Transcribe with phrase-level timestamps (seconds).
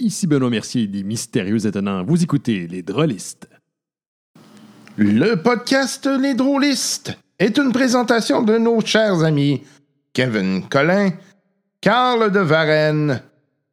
[0.00, 2.02] Ici Benoît Mercier des Mystérieux Étonnants.
[2.02, 3.48] Vous écoutez Les Drôlistes.
[4.96, 9.62] Le podcast Les Drôlistes est une présentation de nos chers amis
[10.12, 11.10] Kevin Collin,
[11.80, 13.22] Carl de Varenne,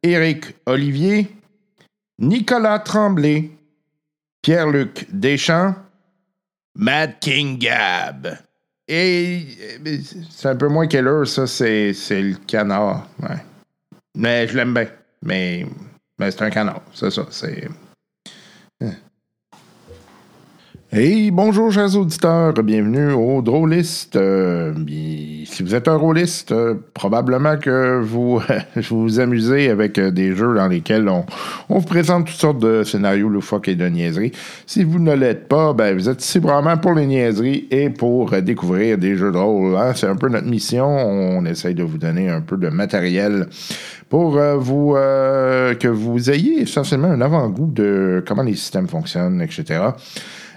[0.02, 1.28] Éric Olivier,
[2.20, 3.50] Nicolas Tremblay,
[4.42, 5.74] Pierre-Luc Deschamps,
[6.76, 8.38] Mad King Gab.
[8.86, 9.46] Et
[9.86, 9.98] euh,
[10.30, 13.08] c'est un peu moins qu'elle ça, c'est, le canard.
[14.14, 14.86] Mais je l'aime bien.
[15.22, 15.66] Mais,
[16.22, 17.26] mais c'est un canard, c'est ça.
[17.30, 17.68] C'est.
[18.80, 18.92] Hein.
[20.94, 24.14] Hey, bonjour chers auditeurs, bienvenue au Drôliste.
[24.16, 24.74] Euh,
[25.46, 28.42] si vous êtes un drôliste, euh, probablement que vous
[28.90, 31.24] vous amusez avec euh, des jeux dans lesquels on,
[31.70, 34.32] vous présente toutes sortes de scénarios loufoques et de niaiseries.
[34.66, 38.32] Si vous ne l'êtes pas, ben, vous êtes ici vraiment pour les niaiseries et pour
[38.42, 39.74] découvrir des jeux drôles.
[39.76, 39.92] Hein.
[39.94, 40.84] C'est un peu notre mission.
[40.86, 43.46] On essaye de vous donner un peu de matériel
[44.10, 49.80] pour que vous ayez essentiellement un avant-goût de comment les systèmes fonctionnent, etc.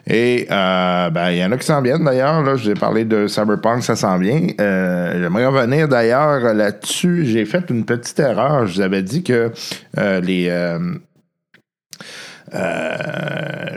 [0.07, 2.43] Et euh, ben, il y en a qui s'en viennent d'ailleurs.
[2.43, 4.47] Là, je vous ai parlé de Cyberpunk, ça s'en vient.
[4.61, 7.25] Euh, j'aimerais revenir d'ailleurs là-dessus.
[7.25, 8.67] J'ai fait une petite erreur.
[8.67, 9.51] Je vous avais dit que
[9.97, 10.51] euh, les.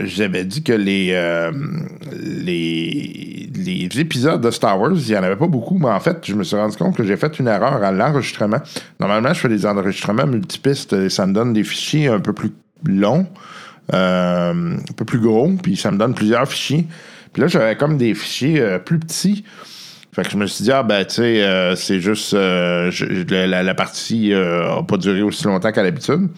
[0.04, 1.12] j'avais dit que les,
[2.12, 6.18] les, les épisodes de Star Wars, il n'y en avait pas beaucoup, mais en fait,
[6.24, 8.58] je me suis rendu compte que j'ai fait une erreur à l'enregistrement.
[9.00, 12.52] Normalement, je fais des enregistrements multipistes et ça me donne des fichiers un peu plus
[12.84, 13.26] longs.
[13.94, 16.86] Euh, un peu plus gros, puis ça me donne plusieurs fichiers.
[17.32, 19.44] Puis là, j'avais comme des fichiers euh, plus petits.
[20.12, 22.34] Fait que je me suis dit, ah ben, tu sais, euh, c'est juste.
[22.34, 26.28] la, partie n'a pas duré aussi longtemps qu'à l'habitude.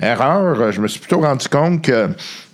[0.00, 2.08] Erreur, je me suis plutôt rendu compte que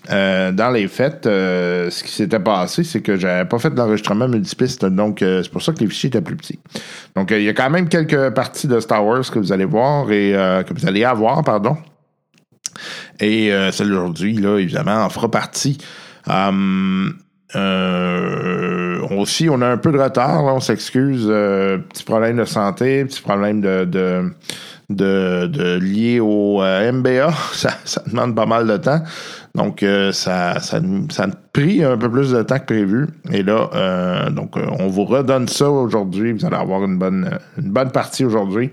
[0.08, 5.18] dans les faits, ce qui s'était passé, c'est que j'avais pas fait d'enregistrement multipiste, donc
[5.20, 6.58] c'est pour ça que les fichiers étaient plus petits.
[7.16, 10.10] Donc il y a quand même quelques parties de Star Wars que vous allez voir
[10.10, 10.32] et
[10.66, 11.76] que vous allez avoir, pardon.
[13.20, 15.78] Et euh, celle d'aujourd'hui, là, évidemment, en fera partie.
[16.26, 17.14] Hum,
[17.54, 21.26] euh, aussi, on a un peu de retard, on s'excuse.
[21.28, 23.84] Euh, petit problème de santé, petit problème de,
[24.90, 27.32] de, lié au MBA.
[27.52, 29.02] Ça, demande pas mal de temps.
[29.54, 33.06] Donc, euh, ça, ça, ça, a pris un peu plus de temps que prévu.
[33.30, 36.32] Et là, euh, donc, euh, on vous redonne ça aujourd'hui.
[36.32, 38.72] Vous allez avoir une bonne, une bonne partie aujourd'hui.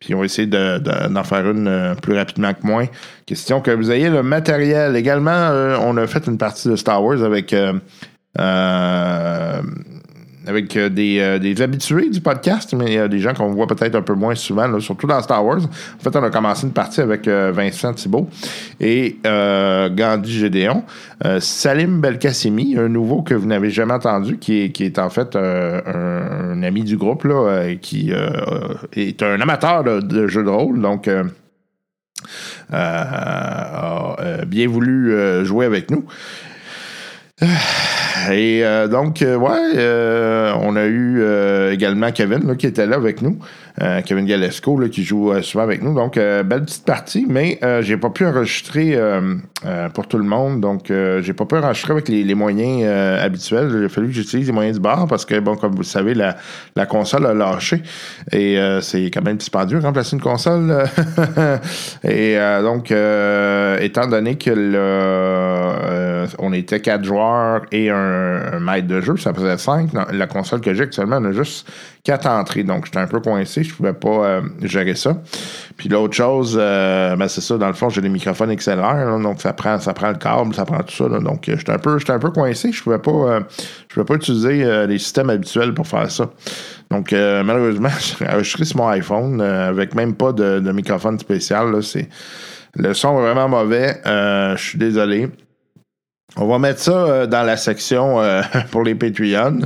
[0.00, 2.84] Puis, on va essayer d'en faire une plus rapidement que moins.
[3.24, 4.96] Question que vous ayez le matériel.
[4.96, 5.50] Également,
[5.82, 7.54] on a fait une partie de Star Wars avec
[10.48, 14.02] avec euh, euh, des, habitués du podcast, mais a des gens qu'on voit peut-être un
[14.02, 15.60] peu moins souvent, surtout dans Star Wars.
[15.60, 18.28] En fait, on a commencé une partie avec euh, Vincent Thibault
[18.80, 20.84] et Gandhi Gédéon.
[21.40, 25.36] Salim Belkacemi, un nouveau que vous n'avez jamais entendu, qui est, qui est en fait
[25.36, 28.12] un, ami du groupe, là, qui
[28.96, 31.10] est un amateur de, jeux de rôle, donc
[32.72, 34.16] a
[34.46, 36.04] bien voulu jouer avec nous.
[38.32, 41.22] Et euh, donc, euh, ouais, euh, on a eu
[41.72, 43.38] également Kevin qui était là avec nous.
[44.04, 45.94] Kevin Galesco qui joue souvent avec nous.
[45.94, 48.98] Donc, belle petite partie, mais j'ai pas pu enregistrer
[49.94, 50.60] pour tout le monde.
[50.60, 52.84] Donc, j'ai pas pu enregistrer avec les, moyens
[53.22, 53.70] habituels.
[53.76, 55.84] Il a fallu que j'utilise les moyens du bar parce que, bon, comme vous le
[55.84, 56.36] savez, la,
[56.76, 57.82] la console a lâché.
[58.32, 60.84] Et c'est quand même dispendieux remplacer une console.
[62.04, 69.16] et donc, étant donné que le, on était quatre joueurs et un maître de jeu,
[69.16, 69.90] ça faisait 5.
[70.12, 71.68] La console que j'ai actuellement, a juste
[72.04, 72.64] 4 entrées.
[72.64, 75.20] Donc, j'étais un peu coincé, je pouvais pas euh, gérer ça.
[75.76, 79.40] Puis l'autre chose, euh, ben, c'est ça, dans le fond, j'ai des microphones XLR, donc
[79.40, 81.08] ça prend, ça prend le câble, ça prend tout ça.
[81.08, 83.40] donc, j'étais un peu, un peu coincé, je pouvais pas, euh,
[83.88, 86.30] je pouvais pas utiliser les systèmes habituels pour faire ça.
[86.90, 91.80] Donc, malheureusement, j'ai enregistré sur mon iPhone avec même pas de, microphone spécial.
[92.74, 94.00] le son est vraiment mauvais.
[94.04, 95.28] je suis désolé.
[96.36, 99.60] On va mettre ça euh, dans la section euh, pour les Patreons.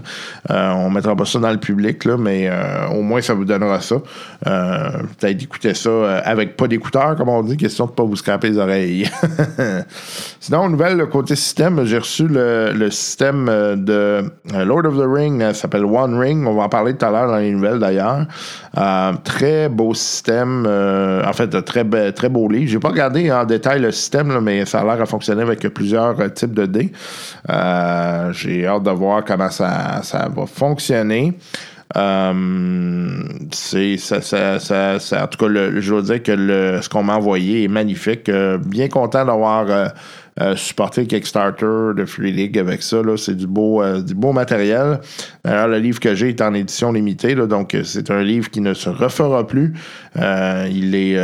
[0.48, 2.48] Euh, on mettra pas ça dans le public, là, mais
[2.92, 3.96] au moins ça vous donnera ça.
[4.44, 8.58] Peut-être écouter ça avec pas d'écouteurs, comme on dit, question de pas vous scraper les
[8.58, 9.10] oreilles.
[10.40, 13.46] Sinon, nouvelle côté système, j'ai reçu le, système
[13.76, 14.24] de
[14.64, 16.46] Lord of the Ring, ça s'appelle One Ring.
[16.46, 18.26] On va en parler tout à l'heure dans les nouvelles d'ailleurs.
[19.24, 22.70] très beau système, en fait, très, très beau livre.
[22.70, 26.32] J'ai pas regardé en détail le système, mais ça a l'air à fonctionner avec plusieurs
[26.34, 26.68] types de
[27.50, 30.00] euh, j'ai hâte de voir comment ça,
[30.34, 31.38] va fonctionner.
[31.94, 38.28] Euh, c'est en tout cas je veux dire que ce qu'on m'a envoyé est magnifique.
[38.28, 39.92] Euh, bien content d'avoir
[40.40, 43.02] euh, supporter Kickstarter de Free League avec ça.
[43.18, 45.00] C'est du beau, euh, du beau matériel.
[45.44, 48.62] D'ailleurs, le livre que j'ai est en édition limitée, donc euh, c'est un livre qui
[48.62, 49.74] ne se refera plus.
[50.16, 51.16] Il est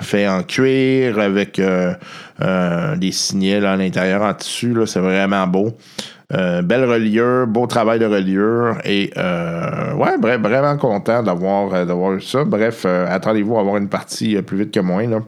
[0.00, 4.74] fait en cuir avec des signets là, à l'intérieur en tissu.
[4.86, 5.76] C'est vraiment beau.
[6.30, 12.44] Belle reliure, beau travail de reliure et ouais, bref, vraiment content d'avoir eu ça.
[12.44, 15.20] Bref, attendez-vous à avoir une partie plus vite que moins là.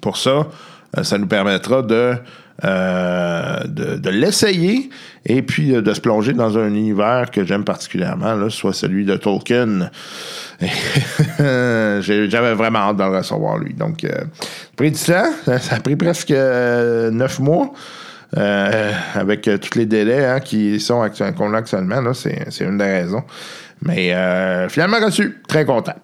[0.00, 0.48] Pour ça,
[1.02, 2.14] ça nous permettra de
[2.64, 4.88] euh, de, de l'essayer
[5.26, 9.04] et puis euh, de se plonger dans un univers que j'aime particulièrement, là, soit celui
[9.04, 9.90] de Tolkien.
[11.38, 13.74] J'avais vraiment hâte de le recevoir, lui.
[13.74, 14.10] Donc, euh,
[14.76, 15.30] pris du temps.
[15.58, 17.72] Ça a pris presque euh, neuf mois.
[18.38, 22.78] Euh, avec euh, tous les délais hein, qui sont actu- qu'on a actuellement, c'est une
[22.78, 23.24] des raisons.
[23.82, 25.96] Mais euh, finalement reçu, très content.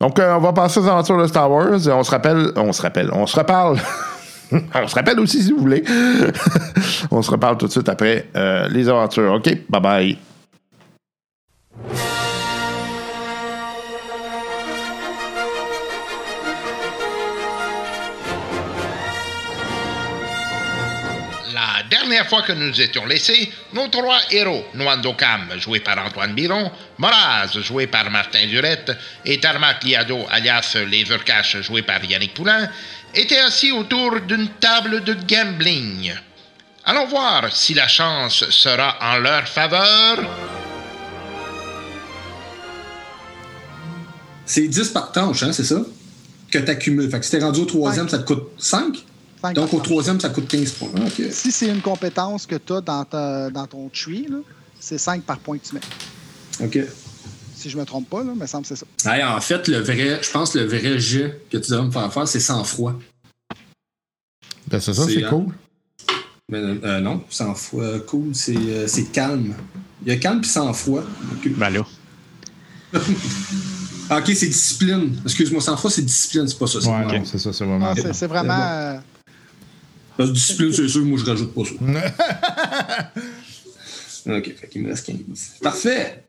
[0.00, 1.88] Donc, euh, on va passer aux aventures de Star Wars.
[1.88, 3.78] On se rappelle, on se rappelle, on se reparle.
[4.52, 5.82] on se rappelle aussi si vous voulez.
[7.10, 9.32] on se reparle tout de suite après euh, les aventures.
[9.34, 10.18] OK, bye bye.
[22.18, 26.68] Dernière fois que nous étions laissés, nos trois héros, Nwandokam, joué par Antoine Biron,
[26.98, 28.90] Moraz, joué par Martin Durette,
[29.24, 32.68] et Tarmac Liado, alias Lasercash, joué par Yannick Poulain,
[33.14, 36.12] étaient assis autour d'une table de gambling.
[36.84, 40.18] Allons voir si la chance sera en leur faveur.
[44.44, 45.82] C'est 10 par tranche, hein, c'est ça?
[46.50, 47.08] Que tu accumules.
[47.08, 49.04] Fait que si t'es rendu au troisième, ça te coûte 5.
[49.54, 50.90] Donc au troisième, ça coûte 15 points.
[50.96, 51.08] Ah.
[51.30, 54.26] Si c'est une compétence que tu as dans, ta- dans ton tree,
[54.80, 55.80] c'est 5 par point que tu mets.
[56.64, 56.78] OK.
[57.56, 59.14] Si je me trompe pas, là, me semble que c'est ça.
[59.14, 61.90] Hey, en fait, le vrai, je pense que le vrai jet que tu devrais me
[61.90, 62.94] faire faire, c'est sans froid.
[64.68, 65.46] Ben, c'est ça, C'est, cool.
[66.50, 69.54] Mais euh, non, sans froid, cool, c'est, euh, c'est calme.
[70.04, 71.02] Il y a calme puis sans froid.
[71.32, 71.86] OK, Ben là.
[74.10, 75.20] Ah, ok, c'est discipline.
[75.24, 76.80] Excuse-moi, sans froid, c'est discipline, c'est pas ça.
[76.80, 77.94] c'est Ouais, c'est ça, c'est vraiment.
[77.94, 79.00] C'est, c'est vraiment.
[80.18, 81.70] Parce que discipline, c'est sûr, moi je rajoute pas ça.
[84.36, 85.16] ok, fait qu'il me reste 15.
[85.62, 86.24] Parfait!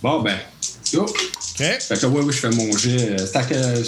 [0.00, 0.38] Bon, ben,
[0.94, 1.02] go!
[1.02, 1.16] OK.
[1.56, 3.10] Fait que ouais, oui, je fais mon jet.
[3.20, 3.52] euh, Stack.
[3.52, 3.82] euh,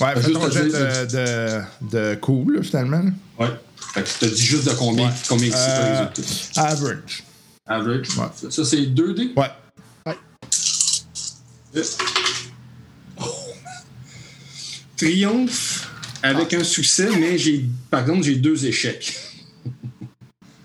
[0.00, 3.02] Ouais, fais Juste ton jet de, de, de cool, là, finalement.
[3.40, 3.48] ouais.
[3.94, 5.12] Fait que je te dis juste de combien, Ouais.
[5.28, 6.62] combien c'est Euh, résultat.
[6.62, 7.24] Average.
[7.66, 8.08] Average.
[8.18, 8.50] ouais.
[8.50, 9.32] Ça, c'est 2D.
[9.36, 9.50] Ouais.
[10.06, 11.82] Euh.
[13.20, 13.24] Oh.
[14.96, 15.87] Triomphe
[16.22, 19.14] avec un succès, mais j'ai, par contre, j'ai deux échecs.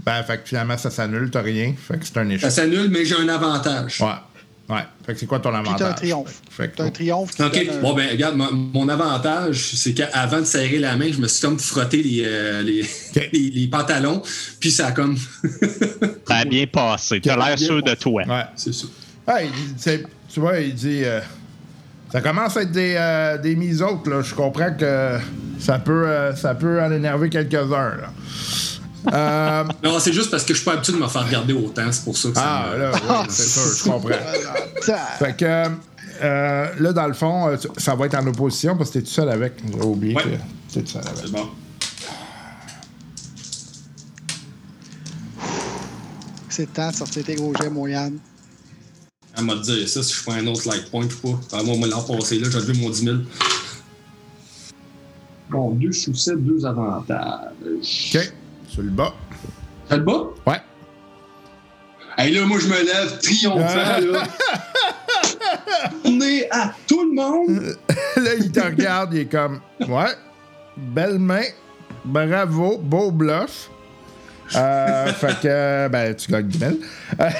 [0.05, 1.73] Ben, fait que finalement, ça s'annule, t'as rien.
[1.81, 2.51] Fait que c'est un Ça échec.
[2.51, 4.01] s'annule, mais j'ai un avantage.
[4.01, 4.75] Ouais.
[4.75, 4.81] Ouais.
[5.05, 5.79] Fait que c'est quoi ton avantage?
[5.79, 6.41] t'as un triomphe.
[6.49, 7.55] Fait que T'as un triomphe qui OK.
[7.71, 11.27] un- Bon, ben, regarde, mon, mon avantage, c'est qu'avant de serrer la main, je me
[11.29, 12.83] suis comme frotté les, euh, les,
[13.31, 14.21] les, les pantalons,
[14.59, 15.17] puis ça a comme.
[16.27, 17.21] Ça a bien passé.
[17.21, 18.23] T'as l'air sûr de toi.
[18.27, 18.43] Ouais.
[18.57, 18.87] c'est ça.
[19.27, 20.03] Ouais, il- c'est-
[20.33, 21.03] tu vois, il dit.
[21.05, 21.21] euh,
[22.13, 24.21] ça commence à être des, euh, des mises autres, là.
[24.21, 25.17] Je comprends que
[25.57, 28.13] ça peut, euh, ça peut en énerver quelques-uns, là.
[29.11, 31.91] Euh, Non, c'est juste parce que je suis pas habitué de me faire regarder autant,
[31.91, 32.77] c'est pour ça que ah, ça.
[32.77, 35.17] me- là, oui, c'est sûr, je comprends.
[35.17, 35.65] Fait que,
[36.21, 39.29] euh, là, dans le fond, ça va être en opposition parce que t'es tout seul
[39.29, 39.53] avec.
[39.67, 40.21] J'ai oublié Ouais.
[40.21, 41.17] que t'es tout seul avec.
[41.25, 41.49] C'est bon.
[46.47, 48.19] C'est le temps de sortir tes gros jets, mon Yann.
[49.35, 51.39] Elle m'a dit ça, si je fais un autre like point ou pas.
[51.53, 53.17] Ah, moi, moi, l'an passé, là, j'ai levé mon 10 000.
[55.49, 57.51] Bon, deux succès, deux avantages.
[58.15, 58.33] OK.
[58.69, 59.13] Sur le bas.
[59.89, 60.23] Ça le bas?
[60.45, 60.61] Ouais.
[62.17, 64.23] Hey, là, moi, je me lève triomphant, là.
[66.05, 67.75] On est à tout le monde.
[68.17, 70.13] là, il te regarde, il est comme Ouais,
[70.77, 71.43] belle main,
[72.05, 73.69] bravo, beau bluff.
[74.55, 76.71] Euh, fait que, ben, tu gagnes 10 000.
[77.17, 77.33] T'avais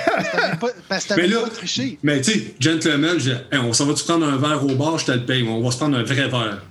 [0.59, 1.99] pas- Parce que t'avais Mais là- pas triché.
[2.03, 5.05] Mais tu sais, gentleman, je- hey, on s'en va-tu prendre un verre au bar, je
[5.05, 6.61] te le paye, on va se prendre un vrai verre.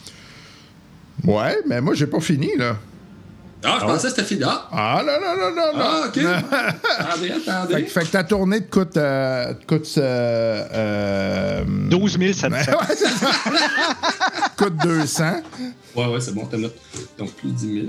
[1.24, 2.76] Ouais, mais moi, j'ai pas fini, là.
[3.64, 4.42] Ah, je pensais que c'était fini.
[4.44, 5.84] Ah, Ah, non, non, non, non, non.
[5.84, 6.18] ah ok.
[6.98, 7.84] attendez, Fait, attendez.
[7.84, 8.96] que- fait que ta tournée te coûte.
[8.96, 9.88] euh, te coûte.
[9.98, 12.48] euh, euh, 12 700.
[12.50, 13.30] ouais, c'est ça.
[14.56, 15.24] coûte 200.
[15.94, 16.56] Ouais, ouais, c'est bon, t'as.
[16.56, 17.86] Donc, plus 10 000.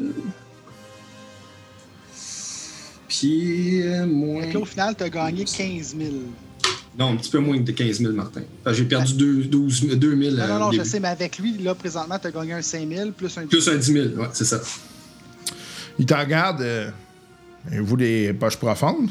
[3.15, 4.41] Puis, euh, moins.
[4.41, 6.11] Fait que là, au final, t'as gagné 15 000.
[6.97, 8.41] Non, un petit peu moins de 15 000, Martin.
[8.71, 10.35] J'ai perdu deux- 12 000, 2 000.
[10.35, 10.89] Non, euh, non, non, au je début.
[10.89, 13.75] sais, mais avec lui, là, présentement, t'as gagné un 5 000 plus un Plus un
[13.75, 14.59] 10 000, ouais, c'est ça.
[15.99, 16.61] Il te regarde.
[16.61, 16.89] euh,
[17.71, 19.09] et vous, les poches profondes?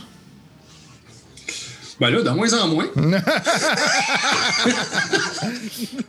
[2.01, 2.87] Ben là, de moins en moins.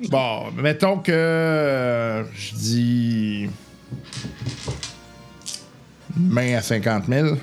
[0.10, 1.12] Bon, mettons que.
[1.12, 3.50] euh, je dis.
[6.18, 7.38] Main à 50 000.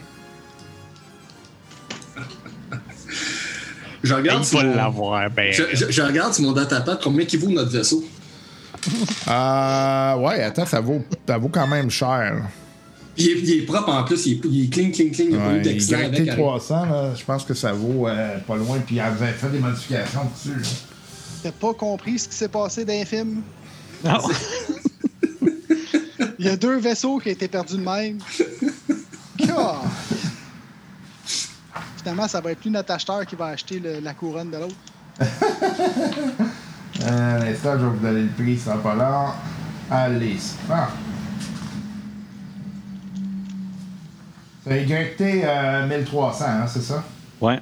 [4.03, 4.77] Je regarde, Il sur va mon...
[4.77, 5.53] l'avoir, ben.
[5.53, 8.03] je, je- je regarde sur mon datapad combien qui vaut notre vaisseau.
[9.29, 12.43] Euh, ouais, attends, ça vaut, ça vaut quand même cher.
[13.17, 15.25] Il est, il est propre en plus, il est, il est clean, clean, clean.
[15.27, 16.29] Il n'y a pas eu Ouais, d'accident il avec.
[16.31, 18.79] a 300, là, je pense que ça vaut euh, pas loin.
[18.85, 20.63] Puis il avait fait des modifications dessus.
[21.43, 23.43] T'as pas compris ce qui s'est passé dans les films?
[24.05, 24.19] Non.
[26.39, 28.19] Il y a deux vaisseaux qui ont été perdus de même.
[29.41, 29.77] God.
[32.01, 34.75] Finalement, ça va être plus notre acheteur qui va acheter le- la couronne de l'autre.
[37.03, 39.33] Euh, À l'instant, je vais vous donner le prix, ça sera pas long.
[39.91, 40.75] Allez, c'est bon.
[44.65, 47.03] C'est YT euh, 1300, hein, c'est ça?
[47.41, 47.61] Ouais.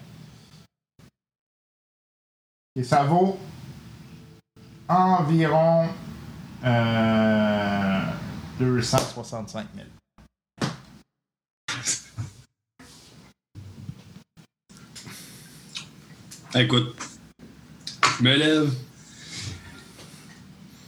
[2.75, 3.39] Et ça vaut
[4.89, 5.87] environ
[6.65, 8.01] euh,
[8.59, 9.87] 265 000.
[16.55, 16.95] Écoute,
[18.19, 18.71] je me lève.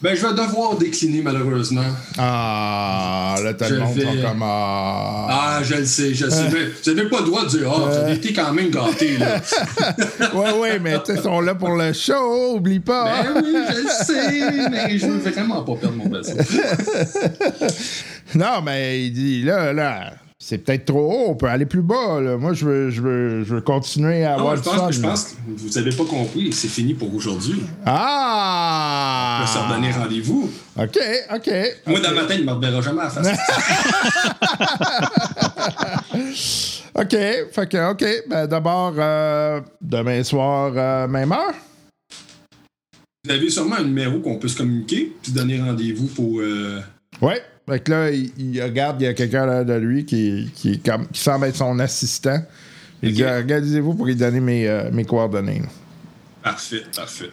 [0.03, 1.85] Ben, je vais devoir décliner, malheureusement.
[2.17, 4.43] Ah, là, t'as le monde comme...
[4.43, 5.27] Ah.
[5.29, 6.49] Ah, je le sais, je le sais.
[6.51, 9.19] Mais vous n'avez pas le droit de dire, ah, vous avez été quand même gâtés,
[9.19, 9.43] là.
[10.35, 13.25] Ouais, ouais, mais ils sont là pour le show, oublie pas.
[13.25, 16.33] ben oui, je le sais, mais je veux vraiment pas perdre mon vaisseau.
[18.35, 22.19] Non, mais il dit, là, là, c'est peut-être trop haut, on peut aller plus bas.
[22.21, 22.39] Là.
[22.39, 24.91] Moi, je veux, je, veux, je veux continuer à Non, avoir je pense, fun.
[24.91, 27.61] je pense que vous avez pas compris, c'est fini pour aujourd'hui.
[27.85, 29.41] Ah!
[29.41, 30.51] On va se redonner rendez-vous.
[30.79, 30.99] OK,
[31.35, 31.51] OK.
[31.87, 32.03] Moi, OK.
[32.03, 33.29] dans ma tête, il ne me reverra jamais à la face.
[36.95, 37.17] OK,
[37.53, 38.05] fait que, OK.
[38.29, 41.55] Ben, d'abord, euh, demain soir, euh, même heure.
[43.25, 46.41] Vous avez sûrement un numéro qu'on peut se communiquer, puis donner rendez-vous pour.
[46.41, 46.81] euh,
[47.21, 47.43] Ouais.
[47.71, 50.73] Fait que là, il, il regarde, il y a quelqu'un là de lui qui, qui,
[50.73, 52.43] est comme, qui semble être son assistant.
[53.03, 55.61] Il dit, organisez-vous pour lui donner mes, euh, mes coordonnées.
[55.61, 55.69] là.
[56.43, 57.31] Parfait, parfait.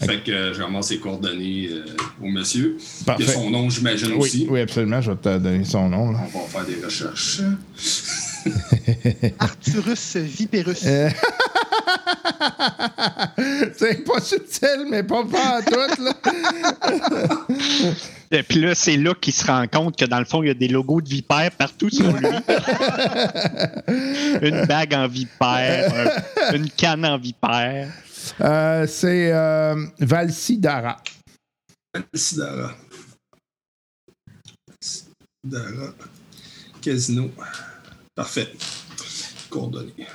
[0.00, 1.84] Fait que euh, je ramasse ses coordonnées euh,
[2.22, 2.76] au monsieur.
[3.06, 3.22] Parfait.
[3.24, 4.46] Il y a son nom, j'imagine Oui, aussi.
[4.50, 5.00] oui, absolument.
[5.00, 6.12] Je vais te donner son nom.
[6.12, 6.20] Là.
[6.34, 7.40] On va faire des recherches.
[9.38, 10.82] Arturus Viperus.
[10.86, 11.08] Euh.
[13.76, 16.02] C'est pas subtil, mais pas pas à tout.
[16.02, 16.14] Là.
[18.30, 20.50] Et puis là, c'est là qu'il se rend compte que dans le fond, il y
[20.50, 22.26] a des logos de vipère partout sur lui.
[24.42, 27.90] une bague en vipère, un- une canne en vipère.
[28.40, 30.96] Euh, c'est euh, Valsidara.
[32.14, 32.74] Sidara.
[34.80, 35.94] Sidara.
[36.82, 37.30] Casino.
[38.14, 38.52] Parfait.
[39.48, 40.06] Coordonnées.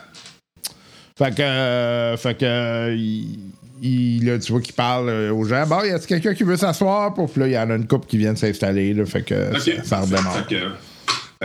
[1.18, 3.40] Fait que, euh, fait que euh, il,
[3.84, 5.66] il- là, tu vois qu'il parle euh, aux gens.
[5.68, 7.14] Bon, y a quelqu'un qui veut s'asseoir?
[7.14, 8.94] Puis là, il y en a une couple qui vient de s'installer.
[8.94, 9.60] Là, fait que Ok.
[9.60, 10.48] ça, ça redémarre.
[10.48, 10.62] Fait que,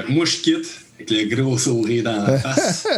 [0.00, 0.66] fait que moi, je quitte
[1.10, 2.86] avec le gros sourire dans la face.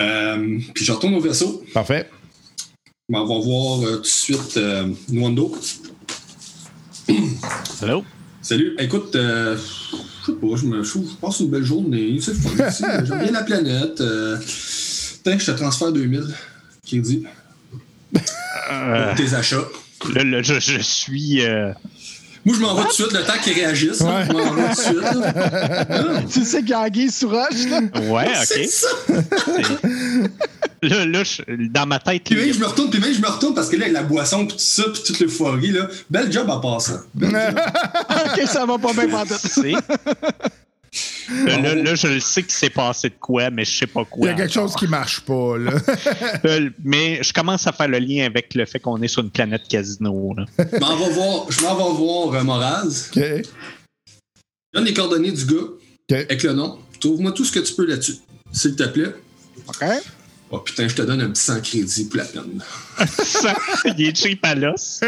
[0.00, 1.64] Euh, puis je retourne au vaisseau.
[1.74, 2.08] Parfait.
[3.12, 5.56] On va voir euh, tout de suite euh, Nwando.
[7.82, 8.04] Hello?
[8.40, 8.76] Salut.
[8.78, 12.16] Écoute, euh, je sais pas, je, me, je, passe une belle journée.
[12.20, 14.00] J'aime bien la planète.
[14.00, 14.36] Euh,
[15.24, 16.22] Tiens, je te transfère 2000
[16.86, 17.24] crédits.
[18.70, 19.56] Euh, tes achats.
[20.14, 21.44] là, là, je, je suis.
[21.44, 21.72] euh,
[22.44, 23.98] Moi, je m'en vais tout de suite, le temps qu'ils réagissent.
[23.98, 25.02] Je m'en vais tout de suite.
[25.02, 26.22] là.
[26.32, 27.80] Tu sais qu'il y a Anguille sous roche, là?
[28.10, 28.70] Ouais, C'est ok.
[28.70, 28.88] ça.
[30.80, 33.26] Là, là, je- dans ma tête, Puis même, je me retourne, puis même, je me
[33.26, 35.88] retourne parce que là, avec la boisson, puis tout ça, puis toute l'euphorie, là.
[36.08, 37.00] Bel job en passant.
[37.20, 39.72] Ok, ça va pas bien c'est.
[41.46, 44.00] Là, là, là, je le sais qu'il s'est passé de quoi, mais je sais pas
[44.00, 44.26] Il quoi.
[44.28, 45.58] y a quelque chose qui marche pas.
[45.58, 45.72] Là.
[46.44, 49.30] Euh, mais je commence à faire le lien avec le fait qu'on est sur une
[49.30, 50.34] planète casino.
[50.36, 50.46] là.
[50.58, 53.10] Je m'en vais voir, je m'en vais voir euh, Moraz.
[53.14, 53.22] OK.
[54.72, 56.12] Donne les coordonnées du gars OK.
[56.12, 56.78] avec le nom.
[57.00, 58.16] Trouve-moi tout ce que tu peux là-dessus.
[58.52, 59.14] S'il te plaît.
[59.68, 59.84] OK?
[60.50, 62.62] Oh putain, je te donne un petit 100 crédits pour la peine.
[63.22, 65.00] Ça, il est cheap à l'os.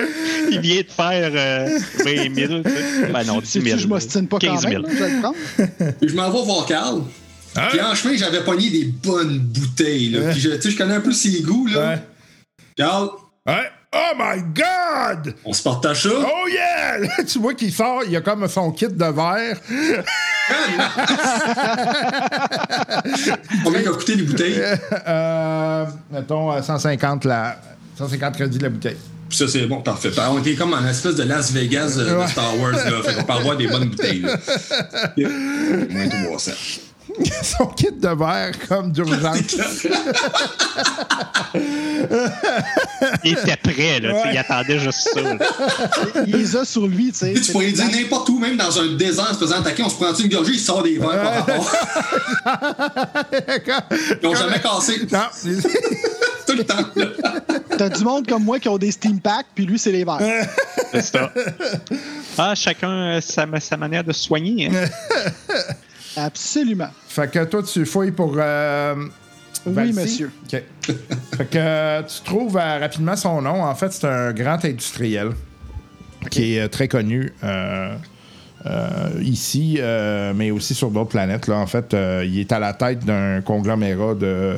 [0.50, 2.62] Il vient de faire euh, 20 000.
[2.62, 3.06] tu sais.
[3.12, 3.78] Ben non, 10 Si 000.
[3.78, 4.72] je m'ostine pas quand 15 000.
[4.72, 5.36] même, là, je vais le prendre?
[5.98, 7.02] Puis je m'en vais voir Carl.
[7.56, 7.68] Hein?
[7.70, 10.10] Puis en chemin, j'avais pogné des bonnes bouteilles.
[10.10, 10.30] Là.
[10.32, 11.66] Puis je, tu sais, je connais un peu ses goûts.
[11.68, 11.88] Là.
[11.94, 11.98] Ouais.
[12.76, 13.08] Carl,
[13.46, 13.70] Ouais.
[13.92, 15.34] Oh my God!
[15.44, 16.10] on se partage ça?
[16.12, 16.98] Oh yeah!
[16.98, 19.58] Là, tu vois qu'il sort, il a comme son kit de verre.
[23.64, 24.62] Combien ça a coûté les bouteilles?
[25.06, 27.56] Euh, mettons, euh, 150, la,
[27.96, 28.96] 150 crédits de la bouteille.
[29.28, 30.10] Puis ça, c'est bon, parfait.
[30.30, 32.72] On était comme en espèce de Las Vegas euh, de Star Wars.
[32.72, 33.02] Là.
[33.04, 34.22] Fait qu'on peut avoir des bonnes bouteilles.
[34.22, 34.36] Là.
[35.90, 36.52] Moins 300.
[37.42, 39.56] son kit de verre comme d'urgence.
[43.24, 44.12] Il était prêt, là.
[44.12, 45.20] tu sais, Il attendait juste ça.
[46.26, 47.34] Il les a sur lui, tu sais.
[47.34, 50.14] Tu pourrais dire n'importe où, même dans un désert, se faisant attaquer, on se prend
[50.14, 51.72] une gorgée, il sort des verres par rapport.
[54.22, 55.06] Ils n'ont jamais cassé.
[55.10, 55.20] non,
[56.46, 56.84] Tout le temps.
[57.76, 60.20] T'as du monde comme moi qui ont des steam packs, puis lui, c'est les verts.
[60.92, 61.32] C'est ça.
[62.38, 64.66] Ah, chacun euh, sa, sa manière de se soigner.
[64.68, 64.88] Hein.
[66.16, 66.90] Absolument.
[67.10, 68.34] Fait que toi, tu fouilles pour.
[68.36, 68.94] euh,
[69.66, 70.30] Oui, monsieur.
[70.44, 70.62] OK.
[71.36, 73.62] fait que euh, tu trouves euh, rapidement son nom.
[73.64, 75.30] En fait, c'est un grand industriel
[76.30, 77.32] qui est très connu.
[79.22, 79.78] ici,
[80.34, 81.46] mais aussi sur d'autres planètes.
[81.46, 81.56] Là.
[81.56, 84.56] En fait, il est à la tête d'un conglomérat de,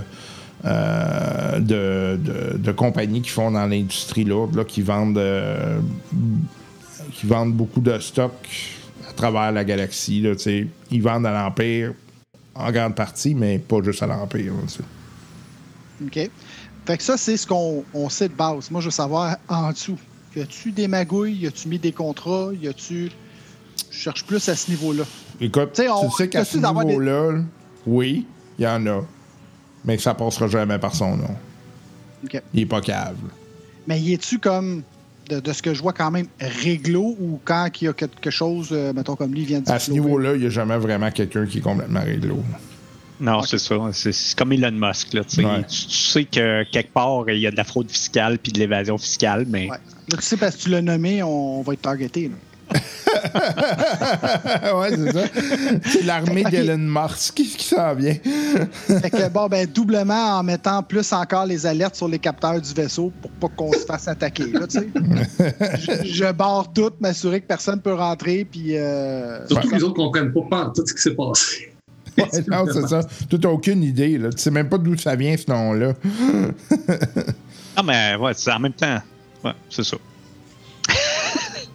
[0.65, 5.79] euh, de, de- de compagnies qui font dans l'industrie lourde, là, qui vendent euh,
[7.13, 8.71] qui vendent beaucoup de stocks
[9.09, 10.21] à travers la galaxie.
[10.21, 10.33] Là.
[10.91, 11.93] Ils vendent à l'Empire
[12.55, 14.53] en grande partie, mais pas juste à l'Empire.
[16.05, 16.31] OK.
[16.85, 18.71] Fait que ça, c'est ce qu'on on sait de base.
[18.71, 19.99] Moi, je veux savoir en dessous.
[20.35, 21.35] Y a-tu des magouilles?
[21.37, 22.51] Y a-tu mis des contrats?
[22.61, 23.11] Y a-tu.
[23.91, 25.05] Je cherche plus à ce niveau-là.
[25.41, 27.41] Écoute, Tu sais, on- tu sais qu'à ce des- niveau-là, là,
[27.87, 28.27] oui,
[28.59, 29.03] il y en a.
[29.85, 31.37] Mais ça passera jamais par son nom.
[32.25, 32.41] OK.
[32.55, 33.17] Il est pas cave.
[33.87, 34.83] Mais y est-tu comme.
[35.31, 38.31] De, de ce que je vois quand même réglo ou quand il y a quelque
[38.31, 41.11] chose, euh, mettons comme lui vient de À ce niveau-là, il n'y a jamais vraiment
[41.11, 42.43] quelqu'un qui est complètement réglo.
[43.21, 43.77] Non, c'est ça.
[43.93, 45.13] C'est comme Elon Musk.
[45.15, 45.45] Là, tu sais.
[45.45, 45.63] Ouais.
[45.63, 48.59] tu, tu sais que quelque part, il y a de la fraude fiscale puis de
[48.59, 49.77] l'évasion fiscale, mais Ouais.
[50.11, 52.29] Là, tu sais, parce que tu l'as nommé, on, on va être targeté.
[52.29, 52.35] là.
[54.75, 55.25] ouais, c'est ça.
[55.91, 56.51] C'est l'armée Ok.
[56.51, 58.15] d'Elon Musk qui, qui s'en vient.
[58.87, 62.73] Fait que bon, ben, doublement en mettant plus encore les alertes sur les capteurs du
[62.75, 64.47] vaisseau pour pas qu'on se fasse attaquer.
[64.53, 64.89] Là, tu sais.
[66.05, 68.77] je, je barre tout, m'assurer que personne peut rentrer, puis.
[68.77, 71.69] euh, Surtout que les autres comprennent pas, pas tout ce qui s'est passé.
[72.19, 73.01] Ouais, non, c'est ça.
[73.31, 74.19] Tu n'as aucune idée.
[74.19, 74.29] Là.
[74.31, 75.95] Tu sais même pas d'où ça vient, ce nom-là.
[77.75, 78.99] Ah, mais ouais, c'est en même temps.
[79.43, 79.97] Ouais, c'est ça.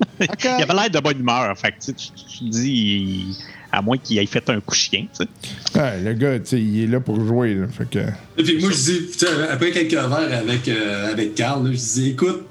[0.19, 0.43] Ok.
[0.45, 1.57] Il avait l'air de bonne humeur.
[1.57, 3.37] Fait que, tu, dis,
[3.71, 5.05] à moins qu'il ait fait un coup chien.
[5.17, 5.79] tu sais.
[5.79, 7.53] Ouais, le gars, tu sais, il est là pour jouer.
[7.55, 7.67] Là.
[7.67, 7.99] Fait que...
[8.37, 12.09] Et puis moi, je dis, après quelques verres avec, euh, avec Carl, là, je disais,
[12.09, 12.45] écoute,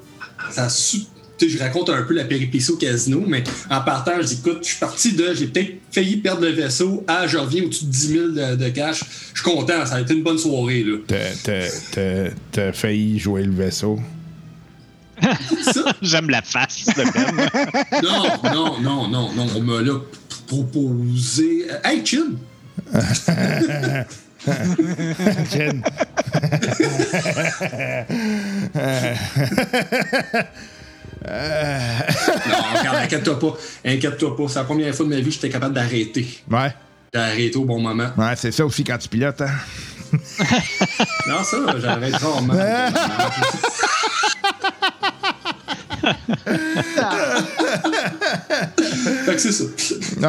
[0.51, 0.67] ça
[1.39, 4.69] je raconte un peu la péripétie au casino, mais en partant, je dis, écoute, je
[4.69, 8.07] suis parti de, j'ai peut-être failli perdre le vaisseau, à je reviens au-dessus de 10
[8.07, 9.03] 000 de, de cash.
[9.35, 10.97] Je suis content, ça a été une bonne soirée, là.
[11.05, 13.99] T'as- t'as- t'as- T'as failli jouer le vaisseau.
[16.01, 17.49] J'aime la face de Ben.
[18.03, 19.99] Non, non, non, non, non, on me l'a
[20.47, 21.67] proposé.
[21.83, 22.37] Hey, Chin!
[25.51, 25.83] Jen.
[31.25, 33.57] Non, regarde, inquiète-toi pas.
[33.85, 34.43] Inquiète-toi pas.
[34.47, 36.41] C'est la première fois de ma vie que j'étais capable d'arrêter.
[36.49, 36.73] Ouais.
[37.13, 38.09] J'ai arrêté au bon moment.
[38.17, 39.51] Ouais, c'est ça aussi quand tu pilotes, hein.
[41.27, 42.53] Non, ça, j'arrête rarement.
[49.25, 49.63] Fait que c'est ça.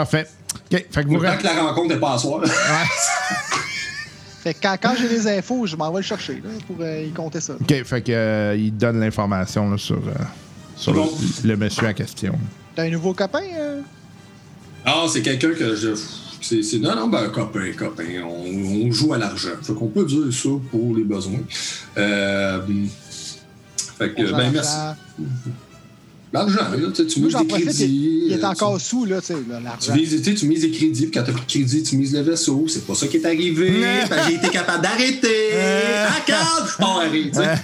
[0.01, 0.31] En fait.
[0.73, 0.87] OK.
[0.91, 2.43] Fait que vous Tant que la rencontre n'est pas à soir.
[4.41, 7.03] Fait que quand, quand j'ai les infos, je m'en vais le chercher là, pour euh,
[7.03, 7.55] y compter ça.
[7.61, 7.83] OK.
[7.85, 10.13] Fait que euh, il donne l'information là, sur, euh,
[10.77, 11.11] sur Bon.
[11.43, 12.39] le, le monsieur en question.
[12.77, 13.43] T'as un nouveau copain?
[13.59, 13.81] euh?
[14.87, 15.89] Ah, c'est quelqu'un que je.
[16.41, 18.05] C'est, c'est- non, non, ben, un copain, copain.
[18.25, 19.49] On, on joue à l'argent.
[19.61, 21.41] Fait qu'on peut dire ça pour les besoins.
[21.99, 22.61] Euh,
[23.99, 24.77] fait que, ben, merci.
[26.33, 28.25] L'argent, là, tu sais, tu Moi, mises des crédits.
[28.27, 29.95] il, est euh, encore tu- sous, là, tu sais, là, Tu l'argent.
[29.95, 32.13] mises, tu sais, tu mises des crédits, puis quand t'as plus de crédit, tu mises
[32.15, 32.67] le vaisseau.
[32.69, 33.71] C'est pas ça qui est arrivé.
[34.09, 35.51] Que j'ai été capable d'arrêter.
[36.27, 37.31] Calme, je pars arrêter.
[37.33, 37.55] tu sais.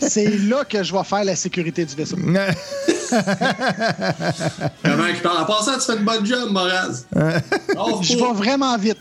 [0.08, 2.16] C'est là que je vais faire la sécurité du vaisseau.
[2.16, 2.32] Comment
[5.12, 5.42] qu'il parle?
[5.42, 7.04] En passant, tu fais une bonne job, Moraz.
[7.14, 8.98] Je vais vraiment vite.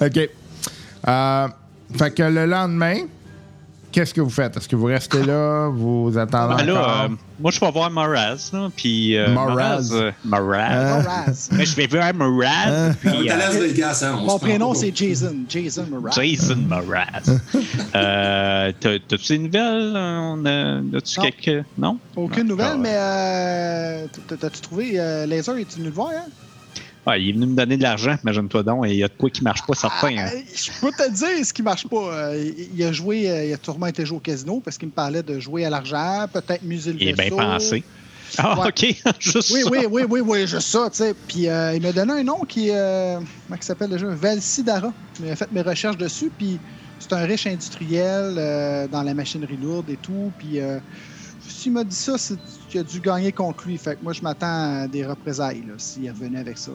[0.00, 0.28] OK.
[1.08, 1.48] Euh,
[1.96, 2.96] fait que le lendemain,
[3.92, 4.56] qu'est-ce que vous faites?
[4.56, 5.68] Est-ce que vous restez là?
[5.68, 7.08] Vous attendez Ben là, euh,
[7.40, 8.50] moi, je vais voir Moraz.
[8.52, 9.90] Là, puis, euh, Moraz.
[9.92, 10.68] euh, Moraz.
[10.70, 11.02] Hein?
[11.02, 11.48] Moraz.
[11.52, 12.48] Mais je vais voir Moraz.
[13.04, 13.94] Est euh, hein.
[13.94, 15.34] se Mon prénom, c'est Jason.
[15.48, 16.12] Jason Moraz.
[16.14, 17.40] Jason Moraz.
[17.94, 19.92] euh, t'as- T'as-tu des nouvelles?
[19.96, 21.26] On a, as-tu Non.
[21.30, 21.64] quelques.
[21.78, 21.98] Non?
[22.16, 25.56] Aucune Non, nouvelle, ah, mais euh, t'as- t'as-tu trouvé euh, Laser?
[25.56, 26.10] Es-tu venu le voir?
[26.10, 26.28] Hein?
[27.06, 29.14] Ouais, il est venu me donner de l'argent, imagine-toi donc, et il y a de
[29.14, 30.16] quoi qui marche pas certain.
[30.18, 30.42] Ah, hein.
[30.54, 31.96] je peux te dire ce qui marche pas.
[31.96, 34.92] Euh, il, a joué, euh, il a sûrement été joué au casino parce qu'il me
[34.92, 37.82] parlait de jouer à l'argent, peut-être muser le Il est bien pensé.
[38.38, 38.68] Ah, Ouais.
[38.68, 38.94] OK.
[39.18, 39.70] Juste Oui, ça.
[39.70, 41.14] oui, oui, oui, oui, juste ça, tu sais.
[41.26, 44.06] Puis euh, il m'a donné un nom qui, euh, comment il s'appelle déjà?
[44.06, 44.92] Valsidara.
[45.20, 46.60] J'ai fait mes recherches dessus, puis
[47.00, 50.32] c'est un riche industriel euh, dans la machinerie lourde et tout.
[50.38, 50.78] Puis euh,
[51.40, 52.16] s'il m'a dit ça,
[52.70, 53.76] qu'il a dû gagner contre lui.
[53.76, 56.70] Fait que moi, je m'attends à des représailles s'il revenait avec ça.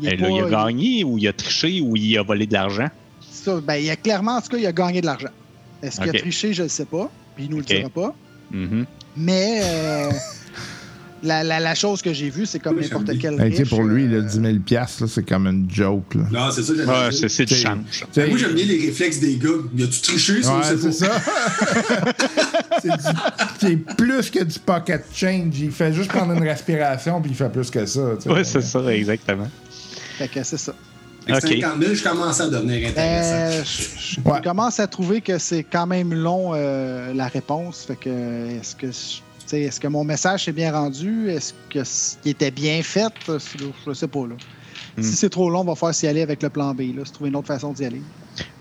[0.00, 2.22] Il, est Ben là, il a pas- gagné ou il a triché ou il a
[2.22, 2.88] volé de l'argent?
[3.30, 5.28] ça, ben, il a clairement, en tout cas, il a gagné de l'argent.
[5.82, 7.10] Est-ce qu'il a triché, je ne sais pas.
[7.36, 8.14] Puis il nous le dira pas.
[8.50, 8.86] Mhm.
[9.16, 10.10] Mais euh,
[11.24, 13.62] la, la- la chose que j'ai vue, c'est comme Oui, n'importe quel Hey, tu sais,
[13.62, 16.14] riche, pour lui, euh, là, 10 000 piastres, là, c'est comme une joke.
[16.14, 16.22] Là.
[16.30, 17.10] Non, c'est ça, j'aime Ouais, bien.
[17.10, 18.06] c'est c'est du change.
[18.16, 19.48] Moi, j'aime bien les réflexes des gars.
[19.76, 21.20] Y a-tu triché, ça, Ouais, c'est ça.
[23.60, 25.58] c'est plus que du pocket change.
[25.60, 28.00] Il fait juste prendre une respiration puis il fait plus que ça.
[28.26, 29.48] Ouais, c'est ça, exactement.
[30.18, 30.74] Fait que c'est ça.
[31.26, 31.50] Avec Ok.
[31.62, 33.32] 50 000, je commence à devenir intéressant.
[33.34, 34.40] Euh, je, je Ouais.
[34.42, 37.84] commence à trouver que c'est quand même long euh, la réponse.
[37.86, 38.10] Fait que
[38.50, 41.28] est-ce que sais, est-ce que mon message s'est bien rendu?
[41.30, 43.12] Est-ce que ce qui était bien fait?
[43.28, 44.34] Je sais pas là.
[44.96, 45.02] Hmm.
[45.02, 46.82] Si c'est trop long, on va faire s'y aller avec le plan B.
[46.96, 48.02] Là, se trouver une autre façon d'y aller.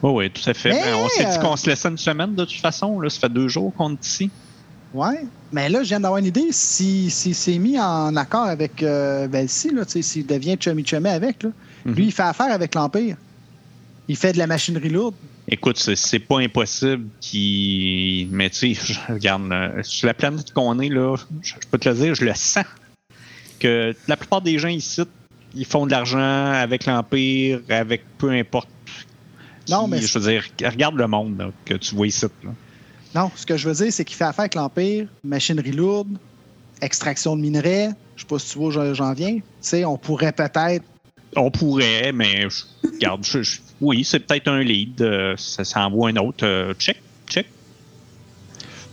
[0.01, 0.69] Oui, oui, tout à fait.
[0.71, 2.99] Mais, Ben, on s'est dit euh, qu'on se laissait une semaine de toute façon.
[2.99, 3.09] Là.
[3.09, 4.29] Ça fait deux jours qu'on est ici.
[4.93, 5.25] Ouais.
[5.51, 6.47] Mais là, je viens d'avoir une idée.
[6.51, 11.49] S'il si, s'est mis en accord avec euh, sais, s'il devient chummy chummy avec, là,
[11.85, 11.95] Mhm.
[11.95, 13.17] lui, il fait affaire avec l'Empire.
[14.07, 15.15] Il fait de la machinerie lourde.
[15.47, 18.27] Écoute, c'est- pas impossible qui.
[18.31, 21.77] Mais tu sais, je- regarde, euh, sur la planète qu'on est, là, je, je peux
[21.77, 22.63] te le dire, je le sens.
[23.59, 25.01] Que la plupart des gens ici,
[25.55, 26.19] ils font de l'argent
[26.51, 28.69] avec l'Empire, avec peu importe.
[29.65, 32.25] qui- Non, mais- Je veux dire, regarde le monde là, que tu vois ici.
[32.43, 32.51] Là.
[33.15, 36.17] Non, ce que je veux dire, c'est qu'il fait affaire avec l'Empire, machinerie lourde,
[36.81, 37.89] extraction de minerais.
[38.15, 39.35] Je sais pas si tu vois où j'en- j'en viens.
[39.35, 40.83] Tu sais, on pourrait peut-être.
[41.35, 45.01] On pourrait, mais je- regarde, je- je- oui, c'est peut-être un lead.
[45.01, 46.45] euh, ça, ça envoie un autre.
[46.45, 47.47] euh, check, check.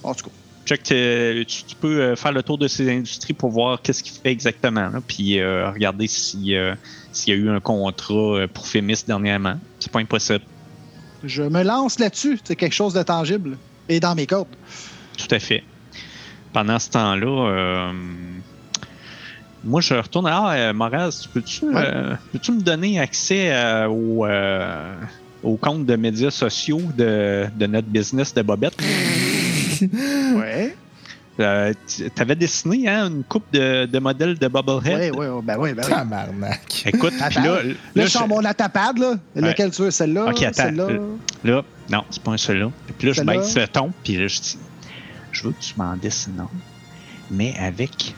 [0.03, 0.31] En tout cas,
[0.66, 4.12] Check, euh, tu, tu peux faire le tour de ces industries pour voir qu'est-ce qu'il
[4.12, 6.55] fait exactement, là, puis regarder si,
[7.12, 9.59] s'il y a eu un contrat pour Fémis dernièrement.
[9.81, 10.44] C'est pas impossible.
[11.24, 12.38] je me lance là-dessus.
[12.44, 13.57] C'est quelque chose de tangible
[13.88, 14.55] et dans mes cordes.
[15.18, 15.64] Tout à fait.
[16.53, 17.92] Pendant ce temps-là,
[19.64, 20.27] moi, je retourne.
[20.27, 21.75] Ah, euh, Moraz, tu peux-tu Ouais.
[21.87, 24.94] euh, peux-tu me donner accès euh, au, euh,
[25.42, 28.77] au compte de médias sociaux de, de notre business de Bobette?
[30.37, 30.77] Ouais.
[31.38, 35.12] Euh, tu avais dessiné hein, une coupe de, de modèles de Bubblehead.
[35.16, 35.90] Oui, oui, ben oui, ben oui.
[35.90, 36.83] Tabarnak.
[36.87, 37.42] Écoute, puis Attends.
[37.42, 39.14] là, Là, là, je sors mon latapad, là.
[39.35, 40.27] Lequel tu veux, celle-là?
[40.27, 40.64] Ok, attends.
[40.64, 40.88] Celle-là?
[41.44, 42.70] Là, non, c'est pas un seul-là.
[42.99, 44.59] Puis là, je baisse le ton, puis là, je dis,
[45.33, 46.49] je veux que tu m'en dessines un,
[47.31, 48.14] mais avec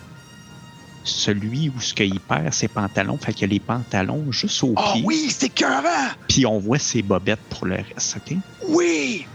[1.05, 4.75] celui où ce qu'il perd ses pantalons, fait qu'il y a les pantalons juste au
[4.77, 6.11] Oh pied, oui, c'est écœurant!
[6.29, 8.37] puis on voit ses bobettes pour le reste, OK?
[8.69, 9.27] Oui!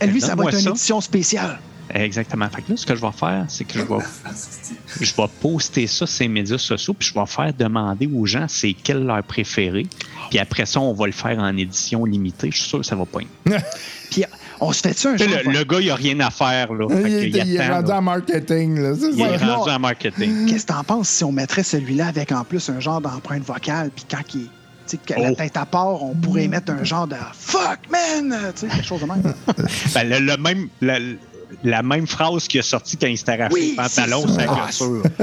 [0.00, 0.70] Et lui, ça va être une ça.
[0.70, 1.62] édition spéciale.
[1.92, 2.48] Exactement.
[2.48, 3.98] Fait que là, ce que je vais faire, c'est que je vais,
[5.00, 8.46] je vais poster ça sur les médias sociaux, puis je vais faire demander aux gens
[8.48, 9.86] c'est quel leur préféré.
[10.30, 12.50] Puis après ça, on va le faire en édition limitée.
[12.50, 13.20] Je suis sûr que ça va pas.
[14.10, 14.24] Puis,
[14.60, 16.72] on se fait-tu un Tu sais, genre Le, le gars, il a rien à faire.
[16.72, 16.86] Là.
[16.90, 17.98] Il, Fait est- il rendu là.
[17.98, 18.78] en marketing.
[18.80, 18.92] Là.
[18.94, 19.24] Il ça.
[19.28, 20.46] est rendu en marketing.
[20.46, 23.90] Qu'est-ce que t'en penses si on mettrait celui-là avec en plus un genre d'empreinte vocale,
[23.94, 24.44] puis quand il est.
[24.44, 24.50] Tu
[24.86, 25.34] sais, que la Oh.
[25.34, 28.36] tête à part, on pourrait mettre un genre de fuck man!
[28.54, 29.22] Tu sais, quelque chose de même.
[29.94, 30.98] Ben, le, le même, la,
[31.64, 34.44] la même phrase qui a sorti quand il s'était arraché Oui, le pantalon, ça.
[34.44, 34.68] la Ah.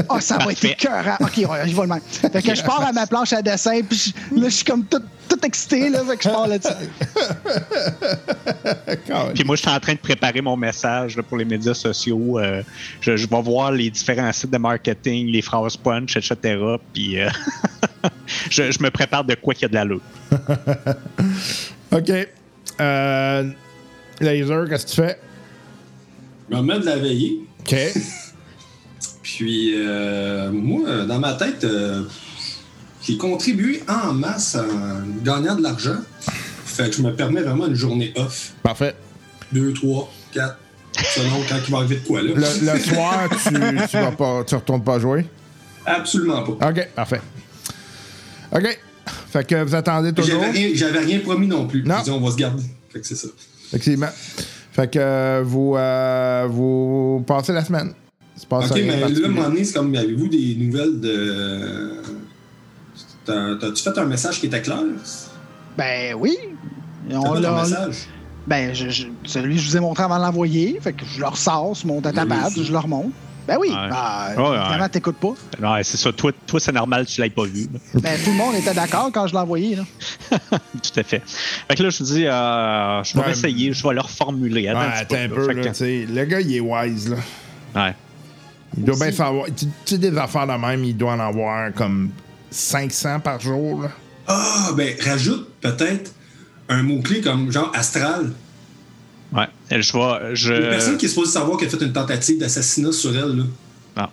[0.10, 1.16] Ah, ça va être écœurant.
[1.20, 2.02] OK, ouais, j'y vais le même.
[2.02, 4.84] Fait que je pars à ma planche à dessin, puis je- là, je suis comme
[4.86, 6.72] tout, tout excité, là, fait que je pars là-dessus.
[9.36, 12.40] Puis moi, je suis en train de préparer mon message là, pour les médias sociaux.
[12.40, 12.62] Euh,
[13.02, 16.36] je, je vais voir les différents sites de marketing, les phrases punch, etc.
[16.94, 17.30] Puis euh,
[18.50, 20.02] je, je me prépare de quoi qu'il y a de l'allure.
[21.92, 22.12] OK.
[22.80, 23.50] Euh,
[24.20, 25.20] laser, qu'est-ce que tu fais?
[26.50, 27.42] Je me remets de la veillée.
[27.60, 27.76] OK.
[29.24, 32.04] Puis, euh, moi, dans ma tête, euh,
[33.02, 35.98] j'ai contribué en masse en gagnant de l'argent.
[36.66, 38.54] Fait que je me permets vraiment une journée off.
[38.64, 38.96] Parfait.
[39.52, 40.58] Deux, trois, quatre,
[41.16, 42.32] selon quand il va arriver de quoi, là.
[42.34, 43.54] Le, le soir, tu,
[43.90, 45.26] tu vas pas, tu retournes pas jouer?
[45.86, 46.70] Absolument pas.
[46.70, 47.22] OK, parfait.
[48.54, 48.80] OK.
[49.32, 50.44] Fait que vous attendez toujours?
[50.74, 51.84] J'avais rien, promis non plus.
[51.84, 52.02] Non.
[52.10, 52.64] On va se garder.
[52.90, 53.28] Fait que c'est ça.
[53.68, 54.10] Effectivement.
[54.72, 57.94] Fait que euh, vous, euh, vous passez la semaine.
[58.50, 59.28] Ok, mais là, à un particulier.
[59.30, 62.02] moment donné, c'est comme, avez-vous des nouvelles de.
[63.26, 64.80] T'as- T'as-tu fait un message qui était clair?
[65.78, 66.38] Ben oui.
[67.12, 68.08] On fait un message?
[68.48, 71.20] Ben, je, je- celui que je vous ai montré avant de l'envoyer, fait que je
[71.20, 73.12] le ressors sur mon datapad, Oui, je le remonte.
[73.52, 73.90] Ben oui, Ouais.
[73.90, 74.58] ben, Ouais, ouais.
[74.62, 75.34] évidemment, t'écoutes pas.
[75.60, 76.12] Non, c'est ça.
[76.14, 77.68] Toi, toi c'est normal, tu l'aies pas vu.
[77.96, 79.76] Ben, tout le monde était d'accord quand je l'ai envoyé.
[79.76, 79.84] Là.
[80.40, 81.22] Tout à fait.
[81.26, 83.32] Fait que là, je dis, euh, je vais Ouais.
[83.32, 84.62] essayer, je vais le reformuler.
[84.64, 86.14] Ouais, Attends, attends un peu, là, que-.
[86.14, 87.18] Le gars, il est wise, là.
[87.88, 87.96] ouais.
[88.78, 89.48] Il doit bien savoir.
[89.48, 92.12] Tu tu sais, des affaires de même, il doit en avoir comme
[92.52, 93.90] 500 par jour, là.
[94.28, 96.14] Ah, ben, rajoute peut-être
[96.70, 98.32] un mot-clé comme genre astral.
[99.34, 99.48] Ouais.
[99.70, 100.36] Et Je vais.
[100.36, 100.54] Je...
[100.54, 103.16] Il y a personne qui est supposé savoir qu'elle a fait une tentative d'assassinat sur
[103.16, 103.38] elle.
[103.38, 103.44] Là.
[103.96, 104.10] Ah.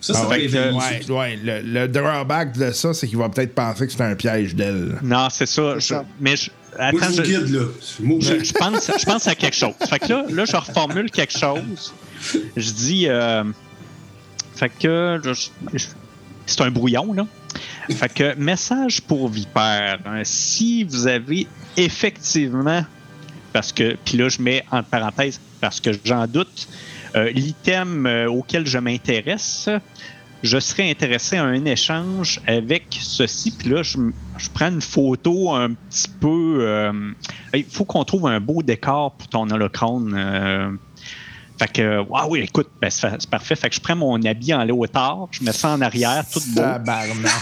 [0.00, 0.70] Ça, ça Ah ouais, réveiller.
[0.70, 4.14] ouais, ouais, le, le drawback de ça, c'est qu'il va peut-être penser que c'est un
[4.14, 4.98] piège d'elle.
[5.02, 5.78] Non, c'est ça.
[5.78, 5.94] Je-.
[6.20, 6.50] Mais je.
[6.78, 7.60] Moi, Attends, je vous je, guide, là.
[8.00, 9.72] Moi, je, je pense, je pense à quelque chose.
[9.88, 11.94] Fait que là, là, je reformule quelque chose.
[12.54, 13.06] Je dis.
[13.08, 13.44] euh,
[14.54, 15.18] fait que.
[15.24, 15.32] je-
[15.78, 15.86] je-
[16.44, 17.26] c'est un brouillon, là.
[17.90, 19.98] Fait que, message pour Vipère.
[20.04, 21.46] hein, si vous avez
[21.78, 22.84] effectivement.
[23.56, 23.96] Parce que.
[24.04, 26.68] Puis là, je mets entre parenthèses, parce que j'en doute.
[27.14, 29.70] euh, L'item euh, auquel je m'intéresse,
[30.42, 33.50] je serais intéressé à un échange avec ceci.
[33.52, 33.96] Puis là, je,
[34.36, 36.58] je prends une photo un petit peu.
[36.60, 36.92] euh,
[37.54, 40.12] il faut qu'on trouve un beau décor pour ton holocrone.
[40.14, 40.70] euh.
[41.58, 43.56] fait que, waouh, oui, écoute, ben, c'est fa- c'est parfait.
[43.56, 46.60] Fait que je prends mon habit en léotard, je mets ça en arrière, tout beau.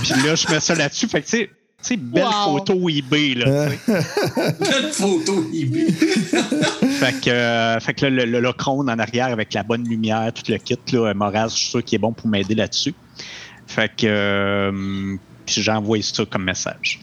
[0.02, 1.08] Puis là, je mets ça là-dessus.
[1.08, 1.50] Fait que, tu sais,
[1.88, 2.58] sais, belle Wow.
[2.58, 3.68] photo eBay, là.
[3.86, 5.90] Quelle photo, eBay.
[5.92, 10.32] Fait que, euh, fait que là, le, le Locron en arrière avec la bonne lumière,
[10.32, 12.94] tout le kit, là, Moraz, je suis sûr qu'il est bon pour m'aider là-dessus.
[13.66, 17.00] Fait que euh, puis j'ai envoyé ça comme message.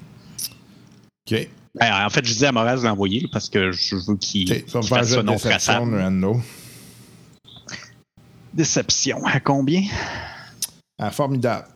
[1.29, 1.47] OK.
[1.79, 4.47] Ben, en fait, je disais à Moraz de l'envoyer là, parce que je veux qu'il
[4.65, 6.41] fasse non déception, traçable.
[8.53, 9.25] Déception.
[9.25, 9.83] À combien?
[10.99, 11.67] Ah, formidable.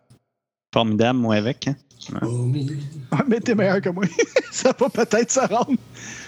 [0.74, 1.68] Formidable, moi, avec.
[1.68, 1.76] hein?
[2.22, 2.65] Oh, mais-
[3.12, 4.04] Ah, mais t'es meilleur que moi.
[4.52, 5.76] ça va peut-être se rendre.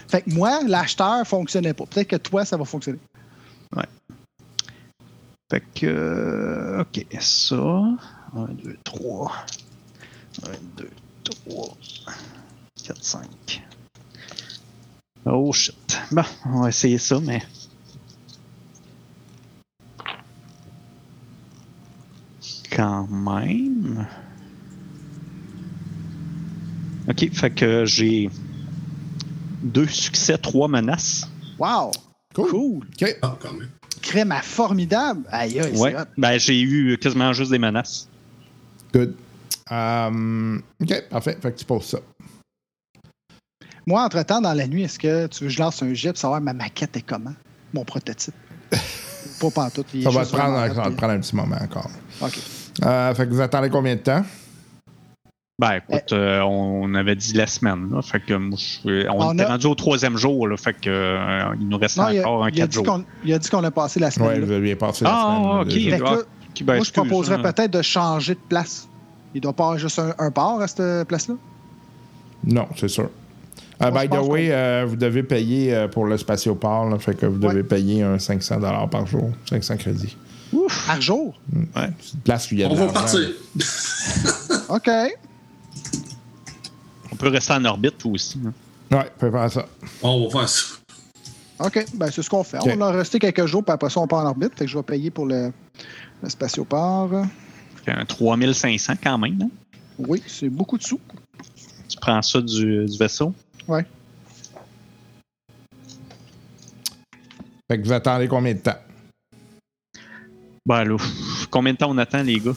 [0.08, 1.86] Fait que moi, l'acheteur fonctionnait pas.
[1.86, 3.00] Peut-être que toi, ça va fonctionner.
[5.50, 5.86] Fait que.
[5.86, 7.56] euh, OK, ça.
[7.56, 7.98] 1,
[8.64, 9.32] 2, 3.
[10.46, 10.90] 1, 2,
[11.46, 11.78] 3.
[12.84, 13.64] 4, 5.
[15.26, 16.00] Oh shit.
[16.12, 17.42] Bon, on va essayer ça, mais.
[22.72, 24.08] Quand même.
[27.10, 28.30] OK, fait que j'ai
[29.64, 31.28] deux succès, trois menaces.
[31.58, 31.92] Wow!
[32.34, 32.50] Cool.
[32.50, 32.78] Cool!
[33.02, 33.18] OK.
[33.22, 33.70] Ah, quand même.
[34.02, 35.22] Crème à formidable!
[35.30, 35.96] Aïe, aïe, Ouais.
[36.18, 38.08] Ben, j'ai eu quasiment juste des menaces.
[38.94, 39.16] Good.
[39.70, 41.38] Um, OK, parfait.
[41.42, 42.00] Fait que tu poses ça.
[43.86, 46.18] Moi, entre-temps, dans la nuit, est-ce que tu veux que je lance un jet pour
[46.18, 47.34] savoir ma maquette est comment?
[47.74, 48.34] Mon prototype.
[49.40, 49.88] pas pantoute.
[50.04, 51.90] Ça va, prendre, ça va te prendre un petit moment encore.
[52.22, 52.40] OK.
[52.86, 54.24] Euh, fait que vous attendez combien de temps?
[55.60, 58.04] Ben, écoute, euh, on avait dit la semaine, là.
[58.04, 60.56] Fait que moi, je suis- on, On était a- rendu au troisième jour, là.
[60.56, 63.02] Fait que euh, il nous reste Non, il a, encore un quatre jours.
[63.26, 64.40] il a dit qu'on a passé la semaine.
[64.40, 65.48] Oui, vous aviez passé la Ah, semaine.
[65.56, 65.68] là, ok.
[65.68, 65.90] déjà.
[65.90, 66.18] Fait que là,
[66.54, 67.42] Qui- ben, moi, je proposerais hein?
[67.52, 68.88] peut-être de changer de place.
[69.34, 71.34] Il doit pas avoir juste un, un port à cette place-là?
[72.44, 73.10] Non, c'est sûr.
[73.82, 77.16] Euh, Moi, by the way, euh, vous devez payer euh, pour le spatioport, là, fait
[77.16, 77.64] que vous devez Ouais.
[77.64, 78.60] payer un 500
[78.92, 80.16] par jour, 500 crédits.
[80.86, 81.34] Par jour?
[81.52, 83.28] C'est une place où il y a On de va partir.
[84.70, 84.90] OK.
[87.18, 88.40] On peut rester en orbite aussi.
[88.46, 88.54] hein.
[88.92, 89.66] Ouais, on peut faire ça.
[90.04, 90.66] On va faire ça.
[91.60, 91.86] OK.
[91.96, 92.60] Ben, c'est ce qu'on fait.
[92.62, 94.52] On va rester quelques jours, puis après ça, on part en orbite.
[94.56, 95.52] Fait que je vais payer pour le,
[96.22, 97.10] le spatioport.
[97.84, 99.50] Fait que, euh, 3500 quand même, hein?
[99.98, 101.00] Oui, c'est beaucoup de sous.
[101.90, 103.34] Tu prends ça du, du vaisseau?
[103.68, 103.84] Ouais.
[107.70, 108.78] Fait que vous attendez combien de temps?
[110.66, 110.98] Ben là,
[111.50, 112.54] combien de temps on attend, les gars?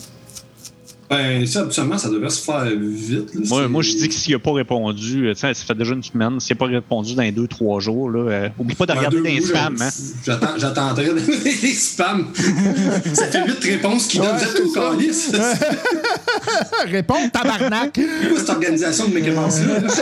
[1.10, 3.34] Ben, ça, habituellement, ça devrait se faire vite.
[3.34, 3.40] là.
[3.48, 5.92] Moi, moi je dis que s'il n'a pas répondu, euh, tu sais, ça fait déjà
[5.94, 8.86] une semaine, s'il n'a pas répondu dans les deux, trois jours, là, euh, oublie pas
[8.86, 9.88] de Dans regarder dans les spams, hein.
[10.24, 12.28] J'attends, j'attendrai les spams.
[13.14, 15.32] ça fait huit réponses qui donnent Ouais, tout au calice.
[16.86, 17.98] Réponds, tabarnak!
[18.00, 19.80] C'est quoi cette organisation de mécanismes-là?
[19.80, 19.88] là?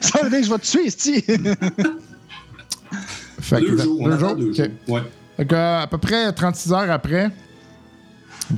[0.00, 0.90] Ça veut dire que je vais te tuer,
[3.50, 4.36] que Deux jours, on deux jours?
[4.36, 4.52] deux.
[4.88, 5.00] Ouais.
[5.40, 7.30] Euh, à peu près 36 heures après,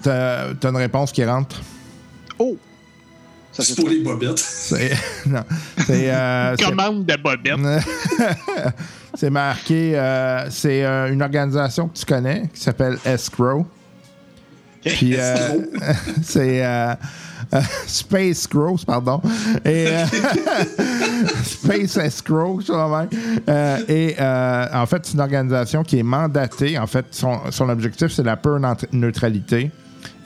[0.03, 1.61] t'as une réponse qui rentre?
[2.38, 2.57] oh!
[3.53, 4.38] Ça, C'est pour les bobettes.
[4.38, 4.92] C'est.
[5.27, 5.42] non.
[5.85, 6.11] C'est.
[6.14, 7.85] euh, Commande de bobette.
[9.14, 9.98] c'est marqué.
[9.98, 13.66] euh, c'est euh, une organisation que tu connais qui s'appelle Escrow.
[14.85, 15.59] Puis euh,
[16.22, 16.62] c'est
[17.54, 19.20] euh, Space Crows, pardon.
[19.64, 20.04] Et euh,
[21.42, 22.61] Space Escrow.
[22.68, 26.78] Euh, et euh, en fait, c'est une organisation qui est mandatée.
[26.78, 29.70] En fait, son, son objectif, c'est la pure neut- neutralité.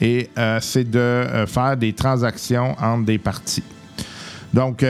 [0.01, 0.31] Et
[0.61, 3.63] c'est de faire des transactions entre des parties.
[4.53, 4.85] Donc,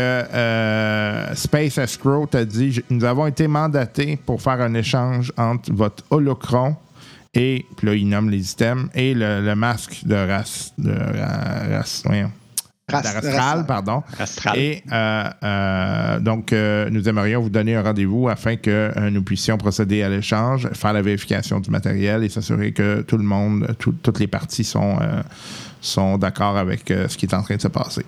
[1.35, 6.77] Space Escrow t'a dit nous avons été mandatés pour faire un échange entre votre holocron
[7.35, 10.73] et, puis là, il nomme les items, et le, le masque de race.
[10.79, 12.03] De ra- race
[12.89, 13.67] d'Astral, Rastral.
[13.67, 14.03] pardon.
[14.19, 14.59] Astral.
[14.59, 19.23] Et euh, euh, donc, euh, nous aimerions vous donner un rendez-vous afin que euh, nous
[19.23, 23.75] puissions procéder à l'échange, faire la vérification du matériel et s'assurer que tout le monde,
[23.79, 25.23] tout- toutes les parties sont, euh,
[25.81, 28.05] sont d'accord avec euh, ce qui est en train de se passer.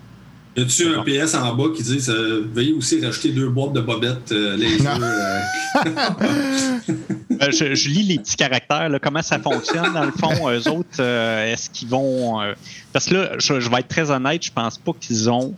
[0.56, 3.80] Y a-tu un PS en bas qui dit euh, Veuillez aussi rajouter deux boîtes de
[3.80, 5.00] bobettes euh, laser.
[7.42, 10.48] Euh, je, je lis les petits caractères, là, comment ça fonctionne dans le fond.
[10.50, 12.40] Eux autres, euh, est-ce qu'ils vont.
[12.40, 12.54] euh,
[12.92, 15.54] parce que là, je, je vais être très honnête, je pense pas qu'ils ont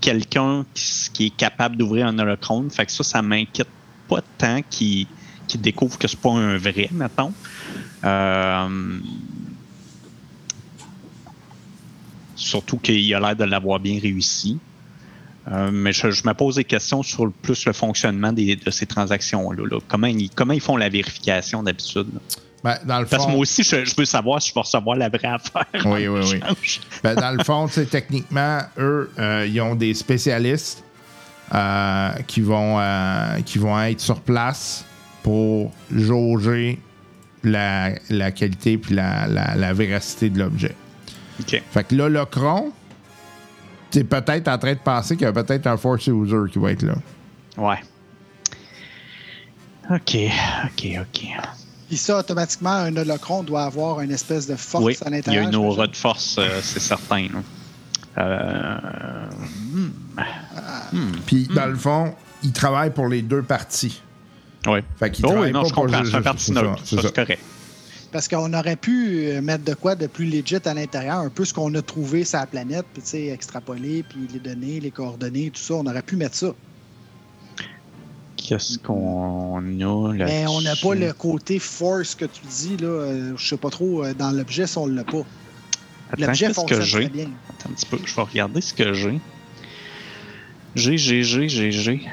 [0.00, 2.70] quelqu'un qui, est capable d'ouvrir un holochrone.
[2.70, 3.68] Fait que ça, ça m'inquiète
[4.08, 5.06] pas tant qu'ils
[5.58, 7.32] découvrent que c'est pas un vrai, mettons.
[12.36, 14.58] Surtout qu'il a l'air de l'avoir bien réussi.
[15.52, 18.70] Euh, mais je, je me pose des questions sur le- plus le fonctionnement des- de
[18.70, 19.62] ces transactions-là.
[19.70, 19.78] là.
[19.86, 22.08] Comment, ils, comment ils font la vérification d'habitude?
[22.64, 24.96] Ben, dans le Parce que moi aussi, je, je veux savoir si je vais recevoir
[24.96, 25.66] la vraie affaire.
[25.84, 26.80] Oui, oui, oui.
[27.04, 30.82] ben, dans le fond, techniquement, eux, euh, ils ont des spécialistes
[31.54, 32.80] euh, qui, vont,
[33.44, 34.84] qui vont être sur place
[35.22, 36.80] pour jauger
[37.44, 40.74] la, la qualité puis la, la, la véracité de l'objet.
[41.40, 41.62] OK.
[41.70, 42.72] Fait que là, le cron,
[43.90, 46.58] tu es peut-être en train de penser qu'il y a peut-être un force user qui
[46.58, 46.94] va être là.
[47.56, 47.78] Ouais.
[49.90, 50.16] OK,
[50.64, 51.26] OK, OK.
[51.88, 55.14] Puis ça, automatiquement, un holocron doit avoir une espèce de force Oui, à il y
[55.14, 55.48] a l'intérieur.
[55.48, 57.28] une aura de force, euh, c'est certain.
[58.18, 58.76] Euh,
[61.26, 64.00] Puis, dans le fond, ils travaillent pour les deux parties.
[64.66, 64.82] ouais.
[64.98, 65.98] Fait qu'ils Oh, oui, travaillent non, pas je pour comprends.
[66.00, 66.78] juste- C'est un parti neutre.
[66.84, 66.96] ça.
[67.02, 67.40] c'est correct.
[68.12, 71.44] Parce qu'on aurait pu euh, mettre de quoi de plus legit à l'intérieur, un peu
[71.44, 74.90] ce qu'on a trouvé sur la planète, puis tu sais, extrapoler, puis les données, les
[74.90, 75.74] coordonnées, tout ça.
[75.74, 76.54] On aurait pu mettre ça.
[78.36, 82.86] Qu'est-ce qu'on a là Mais on n'a pas le côté force que tu dis, là.
[82.86, 85.24] euh, je sais pas trop, euh, dans l'objet, si on l'a pas.
[86.16, 87.00] L'objet que fonctionne j'ai?
[87.00, 87.28] très bien.
[87.50, 89.20] Attends un petit peu, je vais regarder ce que j'ai.
[90.76, 92.06] J'ai, j'ai, j'ai, j'ai, j'ai.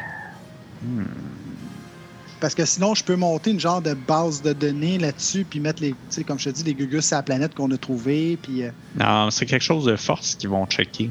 [2.43, 5.81] Parce que sinon, je peux monter une genre de base de données là-dessus, puis mettre
[5.81, 8.35] les, tu sais, comme je te dis, les gugus sur la planète qu'on a trouvé,
[8.35, 11.09] puis euh, Non, c'est quelque chose de force qu'ils vont checker.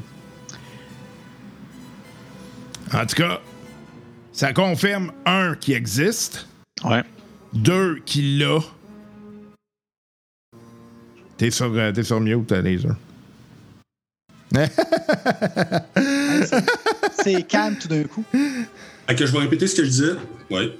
[2.93, 3.41] En tout cas,
[4.31, 6.47] ça confirme, un, qui existe,
[6.83, 7.01] Ouais.
[7.51, 8.59] deux, qui l'a.
[11.37, 12.95] T'es sur, euh, t'es sur mute, euh, laser.
[17.23, 18.23] c'est calme tout d'un coup.
[19.07, 20.13] Fait que je vais répéter ce que je disais.
[20.51, 20.73] Oui.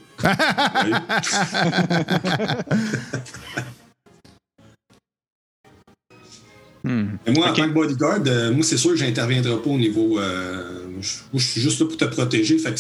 [6.83, 7.11] Hmm.
[7.25, 10.19] Mais moi, en tant que bodyguard, euh, moi, c'est sûr que j'interviendrai pas au niveau.
[10.19, 12.57] euh, je, suis juste là pour te protéger.
[12.57, 12.77] Fait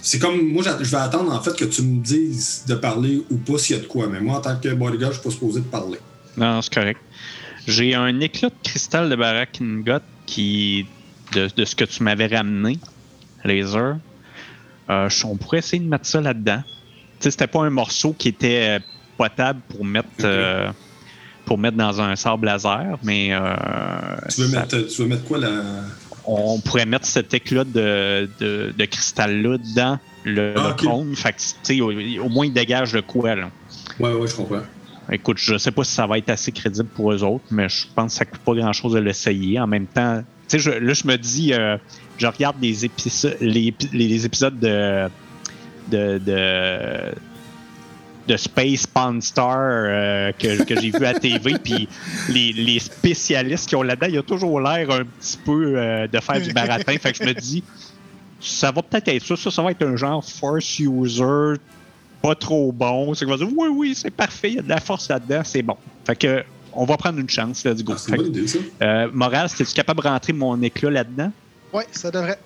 [0.00, 0.40] c'est- comme.
[0.52, 3.76] Moi, je vais attendre, en fait, que tu me dises de parler ou pas s'il
[3.76, 4.06] y a de quoi.
[4.06, 5.98] Mais moi, en tant que bodyguard, je suis pas supposé de parler.
[6.36, 7.00] Non, c'est correct.
[7.66, 10.86] J'ai un éclat de cristal de Barakingot qui,
[11.32, 12.78] de, de ce que tu m'avais ramené,
[13.44, 13.96] laser.
[14.90, 16.62] Euh, on pourrait essayer de mettre ça là-dedans.
[16.66, 18.78] Tu sais, c'était pas un morceau qui était euh,
[19.16, 20.70] potable pour mettre, euh,
[21.44, 23.54] pour mettre dans un sable laser, mais euh,
[24.34, 25.48] Tu veux, ça- mettre, tu veux mettre quoi là?
[26.30, 31.14] on pourrait mettre cet éclat de, de, de cristal-là dans le, Ah, le.
[31.14, 33.50] Fait que, tu sais, au, au moins, il dégage de quoi, là.
[33.98, 34.60] Ouais, ouais, je comprends.
[35.10, 37.86] Écoute, je sais pas si ça va être assez crédible pour eux autres, mais je
[37.94, 39.58] pense que ça coûte pas grand-chose de l'essayer.
[39.58, 41.78] En même temps, tu sais, je- là, je me dis, euh,
[42.18, 45.08] je regarde les, épisodes, les, épi- les- les épisodes de,
[45.90, 47.14] de, de,
[48.26, 51.88] de Space Pawn Star euh, que, que j'ai vu à TV, puis
[52.28, 56.20] les, les spécialistes qui ont là-dedans, il a toujours l'air un petit peu euh, de
[56.20, 56.96] faire du baratin.
[56.98, 57.62] fait que je me dis,
[58.40, 59.36] ça va peut-être être ça.
[59.36, 61.54] Ça, ça va être un genre force user
[62.20, 63.14] pas trop bon.
[63.14, 65.40] C'est qu'on va dire oui, oui, c'est parfait, il y a de la force là-dedans,
[65.44, 65.76] c'est bon.
[66.04, 67.94] Fait que on va prendre une chance, let's go.
[67.94, 68.12] Ah, c'est
[68.82, 71.32] euh, Moral, es-tu capable de rentrer mon éclat là-dedans?
[71.72, 72.38] Oui, ça devrait.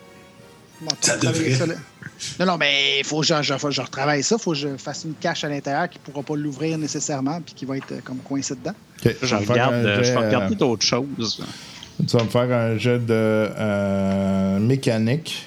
[0.81, 1.67] Bon, Ça devrait.
[1.67, 1.75] là.
[2.41, 4.37] Non, non, mais il faut que je, je- je retravaille ça.
[4.39, 7.41] Il faut que je fasse une cache à l'intérieur qui ne pourra pas l'ouvrir nécessairement
[7.41, 8.75] puis qui va être euh, comme coincé dedans.
[9.05, 11.43] Je regarde, euh, je vais euh, regarder d'autres choses.
[11.99, 15.47] Tu vas me faire un jet de euh, mécanique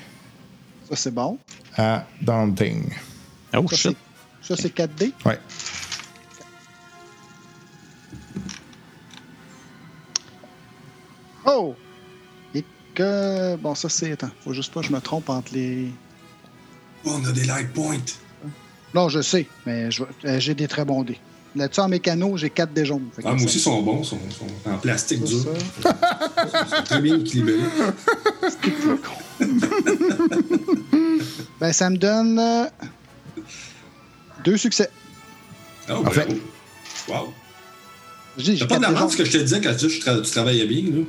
[0.89, 1.37] Ça, c'est bon.
[1.77, 2.93] à Daunting.
[3.57, 3.97] Oh Ça, shit.
[4.41, 5.11] c'est- ça, c'est 4D.
[5.25, 5.39] Ouais.
[11.45, 11.75] Oh!
[12.95, 13.55] Que.
[13.57, 14.13] Bon, ça, c'est.
[14.13, 15.89] Attends, faut juste pas que je me trompe entre les.
[17.05, 17.97] Oh, on a des light points.
[18.93, 21.19] Non, je sais, mais je euh, j'ai des très bons dés.
[21.55, 23.07] Là-dessus, en mécano, j'ai 4 dés jaunes.
[23.19, 23.99] Ah, moi aussi, ils sont bons.
[24.01, 25.45] Ils sont, sont en plastique dur.
[25.77, 25.83] Ils
[26.69, 27.59] sont très bien équilibrés.
[31.59, 32.39] Ben, ça me donne.
[32.39, 32.65] euh,
[34.43, 34.89] deux succès.
[35.89, 36.27] Oh, Parfait.
[37.07, 37.25] bravo.
[37.27, 37.33] Wow.
[38.37, 39.09] Je dis, j'ai T'as pas 4 dés d'avance jaunes.
[39.11, 41.01] ce que je te disais quand tu, tu tra- tu travaillais bien, là.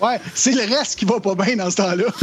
[0.00, 2.04] Ouais, c'est le reste qui va pas bien dans ce temps-là.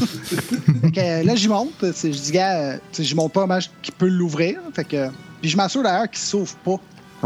[0.81, 1.73] fait que, euh, là, j'y monte.
[1.81, 4.59] Je dis, gars, euh, tu sais, j'y monte pas un match qui peut l'ouvrir.
[4.75, 5.09] Fait que.
[5.41, 6.75] Puis je m'assure d'ailleurs qu'il s'ouvre pas.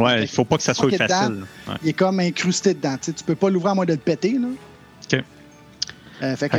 [0.01, 1.43] Ouais, il faut pas que ça soit facile.
[1.67, 1.73] Ouais.
[1.83, 2.95] Il est comme incrusté dedans.
[2.97, 4.37] Tu sais, tu peux pas l'ouvrir à moins de le péter.
[4.39, 4.47] Là.
[5.11, 5.23] Ok.
[6.23, 6.57] Euh, fait que,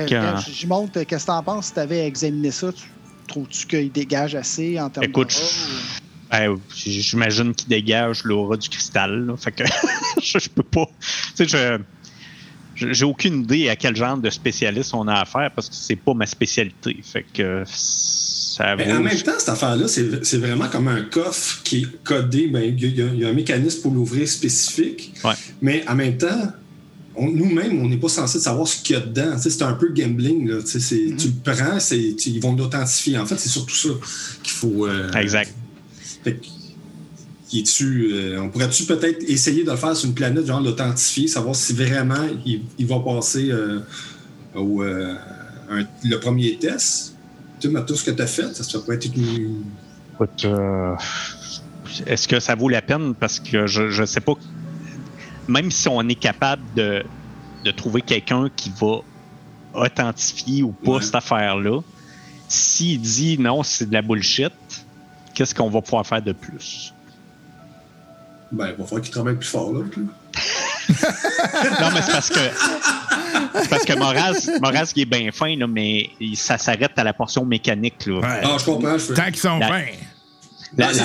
[0.53, 1.66] j'y monte, qu'est-ce que t'en penses?
[1.66, 2.72] Si t'avais examiné ça?
[2.72, 2.84] Tu-
[3.26, 5.34] Trouves-tu qu'il dégage assez en termes Écoute,
[6.30, 9.26] d'aura, Ben, j'imagine qu'il dégage l'aura du cristal.
[9.26, 9.36] là.
[9.36, 9.64] Fait que
[10.22, 10.86] je, je peux pas.
[11.36, 11.78] Tu sais, je.
[12.91, 16.14] J'ai aucune idée à quel genre de spécialiste on a affaire parce que c'est pas
[16.14, 16.97] ma spécialité.
[17.03, 21.83] Fait que ça Mais en même temps, cette affaire-là, c'est vraiment comme un coffre qui
[21.83, 22.49] est codé.
[22.49, 25.12] Ben, Il y, a- il y a un mécanisme pour l'ouvrir spécifique.
[25.24, 25.35] Ouais.
[25.62, 26.53] Mais en même temps,
[27.20, 29.37] nous-mêmes, on n'est pas censé savoir ce qu'il y a dedans.
[29.39, 30.49] C'est un peu gambling.
[30.49, 30.59] Là.
[30.62, 33.18] Tu Tu le prends, tu- ils vont l'authentifier.
[33.18, 33.89] En fait, c'est surtout ça
[34.43, 34.87] qu'il faut.
[34.87, 35.53] euh, Exact.
[36.24, 36.39] Fait
[37.53, 41.55] est-tu, euh, on pourrait-tu peut-être essayer de le faire sur une planète, genre l'authentifier, savoir
[41.57, 43.80] si vraiment il, il va passer euh,
[44.55, 45.14] au, euh,
[45.70, 47.14] un- le premier test?
[47.61, 49.64] Tu sais, tout ce que tu as fait, ça, ça peut être une.
[52.07, 53.14] Est-ce que ça vaut la peine?
[53.14, 54.34] Parce que je, je sais pas.
[55.49, 57.03] Même si on est capable de,
[57.64, 58.99] de trouver quelqu'un qui va
[59.74, 61.03] authentifier ou pas Ouais.
[61.03, 61.80] cette affaire-là,
[62.49, 64.53] s'il dit non, c'est de la bullshit,
[65.34, 66.92] qu'est-ce qu'on va pouvoir faire de plus?
[68.51, 69.80] Ben, il va falloir qu'il travaille plus fort, là.
[71.80, 72.38] Non, mais c'est parce que.
[73.62, 77.05] C'est parce que Moraz, Moraz il est bien fin, là, mais il- ça s'arrête à
[77.05, 78.07] la portion mécanique.
[78.07, 78.20] Là.
[78.20, 78.40] Ouais.
[78.44, 78.92] Ah, je comprends.
[78.99, 79.14] Je fais...
[79.14, 79.84] Tant qu'ils sont La- fins.
[80.76, 81.05] La, Ouais, la-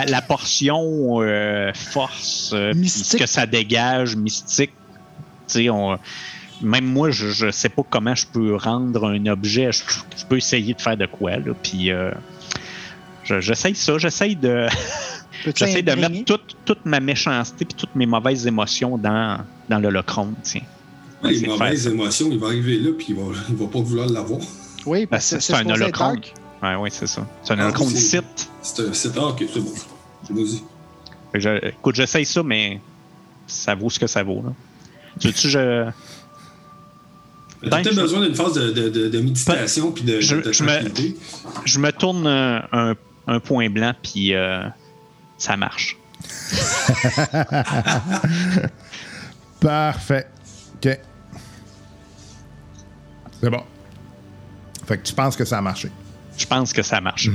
[0.00, 4.72] la- la portion euh, force, euh, puis ce que ça dégage, mystique,
[5.46, 5.98] tu sais, on-
[6.62, 9.70] même moi, je, je sais pas comment je peux rendre un objet.
[9.72, 9.82] Je,
[10.16, 12.10] je peux essayer de faire de quoi, là, puis euh,
[13.24, 14.66] je- j'essaye ça, j'essaye de,
[15.44, 20.34] J'essaye de mettre toute, toute ma méchanceté puis toutes mes mauvaises émotions dans, dans l'holochrone,
[20.42, 20.62] tiens.
[21.22, 23.66] les c'est de mauvaises faire émotions, il va arriver là, puis il va, il va
[23.66, 24.40] pas vouloir l'avoir.
[24.86, 26.14] Oui, Ben, parce c'est que c'est un holochrone.
[26.20, 26.34] dark.
[26.62, 27.26] Ouais, ouais, c'est ça.
[27.42, 28.48] C'est un Ah, holochrone c'est- site.
[28.62, 29.12] C'est un site.
[29.16, 29.72] Ah, ok, c'est bon.
[30.30, 30.62] Vas-y.
[31.40, 32.80] Je- écoute, j'essaye ça, mais
[33.46, 34.42] ça vaut ce que ça vaut.
[34.44, 34.52] Là.
[35.20, 35.84] Tu veux-tu, je.
[37.62, 40.36] T'as Ben, peut-être je- besoin d'une phase de, de, de, de méditation puis de, Je-
[40.36, 40.80] de je me-
[41.64, 42.94] je me tourne un, un-
[43.26, 44.62] un point blanc, puis euh,
[45.38, 45.96] ça marche.
[49.60, 50.26] Parfait.
[50.74, 50.98] OK.
[53.40, 53.62] C'est bon.
[54.86, 55.90] Fait que tu penses que ça a marché.
[56.36, 57.30] Je pense que ça marche.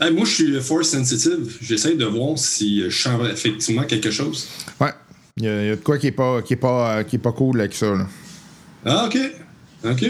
[0.00, 1.56] Hey, moi, je suis force sensitive.
[1.60, 4.48] J'essaie de voir si je sens effectivement quelque chose.
[4.80, 4.92] Ouais.
[5.38, 7.02] Il y, a il y a de quoi qui est pas, qui est pas, euh,
[7.02, 7.94] qui est pas cool avec ça.
[7.94, 8.06] Là.
[8.84, 9.18] Ah, ok.
[9.84, 10.04] Ok.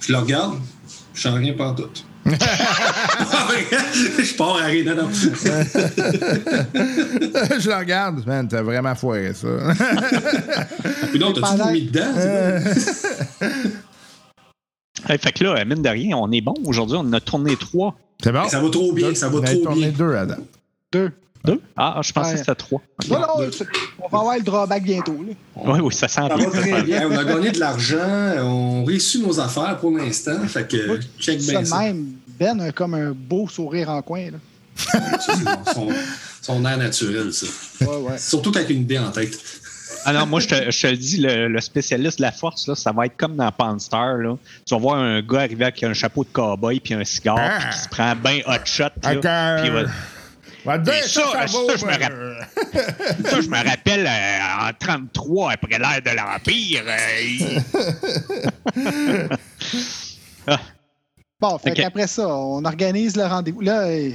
[0.00, 0.58] Je le regarde.
[1.14, 1.90] Je sens rien pas tout.
[4.18, 4.84] je pars à rien.
[4.84, 5.08] Non, non.
[7.60, 8.26] je la regarde.
[8.26, 9.48] Man, t'as vraiment foiré ça.
[11.10, 12.12] Puis non, t'as-tu Pendant- mis dedans?
[15.08, 16.54] Hey, fait que là, mine de rien, on est bon.
[16.66, 17.94] Aujourd'hui, on en a tourné trois.
[18.22, 18.48] C'est bon?
[18.48, 20.06] Ça va trop bien, ça va On a trop tourné bien.
[20.06, 20.40] deux à date.
[20.92, 21.12] Deux.
[21.52, 21.60] Deux?
[21.76, 22.32] Ah, je pensais Ouais.
[22.34, 22.80] que c'était trois.
[23.08, 23.66] Non, non, c'est-
[24.00, 25.18] on va avoir le drawback bientôt.
[25.26, 25.32] Là.
[25.56, 26.48] Oui, oui, ça sent Ça bien.
[26.48, 27.08] va très bien.
[27.10, 27.96] On a gagné de l'argent.
[28.42, 30.38] On réussit nos affaires pour l'instant.
[30.46, 31.78] Fait que Oui, check bien ça.
[31.80, 32.06] même,
[32.38, 34.30] Ben a comme un beau sourire en coin.
[34.30, 34.38] Là.
[34.76, 35.88] Ça, c'est son,
[36.40, 37.46] son air naturel, ça.
[37.80, 38.18] Ouais, ouais.
[38.18, 39.36] Surtout avec une idée en tête.
[40.04, 42.68] Ah non, moi, je te, je te le dis, le, le spécialiste de la force,
[42.68, 44.18] là, ça va être comme dans Pawn Star.
[44.18, 44.36] Là.
[44.64, 47.58] Tu vas voir un gars arriver avec un chapeau de cowboy puis un cigare, Ah.
[47.58, 48.84] puis qui se prend bien hot shot.
[48.84, 49.90] Là, Avec un- puis il va-
[50.76, 51.90] Dire, ça, ça, ça, ça, vaut, je me
[53.30, 56.82] Ça, je me rappelle euh, en 33, après l'ère de l'Empire.
[56.86, 57.62] euh, il-
[60.46, 60.58] Ah,
[61.40, 61.76] Bon, fait Ok.
[61.76, 63.60] qu'après ça, on organise le rendez-vous.
[63.60, 64.10] Là, euh,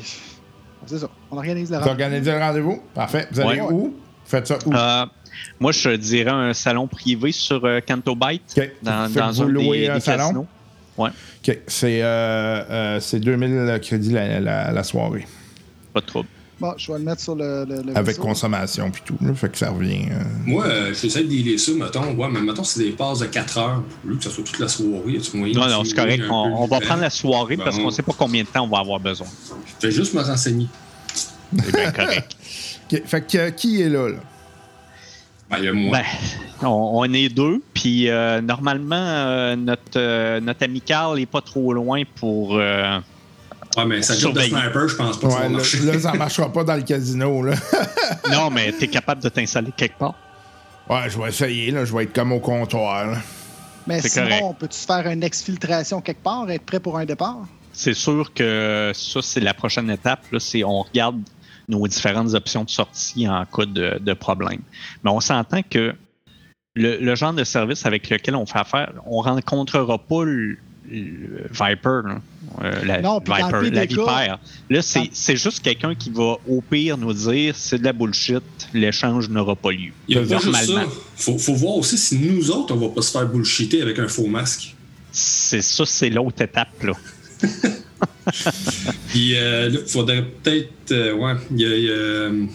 [0.86, 1.10] c'est ça.
[1.32, 1.91] On organise le rendez-vous.
[2.01, 2.84] organises le rendez-vous?
[2.93, 3.28] Parfait.
[3.32, 3.72] Vous allez Ouais.
[3.72, 3.95] où?
[4.26, 4.74] Faites ça où?
[4.74, 5.06] euh,
[5.60, 8.72] moi, je dirais un salon privé sur euh, Canto Byte, OK.
[8.82, 10.24] dans, vous un louez des, un des salon?
[10.24, 10.47] casinos.
[10.97, 11.10] Ouais,
[11.47, 11.58] OK.
[11.68, 15.26] C'est euh, euh, c'est 2000 crédits la, la, la soirée.
[15.93, 16.28] pas de trouble.
[16.60, 17.66] Bon, je vais le mettre sur le.
[17.68, 18.22] le, le Avec vaisseau.
[18.22, 19.18] consommation puis tout.
[19.22, 20.06] Là, fait que ça revient.
[20.12, 22.14] euh, Moi, euh, j'essaie de dealer ça, mettons.
[22.14, 23.84] Ouais, mais mettons, c'est des passes de 4 heures.
[24.06, 26.24] Lieu que ça soit toute la soirée, tu moyen Non, de non, c'est correct.
[26.30, 27.84] On, va prendre la soirée parce Bon.
[27.84, 29.28] qu'on ne sait pas combien de temps on va avoir besoin.
[29.82, 30.68] Je vais juste me renseigner.
[31.14, 32.38] C'est bien correct.
[33.06, 34.10] Fait que euh, qui est là?
[34.10, 34.18] là?
[35.49, 35.97] Ben, il y a moi.
[36.62, 41.26] Ben, on, on est deux, puis euh, normalement, euh, notre, euh, notre ami Carl n'est
[41.26, 42.60] pas trop loin pour.
[43.78, 45.80] Ouais, mais ça job de sniper, je pense pas que ça Ouais, va là, marcher.
[45.80, 47.43] là, ça marchera pas dans le casino.
[47.43, 47.55] Là.
[48.32, 50.15] Non, mais tu es capable de t'installer quelque part.
[50.89, 51.71] Ouais, je vais essayer.
[51.71, 51.86] Là.
[51.86, 53.07] Je vais être comme au comptoir.
[53.11, 53.17] là.
[53.88, 54.43] Mais c'est sinon, correct.
[54.43, 57.38] on peut-tu se faire une exfiltration quelque part, être prêt pour un départ?
[57.74, 60.21] C'est sûr que ça, c'est la prochaine étape.
[60.32, 61.19] Là, c'est on regarde
[61.67, 64.61] nos différentes options de sortie en cas de, de problème.
[65.03, 65.93] Mais on s'entend que
[66.76, 70.24] le, le genre de service avec lequel on fait affaire, on rencontrera pas
[70.94, 72.22] le Viper, là.
[72.62, 74.39] Euh, la, Non, le Viper, la vipère.
[74.70, 78.44] Là, c'est c'est juste quelqu'un qui va au pire nous dire c'est de la bullshit,
[78.74, 79.91] l'échange n'aura pas lieu.
[80.08, 80.86] Il y a pas juste ça.
[81.16, 84.08] Faut, faut voir aussi si nous autres, on va pas se faire bullshiter avec un
[84.08, 84.76] faux masque.
[85.12, 86.94] C'est ça, c'est l'autre étape, là.
[89.10, 90.91] Puis euh, là, faudrait peut-être.
[90.91, 91.76] euh, ouais, il y a.
[91.76, 92.46] il y a, euh,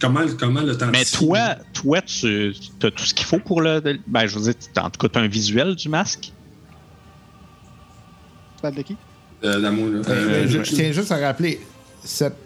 [0.00, 0.90] comment, comment l'authentifier?
[0.92, 3.80] Mais toi, toi, tu as tout ce qu'il faut pour le.
[4.06, 6.32] Ben, je veux dire, en tout cas, tu as un visuel du masque?
[8.64, 8.96] Parles de qui?
[9.44, 11.60] Euh, Euh, euh, je, tiens juste à rappeler,
[12.02, 12.36] cette,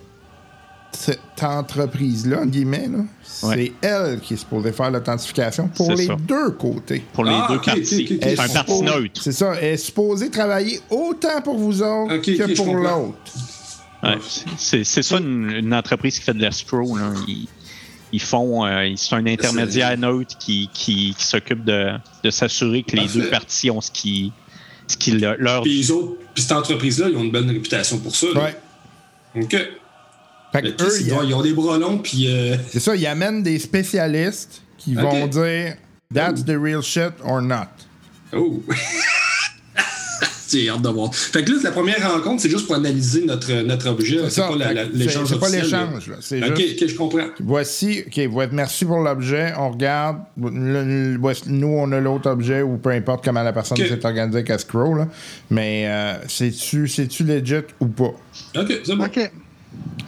[0.91, 2.99] cette entreprise-là, en guillemets, là,
[3.45, 3.73] Ouais.
[3.81, 6.17] c'est elle qui est supposée faire l'authentification pour les ça.
[6.17, 7.05] deux côtés.
[7.13, 8.19] Pour les Ah, deux ok, parties.
[8.21, 9.21] un Elle parti neutre.
[9.23, 9.55] C'est ça.
[9.61, 13.17] Elle est supposée travailler autant pour vous autres que pour l'autre.
[14.03, 14.19] Ouais,
[14.57, 16.51] c'est ça une, une entreprise qui fait de là.
[17.29, 17.47] Ils,
[18.13, 18.65] ils font.
[18.67, 21.93] euh, c'est un intermédiaire neutre qui, qui, qui s'occupe de,
[22.25, 23.19] de s'assurer que les Parfait.
[23.21, 24.33] deux parties ont ce qui,
[24.89, 25.63] ce qui le- leur.
[25.63, 28.27] Puis les autres, puis cette entreprise-là, ils ont une bonne réputation pour ça.
[28.35, 28.41] là.
[29.35, 29.43] Ouais.
[29.43, 29.51] OK.
[30.53, 32.27] Fait que Mais eux, ils- ont, ils ont des bras longs, puis.
[32.29, 35.77] euh, c'est ça, ils amènent des spécialistes qui vont dire
[36.15, 37.67] That's the real shit or not.
[38.33, 38.63] Oh!
[40.51, 41.15] J'ai hâte de voir.
[41.15, 44.19] Fait que là, la première rencontre, c'est juste pour analyser notre, notre objet.
[44.31, 44.57] C'est pas
[44.93, 46.11] l'échange c'est- pas l'échange.
[46.11, 46.83] OK, juste.
[46.83, 47.27] OK, je comprends.
[47.41, 49.53] Voici, OK, merci pour l'objet.
[49.59, 50.19] On regarde.
[50.41, 50.51] Le-
[50.85, 54.39] le- voici- nous, on a l'autre objet, ou peu importe comment la personne s'est organisée
[54.39, 54.95] avec Escrow.
[54.95, 55.09] Là.
[55.51, 58.05] Mais euh, c'est-tu legit ou pas?
[58.57, 59.05] OK, c'est bon.
[59.05, 59.31] OK.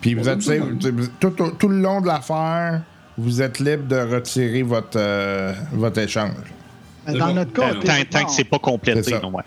[0.01, 0.39] Puis vous êtes,
[1.21, 2.83] tout, tout le long de l'affaire,
[3.19, 6.31] vous êtes libre de retirer votre, euh, votre échange.
[7.07, 9.43] Dans notre cas, Tant- Tant, que c'est pas complété, non, ouais.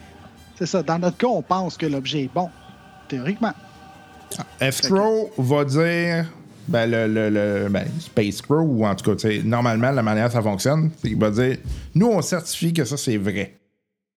[0.57, 0.83] C'est ça.
[0.83, 2.49] Dans notre cas, on pense que l'objet est bon.
[3.07, 3.53] Théoriquement.
[4.59, 6.25] Escrow va dire.
[6.67, 10.01] Ben, le, le, le- ben, Space Crow, ou en tout cas, tu sais, normalement, la
[10.01, 11.57] manière dont ça fonctionne, c'est qu'il va dire
[11.93, 13.57] Nous, on certifie que ça, c'est vrai.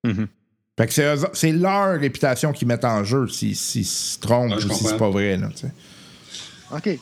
[0.04, 0.28] Mhm.
[0.78, 0.92] Fait que
[1.32, 4.96] c'est, leur réputation qu'ils mettent en jeu s'ils s'ils se trompent Ah, ou si c'est
[4.96, 5.36] pas vrai.
[5.36, 5.72] Là, tu sais.
[6.72, 7.00] OK.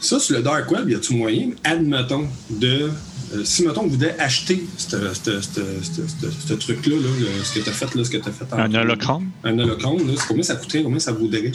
[0.00, 2.90] Ça, sur le Dark Web, y a-tu moyen, admettons, de.
[3.34, 7.08] Euh, si, mettons, vous voulez acheter ce truc-là, là,
[7.44, 9.58] ce que tu as fait, là, ce que tu as fait en- Un holocron, Un
[9.58, 11.52] holocron, c'est combien ça coûterait, combien ça vaudrait?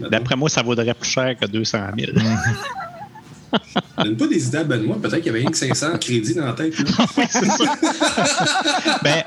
[0.00, 2.12] d'après moi, ça vaudrait plus cher que 200 000.
[4.04, 6.46] Donne pas des idées à Benoît, peut-être qu'il y avait rien que 500 crédits dans
[6.46, 6.78] la tête.
[6.78, 6.84] là.
[9.02, 9.22] Ben,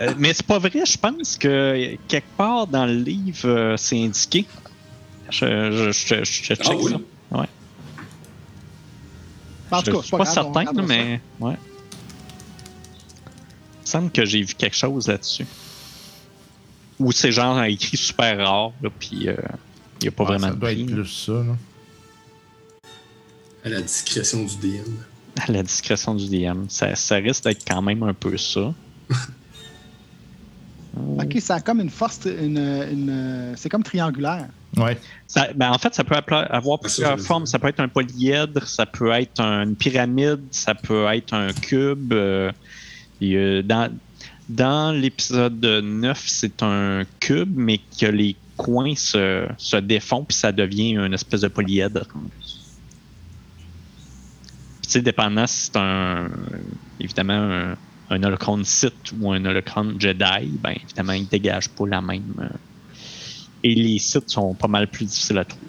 [0.00, 4.02] euh, mais c'est pas vrai, je pense que quelque part dans le livre, euh, c'est
[4.02, 4.46] indiqué.
[5.30, 6.92] Je, je, je, je- je check Ah oui?
[6.92, 7.38] ça.
[7.38, 7.46] Ouais.
[9.76, 10.88] En je tout cas, je suis pas, pas grave, on certain, regardera ça.
[10.88, 11.54] mais ouais.
[13.76, 15.46] Il me semble que j'ai vu quelque chose là-dessus.
[16.98, 19.34] Ou c'est genre écrit super rare, là, puis euh,
[20.00, 20.94] il n'y a pas Ah, vraiment ça de doit prix, être là.
[20.96, 21.32] plus ça.
[21.32, 21.56] Là.
[23.64, 24.84] À la discrétion du DM.
[25.40, 26.66] à la discrétion du DM.
[26.68, 28.72] Ça, ça risque d'être quand même un peu ça.
[30.96, 34.48] OK, ça a comme une force, une, une- c'est comme triangulaire.
[34.76, 34.98] Ouais.
[35.26, 37.46] Ça- ben, en fait, ça peut avoir Ah, ça, plusieurs formes.
[37.46, 42.12] Ça peut être un polyèdre, ça peut être une pyramide, ça peut être un cube.
[42.12, 42.50] euh,
[43.20, 43.90] et, euh, dans
[44.48, 50.50] dans l'épisode 9, c'est un cube, mais que les coins se, se défont, puis ça
[50.50, 52.04] devient une espèce de polyèdre.
[52.40, 52.58] Puis,
[54.82, 56.28] tu sais, dépendant si c'est un.
[56.98, 57.76] Évidemment, un,
[58.10, 62.22] un holocron Sith ou un holocron Jedi, ben évidemment, ils dégagent pas la même.
[62.40, 62.48] euh,
[63.62, 65.66] et les sites sont pas mal plus difficiles à trouver.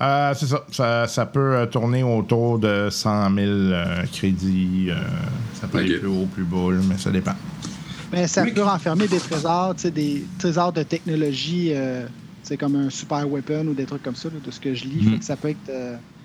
[0.00, 0.64] Euh, c'est ça.
[0.70, 1.06] ça.
[1.06, 4.86] ça peut euh, tourner autour de 100 000 euh, crédits.
[4.90, 4.94] euh,
[5.54, 5.84] ça peut Ok.
[5.84, 7.34] aller plus haut, plus bas, mais ça dépend.
[8.12, 8.52] Mais ça Oui.
[8.52, 12.06] peut renfermer des trésors, tu sais, des trésors de technologie, euh,
[12.42, 14.84] c'est comme un super weapon ou des trucs comme ça, là, de ce que je
[14.84, 15.02] lis.
[15.02, 15.12] Mhm.
[15.12, 15.70] Fait que ça peut être.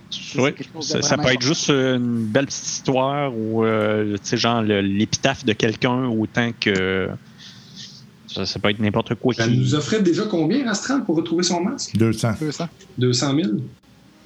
[0.09, 0.51] C'est Oui,
[0.81, 5.45] ça, ça peut être juste une belle petite histoire ou euh, tu sais, genre l'épitaphe
[5.45, 7.09] de quelqu'un autant que
[8.27, 9.57] ça, ça peut être n'importe quoi Elle qui.
[9.57, 11.95] nous offrait déjà combien, Astral, pour retrouver son masque?
[11.97, 12.33] 200.
[12.39, 12.67] 200.
[12.97, 13.49] 200 000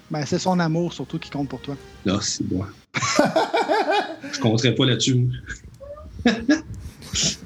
[0.10, 1.78] Ben, c'est son amour surtout qui compte pour toi.
[2.06, 2.66] Là, c'est bon.
[4.34, 5.28] Je compterais pas là-dessus.
[6.26, 7.38] c'est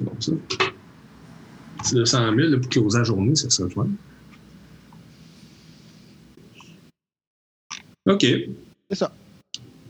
[0.00, 0.32] bon, ça.
[1.82, 3.86] C'est 200 000 là, pour closer la journée, ça serait fun.
[8.06, 8.26] OK.
[8.90, 9.10] C'est ça.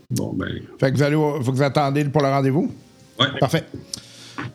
[0.09, 0.47] Bon, ben.
[0.79, 2.71] Fait que vous allez, au- faut que vous attendez pour le rendez-vous?
[3.19, 3.27] Ouais.
[3.39, 3.63] Parfait.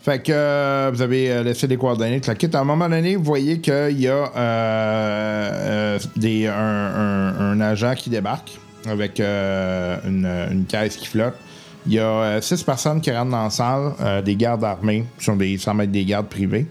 [0.00, 2.48] Fait que euh, vous avez euh, laissé les coordonnées, tout la kit.
[2.52, 7.60] À un moment donné, vous voyez qu'il y a euh, euh, des, un, un- un
[7.60, 11.34] agent qui débarque avec euh, une, une caisse qui flotte.
[11.86, 15.04] Il y a euh, six personnes qui rentrent dans la salle, euh, des gardes armés,
[15.18, 16.66] qui sont des, semblent être des gardes privés.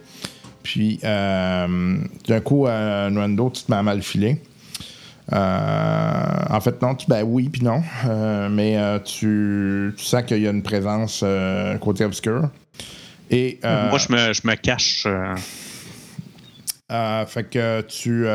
[0.62, 4.42] Puis, euh, d'un coup, euh, Nwando, tu te mets à mal filer.
[5.34, 7.82] Euh, en fait, non, tu, ben oui, puis non.
[8.08, 11.24] Euh, mais euh, tu, tu sens qu'il y a une présence
[11.82, 12.50] côté obscur.
[13.32, 15.08] Et, Moi, je me, je me cache.
[17.28, 18.26] fait que tu,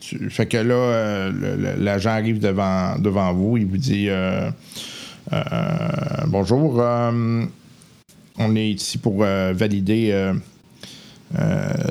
[0.00, 1.30] tu- fait que là,
[1.76, 3.58] l'agent arrive devant, devant vous.
[3.58, 4.08] Il vous dit
[6.28, 6.82] bonjour.
[8.38, 10.32] on est ici pour valider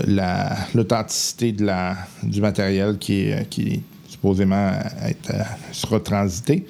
[0.08, 3.82] la- l'authenticité de la du matériel qui qui est
[4.24, 4.72] supposément
[5.08, 6.66] être, euh, sera transité.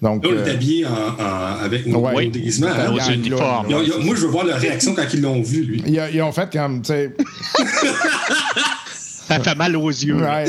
[0.00, 2.24] Donc, Là, on est euh, habillé en, en- avec nos, Ouais.
[2.24, 2.68] nos déguisements.
[2.68, 2.86] hein.
[2.86, 3.68] Dans Aux le uniformes.
[3.70, 5.62] là, Ils ont- ils ont- moi, je veux voir leur réaction quand ils l'ont vu,
[5.62, 5.82] lui.
[5.86, 7.14] ils, ont- ils ont fait comme, tu sais,
[9.28, 10.16] Ça fait mal aux yeux.
[10.16, 10.44] Ouais.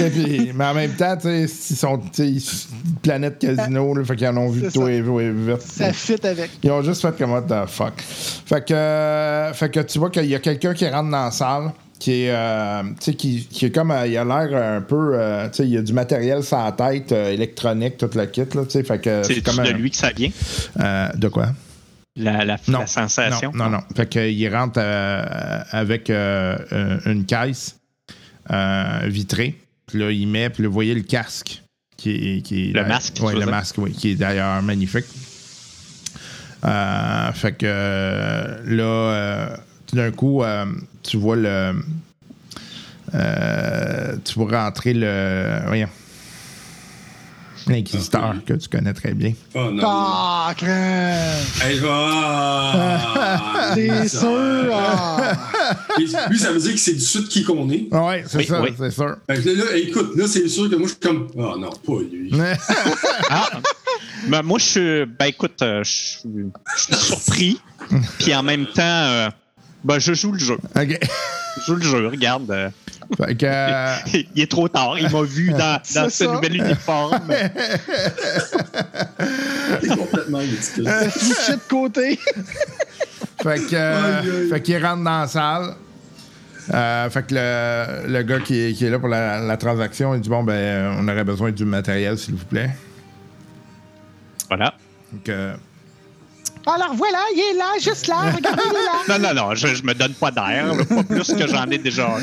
[0.00, 2.66] Et puis, mais en même temps, tu sais, ils sont tu sais, ils-
[3.02, 5.60] planète casino, là, fait qu'ils en ont vu tout et vite.
[5.60, 6.50] Ça fit avec.
[6.62, 8.00] Ils ont juste fait comme what the fuck.
[8.46, 11.30] Fait que, euh, fait que tu vois qu'il y a quelqu'un qui rentre dans la
[11.30, 11.70] salle
[12.00, 12.82] qui est, euh,
[13.16, 15.76] qui, qui est comme, euh, il a l'air un peu, euh, tu sais, il y
[15.76, 19.42] a du matériel la tête, euh, électronique, toute la kit, là, tu sais, que C'est
[19.42, 20.30] comme de un- lui que ça vient,
[21.14, 21.50] de quoi?
[22.16, 23.52] la, la, la sensation?
[23.54, 23.80] Non, non, non.
[23.94, 24.80] Fait qu'il rentre
[25.70, 27.76] avec une caisse
[28.50, 29.56] euh, vitrée.
[29.86, 31.62] Puis là, il met, puis là, vous voyez le casque.
[31.96, 35.04] Qui est, qui est Le masque, Oui, le masque, oui, qui est d'ailleurs magnifique.
[36.64, 37.66] Euh, fait que
[38.66, 40.42] là, tout d'un coup,
[41.02, 41.74] tu vois le.
[43.14, 45.60] euh, tu vois rentrer le.
[45.66, 45.88] Voyons.
[47.66, 49.32] L'inquisiteur que tu connais très bien.
[49.54, 49.82] Oh non.
[49.86, 51.44] Ah, crème!
[51.62, 54.70] Hey, ah, C'est sûr!
[54.72, 55.36] ah.
[55.98, 57.86] Lui, lui, ça veut dire que c'est du sud qui qu'on est.
[57.92, 58.70] Oui, c'est Oui, ça, oui.
[58.76, 59.16] c'est sûr.
[59.28, 61.28] Là, là, écoute, là, c'est sûr que moi, je suis comme.
[61.36, 62.32] Oh non, pas lui.
[63.30, 63.48] Ah,
[64.28, 65.04] ben, moi, je suis.
[65.06, 66.20] Ben, écoute, euh, je suis
[66.76, 67.60] je suis surpris.
[68.18, 69.28] Puis en même temps, euh,
[69.84, 70.58] ben, je joue le jeu.
[70.76, 72.72] Je joue le jeu, regarde.
[73.16, 73.46] Fait que.
[73.46, 73.94] euh,
[74.34, 74.98] il est trop tard.
[74.98, 77.18] Il m'a vu dans, dans ce nouvel uniforme.
[79.82, 80.84] C'est complètement ridicule.
[80.84, 82.18] De côté.
[83.42, 85.74] Fait que, euh, fait qu'il rentre dans la salle.
[86.72, 90.14] Euh, fait que le, le gars qui est, qui est là pour la, la transaction,
[90.14, 92.70] il dit Bon, ben, on aurait besoin du matériel, s'il vous plaît.
[94.48, 94.74] Voilà.
[95.12, 95.56] Donc, euh,
[96.66, 99.18] Alors voilà, il est là, juste là, regardez, il est là.
[99.18, 102.16] Non, non, non, je, je me donne pas d'air, pas plus que j'en ai déjà.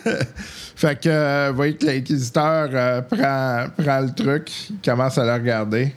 [0.76, 5.24] fait que, euh, vous voyez que l'inquisiteur euh, prend, prend le truc, il commence à
[5.24, 5.94] le regarder.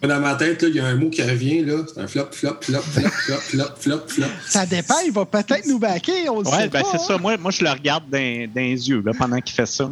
[0.00, 1.82] Dans ma tête, là, il y a un mot qui revient, là.
[1.92, 4.26] C'est un flop, flop, flop, flop, flop, flop, flop, flop.
[4.46, 6.88] Ça dépend, il va peut-être nous baquer, on le Ouais, sait ben pas.
[6.92, 7.04] c'est hein.
[7.08, 7.18] ça.
[7.18, 8.18] Moi, moi, je le regarde dans,
[8.54, 9.90] dans les yeux là, pendant qu'il fait ça.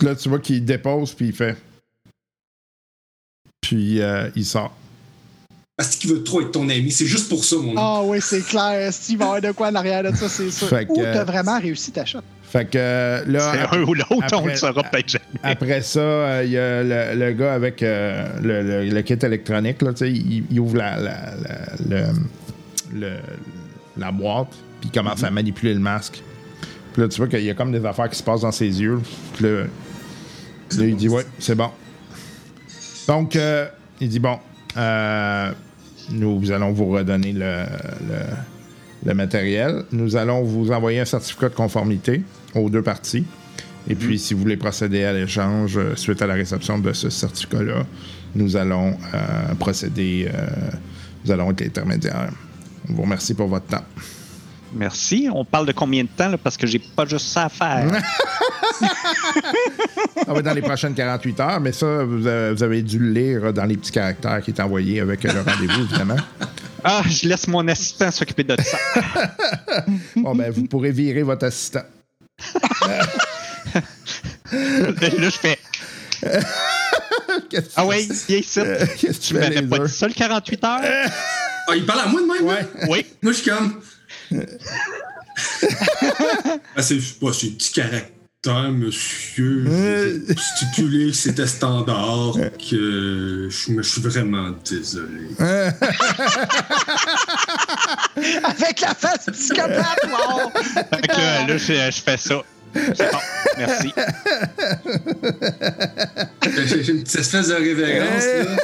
[0.00, 1.56] Là, tu vois qu'il dépose, puis il fait.
[3.60, 4.76] Puis euh, il sort.
[5.82, 6.90] Parce qu'il veut trop être ton ami.
[6.92, 7.74] C'est juste pour ça, mon ami.
[7.76, 8.92] Ah oui, c'est clair.
[8.92, 10.68] S'il va y avoir de quoi en arrière de ça, c'est sûr.
[10.88, 12.20] Ou euh, t'as vraiment réussi ta shot.
[12.44, 13.52] Fait que là.
[13.52, 15.24] C'est après- un ou l'autre, on le saura peut-être jamais.
[15.42, 19.14] Après ça, euh, il y a le, le gars avec euh, le, le- le kit
[19.22, 19.80] électronique.
[19.82, 21.16] Là, tu sais, il, il ouvre la, la,
[21.88, 22.12] la, le-
[23.00, 23.16] le-
[23.96, 26.22] la boîte, puis il commence à manipuler le masque.
[26.92, 28.80] Puis là, tu vois qu'il y a comme des affaires qui se passent dans ses
[28.80, 29.00] yeux.
[29.34, 29.62] Puis là,
[30.76, 31.70] là, il dit Ouais, c'est bon.
[33.08, 33.66] Donc, euh,
[34.00, 34.38] il dit Bon,
[34.76, 35.52] euh,
[36.10, 37.64] nous allons vous redonner le,
[38.08, 38.36] le-
[39.04, 39.82] le matériel.
[39.90, 42.22] Nous allons vous envoyer un certificat de conformité
[42.54, 43.24] aux deux parties.
[43.88, 47.10] Et puis, si vous voulez procéder à l'échange euh, suite à la réception de ce
[47.10, 47.84] certificat-là,
[48.36, 50.46] nous allons euh, procéder, euh,
[51.24, 52.30] nous allons être intermédiaires.
[52.88, 53.84] On vous remercie pour votre temps.
[54.74, 55.28] Merci.
[55.34, 57.90] On parle de combien de temps, là, parce que j'ai pas juste ça à faire.
[60.26, 62.98] On va être dans les prochaines 48 heures, mais ça, vous avez, vous avez dû
[62.98, 66.16] le lire dans les petits caractères qui est envoyé avec le rendez-vous, évidemment.
[66.84, 68.76] Ah, je laisse mon assistant s'occuper de ça.
[70.16, 71.84] Bon, ben, vous pourrez virer votre assistant.
[72.82, 73.06] là,
[74.50, 75.58] je fais
[77.76, 78.58] Ah ouais, viens ici.
[78.58, 80.80] Euh, Qu'est-ce que tu Tu fais, m'avais les pas dit ça le 48 heures?
[81.68, 82.44] Ah, il parle à moi de même?
[82.44, 82.66] Ouais.
[82.88, 83.06] Oui.
[83.22, 83.80] Moi, je suis comme.
[86.76, 88.08] ah, c'est bah, c'est petit caractère,
[88.50, 89.64] monsieur.
[89.68, 90.18] Euh.
[90.36, 95.28] Stipulé que c'était standard, que je me suis vraiment désolé.
[98.44, 100.50] Avec la face psychopathe, wow!
[100.60, 102.42] Fait que là, là, je, je fais ça.
[102.74, 103.18] Bon,
[103.58, 103.92] merci.
[106.42, 108.44] J'ai j'ai une petite espèce de révérence, là.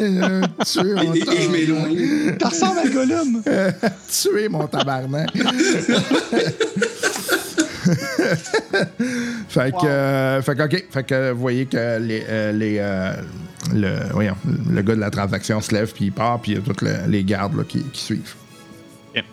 [0.00, 2.36] Euh, tuer, mon Et, et- je m'éloigne.
[2.38, 3.42] T'as ressembles à Gollum.
[4.10, 5.28] tuer mon tabarnak.
[9.48, 13.12] fait que, euh, fait que, ok, fait que vous voyez que les, euh, les euh,
[13.74, 14.36] le, voyons,
[14.70, 16.82] le gars de la transaction se lève puis il part puis il y a toutes
[16.82, 18.34] le- les gardes là, qui, qui suivent.
[19.14, 19.24] Ok.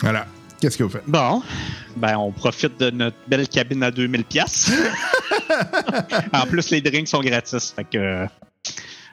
[0.00, 0.26] Voilà.
[0.60, 1.02] qu'est-ce que vous faites?
[1.06, 1.42] Bon,
[1.96, 4.70] ben on profite de notre belle cabine à 2000 pièces.
[6.32, 7.72] en plus, les drinks sont gratis.
[7.74, 8.26] Fait que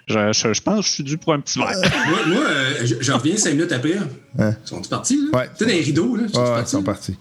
[0.08, 1.70] je, je- je pense que je suis dû pour un petit verre.
[2.10, 3.96] moi, moi, euh, je, je reviens cinq minutes après.
[4.40, 4.56] Hein?
[4.64, 5.40] Ils sont partis, là?
[5.40, 5.48] Ouais.
[5.50, 6.24] Tu sais, dans les rideaux, là?
[6.28, 6.72] Ils sont Ouais, ouais, ils partis?
[6.72, 7.18] sont partis.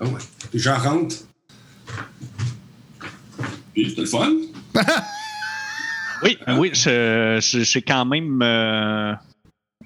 [0.00, 0.20] Ah ouais.
[0.54, 1.16] J'en rentre.
[3.74, 4.32] Puis, c'était le fun.
[6.20, 8.42] Oui, oui, je, je, j'ai quand même.
[8.42, 9.12] euh,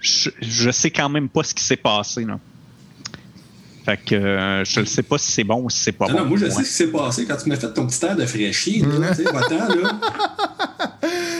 [0.00, 2.24] je, je sais quand même pas ce qui s'est passé.
[2.24, 2.38] Là.
[3.84, 6.14] Fait que euh, je ne sais pas si c'est bon ou si c'est pas Non,
[6.14, 6.20] bon.
[6.20, 8.16] non, moi, je sais ce qui s'est passé quand tu m'as fait ton petit air
[8.16, 8.78] de fraîchier.
[8.80, 10.00] là, Tu sais, là.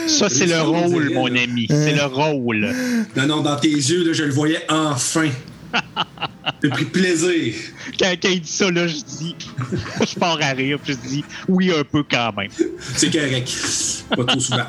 [0.07, 1.41] Ça, c'est le rôle, mon là.
[1.41, 1.65] ami.
[1.69, 2.71] C'est le rôle.
[3.15, 5.29] Non, non, dans tes yeux, là, je le voyais enfin.
[6.63, 7.53] J'ai pris plaisir.
[7.99, 9.35] Quand, quand il dit ça, là, je dis.
[10.07, 12.49] je pars à rire, puis je dis oui, un peu quand même.
[12.95, 13.51] C'est correct.
[14.15, 14.65] Pas trop souvent.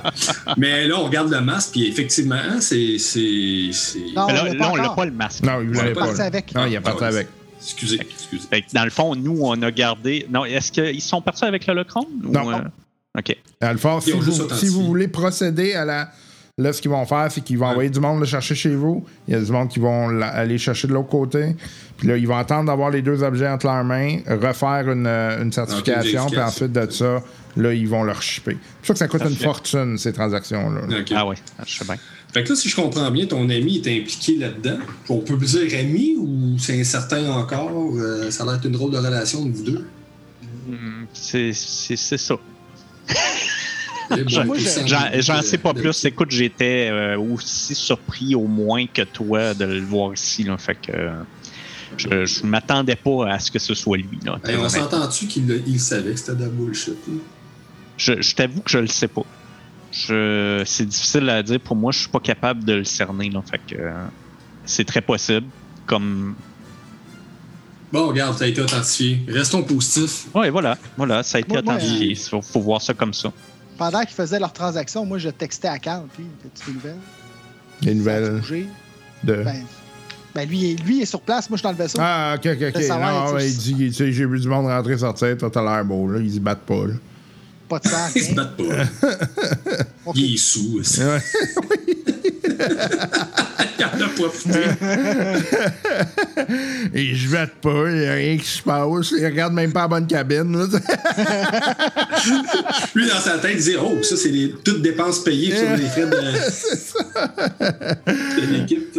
[0.56, 2.98] Mais là, on regarde le masque, puis effectivement, c'est.
[2.98, 3.98] c'est, c'est...
[4.14, 5.42] Non, là, on l'a là, pas le masque.
[5.44, 6.20] Non, il Ouais, pas.
[6.22, 6.54] avec.
[6.54, 7.14] Non, il est parti Ah, ouais.
[7.16, 7.28] avec.
[7.60, 8.48] Excusez, excusez.
[8.72, 10.26] Dans le fond, nous, on a gardé.
[10.30, 12.06] Non, est-ce qu'ils sont partis avec le Locron?
[12.24, 12.50] ou, Non.
[12.52, 12.58] euh,
[13.18, 13.36] OK.
[13.62, 14.68] Vous, authentifié.
[14.68, 16.10] si vous voulez procéder à la.
[16.56, 19.04] Là, ce qu'ils vont faire, c'est qu'ils vont envoyer du monde le chercher chez vous.
[19.26, 21.56] Il y a du monde qui vont aller chercher de l'autre côté.
[21.96, 25.42] Puis là, ils vont attendre d'avoir les deux objets entre leurs mains, refaire une, euh,
[25.42, 27.24] une certification, puis ensuite de ça,
[27.56, 28.56] là, ils vont leur shipper.
[28.82, 30.82] C'est pour ça que ça coûte une fortune, ces transactions-là.
[31.16, 31.34] Ah ouais,
[31.66, 31.96] je sais bien.
[32.32, 34.78] Fait que là, si je comprends bien, ton ami est impliqué là-dedans.
[35.08, 37.72] On peut dire ami ou c'est incertain encore?
[37.96, 39.84] Euh, ça a l'air d'être une drôle de relation de vous deux?
[40.68, 42.36] Hmm, C'est c'est- c'est ça.
[44.10, 46.04] Bon, J'en euh, sais pas plus.
[46.04, 50.44] Écoute, j'étais euh, aussi surpris au moins que toi de le voir ici.
[50.44, 50.58] Là.
[50.58, 51.12] Fait que euh,
[51.96, 54.18] je, je m'attendais pas à ce que ce soit lui.
[54.24, 56.96] Là, très Hey, on s'entend-tu qu'il savait que c'était de la bullshit?
[57.06, 57.14] là?
[57.96, 59.24] je, je t'avoue que je le sais pas.
[59.92, 61.92] C'est difficile à dire pour moi.
[61.92, 63.30] Je suis pas capable de le cerner.
[63.30, 63.42] Là.
[63.48, 63.92] Fait que euh,
[64.64, 65.46] c'est très possible.
[65.86, 66.34] Comme
[67.92, 69.20] Bon, regarde, ça a été authentifié.
[69.28, 70.26] Restons positifs.
[70.34, 72.08] ouais, voilà, voilà, ça a été Moi, authentifié.
[72.08, 73.32] Il faut, faut voir ça comme ça.
[73.76, 76.96] Pendant qu'ils faisaient leur transaction, moi, je textais à Carl, puis, as-tu des nouvelles?
[77.82, 78.40] Les Ça a nouvelles?
[78.40, 78.66] bougé?
[79.24, 79.34] de?
[79.42, 79.64] Ben,
[80.34, 81.98] ben, lui, il- lui il est sur place, moi, je suis dans le vaisseau.
[82.00, 82.82] Ah, ok, ok, ok.
[82.82, 85.62] savoir, Non, tu il dit, tu sais, j'ai vu du monde rentrer, sortir, toi, t'as
[85.62, 86.20] l'air beau, là.
[86.20, 86.94] Ils se battent pas, là.
[87.68, 88.64] Pas de sang, Ils se battent pas.
[90.06, 90.16] Ok.
[90.16, 91.00] Il est sous aussi.
[93.78, 94.60] Il en a profité.
[96.94, 99.12] Et je batte pas, il y a rien qui se passe.
[99.18, 100.66] Il regarde même pas la bonne cabine, là.
[102.94, 105.86] Lui, dans sa tête, il disait Oh, ça, c'est les, toutes dépenses payées sur les
[105.86, 106.16] frais de,
[108.40, 108.96] de l'équipe.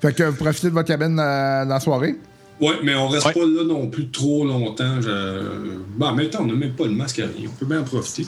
[0.00, 2.16] fait que vous profitez de votre cabine euh, dans la soirée?
[2.60, 3.32] Ouais, mais on reste Ouais.
[3.34, 5.00] pas là non plus trop longtemps.
[5.00, 5.08] Je...
[5.96, 7.48] Ben, en même temps, on n'a même pas le masque à rien.
[7.48, 8.26] On peut bien en profiter.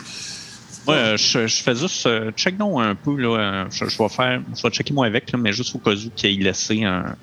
[0.88, 3.36] Ouais, euh, je, je fais juste euh, check donc un peu là.
[3.38, 5.92] euh, Je, je vais faire, je vais checker moi avec là, mais juste au cas
[5.92, 7.14] où qu'il ait laissé un,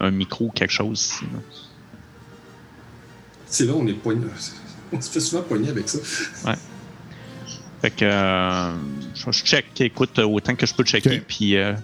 [0.00, 1.24] un micro ou quelque chose ici.
[1.32, 1.40] là.
[3.46, 4.26] C'est là, on est poigné.
[4.92, 5.98] On se fait souvent poigner avec ça.
[7.80, 8.72] Fait que euh,
[9.14, 11.20] je, je check, écoute autant que je peux checker.
[11.20, 11.74] Puis euh,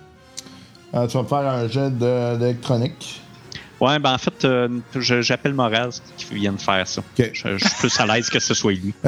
[0.94, 3.20] Euh, tu vas me faire un jet de- d'électronique.
[3.80, 7.02] ouais, ben en fait, euh, j'appelle Moraz qui vient de faire ça.
[7.18, 8.92] Je, je suis plus à l'aise que ce soit lui.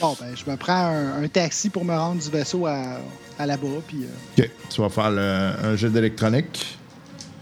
[0.00, 2.98] Bon, ben, je me prends un, un taxi pour me rendre du vaisseau à,
[3.38, 4.04] à là-bas, puis...
[4.04, 4.50] euh, Ok.
[4.70, 6.78] Tu vas faire le- un jet d'électronique.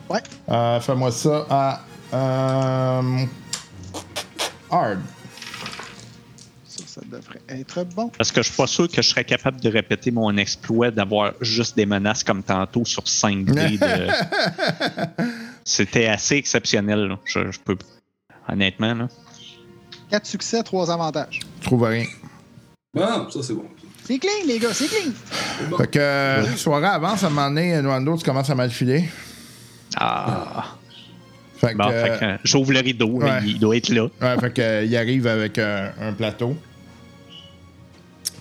[0.08, 0.20] Ouais.
[0.48, 1.80] Euh, Fais-moi ça à.
[2.14, 3.24] Euh,
[4.70, 5.00] hard.
[6.66, 8.08] ça, ça devrait être bon.
[8.16, 11.32] Parce que je suis pas sûr que je serais capable de répéter mon exploit d'avoir
[11.42, 13.78] juste des menaces comme tantôt sur 5D.
[13.78, 15.22] de-
[15.64, 17.00] C'était assez exceptionnel.
[17.08, 17.18] là.
[17.24, 17.76] Je, je peux.
[18.48, 19.08] Honnêtement, là.
[20.08, 21.40] Quatre succès, trois avantages.
[21.60, 22.06] Tu trouves rien.
[22.96, 23.64] Bon, ça, c'est bon.
[24.04, 25.12] C'est clean, les gars, c'est clean!
[25.76, 29.04] Fait que, euh, soirée avance, à un moment donné, Nwando, tu commences à mal filer.
[29.96, 30.76] Ah.
[31.58, 33.08] Fait que, Bon, euh, que, j'ouvre le rideau.
[33.20, 33.40] ouais.
[33.44, 34.04] il doit être là.
[34.22, 36.56] Ouais, fait que, euh, il arrive avec euh, un plateau.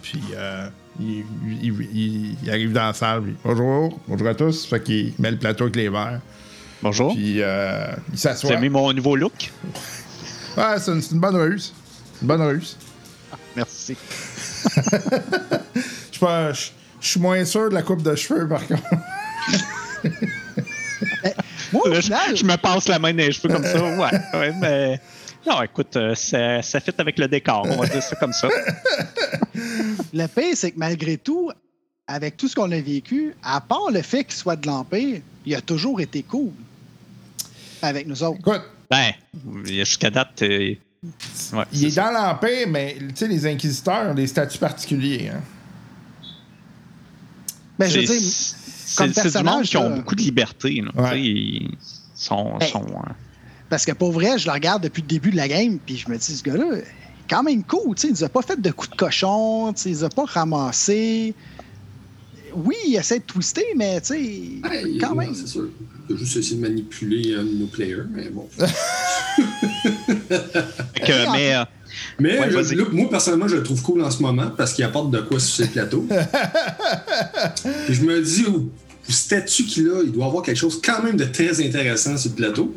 [0.01, 0.67] Puis, euh,
[0.99, 1.25] il,
[1.61, 3.23] il- il- il arrive dans la salle.
[3.23, 4.65] puis, bonjour, bonjour à tous.
[4.67, 6.21] Fait qu'il met le plateau avec les verres.
[6.83, 7.13] Bonjour.
[7.13, 8.51] Puis, euh, il s'assoit.
[8.51, 9.51] as aimé mon nouveau look?
[10.57, 11.73] Ouais, c'est une, c'est une bonne ruse.
[12.21, 12.77] Une bonne ruse.
[13.55, 13.97] Merci.
[15.75, 16.69] Je suis pas- je-
[17.01, 18.83] je suis moins sûr de la coupe de cheveux, par contre.
[21.73, 21.99] Moi, Là,
[22.33, 23.83] je, me passe la main dans les cheveux comme ça.
[23.83, 24.99] Ouais, ouais, mais.
[25.47, 27.67] Non, écoute, euh, ça, ça fit avec le décor.
[27.69, 28.47] On va dire ça comme ça.
[30.13, 31.51] le pire, c'est que malgré tout,
[32.07, 35.53] avec tout ce qu'on a vécu, à part le fait qu'il soit de l'Empire, il
[35.55, 36.51] a toujours été cool
[37.81, 38.39] avec nous autres.
[38.39, 39.11] Écoute, Ben,
[39.65, 40.41] jusqu'à date.
[40.43, 40.73] euh,
[41.53, 42.11] ouais, il est ça.
[42.11, 45.31] dans l'Empire, mais tu sais, les inquisiteurs ont des statuts particuliers.
[45.33, 45.41] Hein.
[47.77, 48.31] Ben, je veux C'est- dire,
[48.85, 50.81] c'est comme c'est du monde qui ont beaucoup de liberté.
[50.81, 51.01] là.
[51.11, 51.21] Ouais.
[51.21, 51.77] Ils
[52.15, 52.57] sont.
[52.59, 52.85] Ben, sont,
[53.69, 56.09] Parce que pour vrai, je le regarde depuis le début de la game, puis je
[56.09, 56.77] me dis, ce gars-là,
[57.29, 57.95] quand même cool.
[57.95, 60.25] tu sais, Il nous a pas fait de coups de cochon, il nous a pas
[60.25, 61.33] ramassé.
[62.55, 64.15] Oui, il essaie de twister, mais tu sais,
[64.63, 65.33] Ouais, quand même.
[65.35, 65.67] C'est sûr.
[66.09, 68.47] Il a juste essayé de manipuler un de nos players, mais bon.
[71.05, 71.63] Que, mais euh,
[72.19, 72.75] Mais Ouais, je- vas-y.
[72.75, 75.39] là, moi, personnellement, je le trouve cool en ce moment parce qu'il apporte de quoi
[75.39, 76.05] sur ces plateaux.
[77.89, 81.03] Et je me dis, au, au statut qu'il a, il doit avoir quelque chose quand
[81.03, 82.75] même de très intéressant sur le plateau.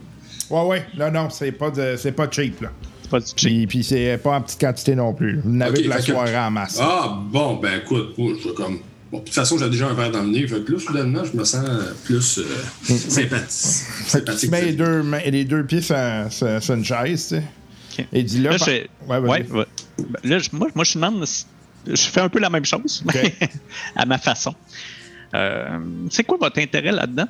[0.50, 0.86] Ouais, ouais.
[0.98, 2.70] Non, non, c'est pas, de- c'est pas cheap, là.
[3.02, 3.38] c'est pas du cheap.
[3.50, 5.36] Puis, puis c'est pas en petite quantité non plus.
[5.36, 5.42] là.
[5.44, 6.78] Vous en avez Ok, pour la que- soirée en masse.
[6.80, 8.78] Ah, bon, ben écoute, moi, je suis comme.
[9.10, 10.46] Bon, de toute façon, j'ai déjà un verre dans le nez.
[10.46, 12.44] Fait que là, soudainement, je me sens euh, plus euh,
[12.96, 13.86] sympathique.
[14.06, 15.96] Fait que tu mets les deux, les deux pieds sur,
[16.30, 17.36] sur- sur une chaise, tu
[17.96, 18.06] sais.
[18.12, 18.50] Et dis là.
[18.50, 19.42] Là, par- je, Ouais, vas-y.
[19.42, 19.66] ouais, ouais.
[19.98, 21.24] Ben, Là, je- moi, moi, je demande.
[21.26, 21.46] si-
[21.86, 23.34] Je fais un peu la même chose, mais
[23.96, 24.54] à ma façon.
[25.34, 25.78] Euh,
[26.10, 27.26] c'est quoi votre intérêt là-dedans?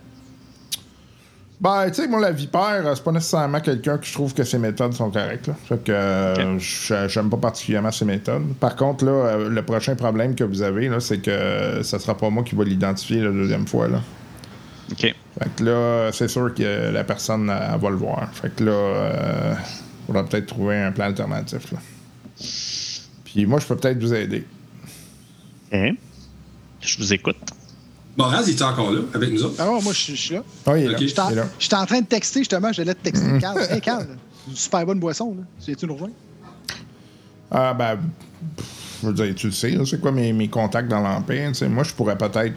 [1.61, 4.45] Ben, tu sais, moi, la vipère, euh, c'est pas nécessairement quelqu'un que je trouve que
[4.45, 5.49] ses méthodes sont correctes.
[5.49, 5.55] Là.
[5.65, 8.55] Fait que euh, j'aime pas particulièrement ses méthodes.
[8.61, 12.17] Par contre, là, euh, le prochain problème que vous avez, là, c'est que ça sera
[12.17, 13.89] pas moi qui va l'identifier la deuxième fois.
[13.89, 14.01] Là.
[14.93, 15.01] OK.
[15.01, 18.29] Fait que là, c'est sûr que la personne elle va le voir.
[18.33, 19.55] Fait que là, euh,
[20.09, 21.73] on va peut-être trouver un plan alternatif.
[21.73, 21.79] Là.
[23.25, 24.47] Puis moi, je peux peut-être vous aider.
[25.73, 25.79] OK.
[26.81, 27.37] Je vous écoute.
[28.19, 29.55] Moraz, il est encore là, avec nous autres.
[29.61, 30.43] Ah ouais, moi, je suis- je suis là.
[30.67, 31.17] Ah, il est Ok.
[31.35, 31.47] là.
[31.59, 33.39] J'étais en, train de texter, justement, j'allais te texter.
[33.41, 34.07] Carl, hey, Carl,
[34.49, 35.75] une super bonne boisson, là.
[35.77, 36.15] Tu nous rejoindre?
[37.51, 37.99] Ah, ben,
[39.03, 41.49] je veux dire, tu le sais, c'est quoi mes, mes contacts dans l'Empire.
[41.51, 41.69] tu sais.
[41.69, 42.57] Moi, je pourrais peut-être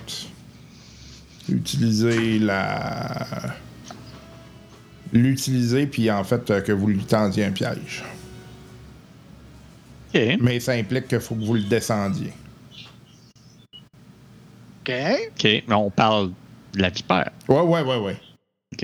[1.47, 3.27] utiliser la.
[5.13, 8.03] L'utiliser, puis en fait, euh, que vous lui tendiez un piège.
[10.15, 10.21] OK.
[10.39, 12.31] Mais ça implique qu'il faut que vous le descendiez.
[14.81, 14.93] OK.
[15.31, 15.43] OK.
[15.67, 16.31] Mais on parle
[16.73, 17.31] de la vipère.
[17.47, 18.17] Ouais, ouais, ouais, ouais.
[18.73, 18.83] OK.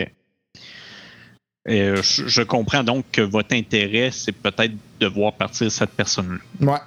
[1.70, 5.91] Et, euh, je, je comprends donc que votre intérêt, c'est peut-être de voir partir cette
[5.91, 6.39] personne-là.
[6.66, 6.80] Ouais.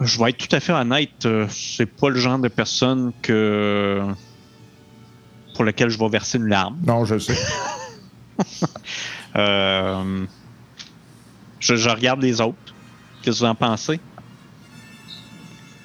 [0.00, 4.02] Je vais être tout à fait honnête, euh, c'est pas le genre de personne que
[5.54, 6.78] pour lequel je vais verser une larme.
[6.86, 7.36] Non, je sais.
[9.36, 10.26] Euh,
[11.60, 12.74] je, je regarde les autres.
[13.22, 14.00] Qu'est-ce que vous en pensez?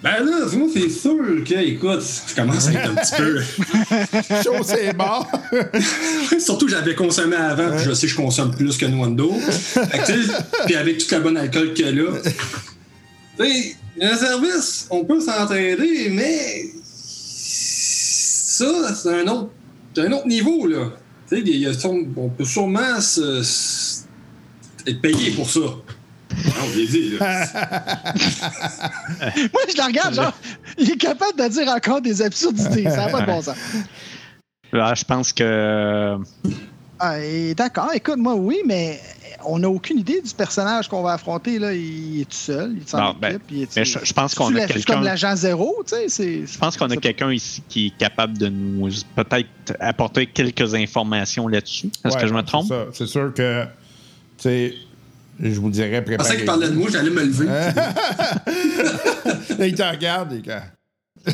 [0.05, 3.41] Ben là, moi, c'est sûr que, écoute, je commence à être un petit peu.
[4.43, 5.27] Chaud, c'est mort.
[6.39, 9.33] Surtout j'avais consommé avant, puis je sais que je consomme plus que Nwando.
[10.67, 12.11] Puis avec tout le bon alcool qu'il y a là.
[12.23, 12.31] Tu
[13.51, 16.65] sais, un service, on peut s'entraider, mais.
[16.87, 19.49] Ça, c'est un autre,
[19.95, 20.91] c'est un autre niveau, là.
[21.29, 24.01] Tu sais, on peut sûrement se- se-
[24.85, 25.61] être payé pour ça.
[26.43, 27.47] Non, je l'ai dit, là.
[29.53, 30.33] Moi, je le regarde, genre,
[30.77, 32.83] il est capable de dire encore des absurdités.
[32.83, 33.55] Ça n'a pas de bon sens.
[34.71, 36.17] Là, je pense que
[36.99, 38.99] Ah, et D'accord, écoute, moi, oui, mais
[39.47, 41.59] on n'a aucune idée du personnage qu'on va affronter.
[41.59, 41.73] Là.
[41.73, 43.69] Il est tout seul, il est en Non, équipe.
[43.75, 46.09] ben, je- je pense qu'on a la- c'est quelqu'un- comme l'agent zéro, tu sais.
[46.09, 49.47] c'est- je pense qu'on a quelqu'un ici qui est capable de nous peut-être
[49.79, 51.87] apporter quelques informations là-dessus.
[52.03, 52.73] Est-ce Ouais, que je me trompe?
[52.93, 53.69] C'est sûr que, tu
[54.39, 54.73] sais,
[55.39, 56.35] je vous dirais Je pensais préparer.
[56.37, 57.45] qu'il parlait de moi, j'allais me lever.
[59.57, 60.61] Là, il te regarde, et quand.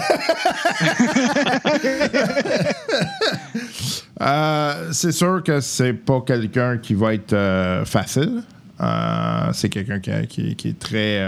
[4.22, 8.44] Euh, c'est sûr que c'est pas quelqu'un qui va être euh, facile.
[8.80, 11.20] Euh, c'est quelqu'un qui, qui- qui est très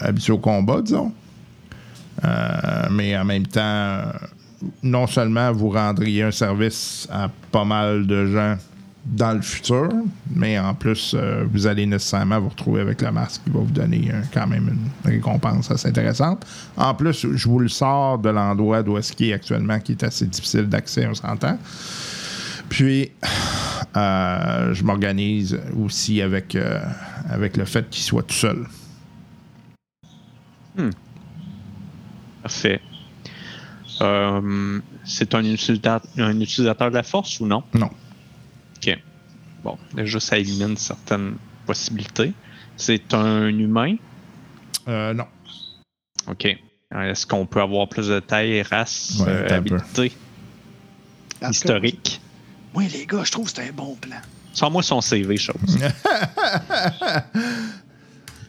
[0.00, 1.12] habitué au combat, disons.
[2.90, 4.02] Mais en même temps,
[4.82, 8.56] non seulement vous rendriez un service à pas mal de gens
[9.04, 9.90] dans le futur,
[10.34, 13.70] mais en plus, euh, vous allez nécessairement vous retrouver avec la masque qui va vous
[13.70, 16.44] donner euh, quand même une récompense assez intéressante.
[16.76, 20.02] En plus, je vous le sors de l'endroit d'où est-ce qu'il est actuellement, qui est
[20.02, 21.58] assez difficile d'accès, on s'entend.
[22.70, 23.10] Puis,
[23.96, 26.56] euh, je m'organise aussi avec,
[27.28, 28.66] avec le fait qu'il soit tout seul.
[32.42, 32.80] Parfait.
[34.00, 37.62] Euh, c'est un un utilisateur de la force ou non?
[37.74, 37.90] Non.
[39.64, 41.36] Bon, déjà, ça élimine certaines
[41.66, 42.32] possibilités.
[42.76, 43.96] C'est un humain?
[44.88, 45.24] Euh, non.
[46.28, 46.46] OK.
[46.94, 50.12] Est-ce qu'on peut avoir plus de taille, race, Ouais, euh, un habilité,
[51.50, 52.20] historique?
[52.74, 54.18] Moi, les gars, je trouve que c'est un bon plan.
[54.52, 55.56] Sans-moi son CV, chose.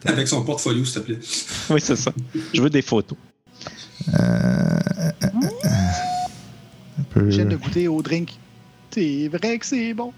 [0.05, 1.20] Avec son portfolio, s'il te plaît.
[1.70, 2.11] oui, c'est ça.
[2.53, 3.18] Je veux des photos.
[6.97, 8.32] Un peu- J'ai de goûter au drink.
[8.91, 10.13] C'est vrai que c'est bon.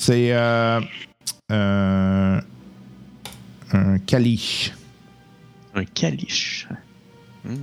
[0.00, 0.80] C'est euh,
[1.50, 2.40] euh,
[3.72, 4.72] un caliche.
[5.74, 6.68] Un caliche.
[7.44, 7.54] Hmm.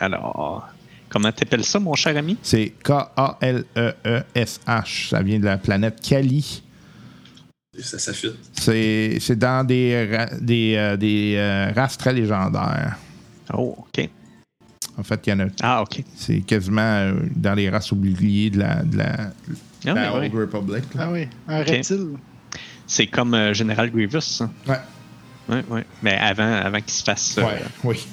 [0.00, 0.68] Alors,
[1.08, 2.36] Comment t'appelles ça, mon cher ami?
[2.42, 4.00] C'est K-A-L-E-E-S-H.
[5.10, 6.60] Ça vient de la planète Kali.
[7.80, 8.36] Ça s'affûte.
[8.52, 12.96] C'est c'est dans des, ra- des, euh, des euh, races très légendaires.
[13.52, 14.10] Oh, OK.
[14.98, 15.44] En fait, il y en a.
[15.62, 16.02] Ah, OK.
[16.16, 19.30] C'est quasiment euh, dans les races oubliées de la, de la,
[19.90, 20.40] Ah, la oui, Old oui.
[20.40, 20.84] Republic.
[20.94, 21.00] là.
[21.06, 22.08] Ah oui, un reptile.
[22.86, 24.20] C'est comme euh, Général Grievous.
[24.20, 24.50] ça.
[24.66, 24.78] Ouais.
[25.48, 25.80] Oui, oui.
[26.02, 27.36] Mais avant, avant qu'il se fasse.
[27.38, 28.06] euh, Ouais, oui.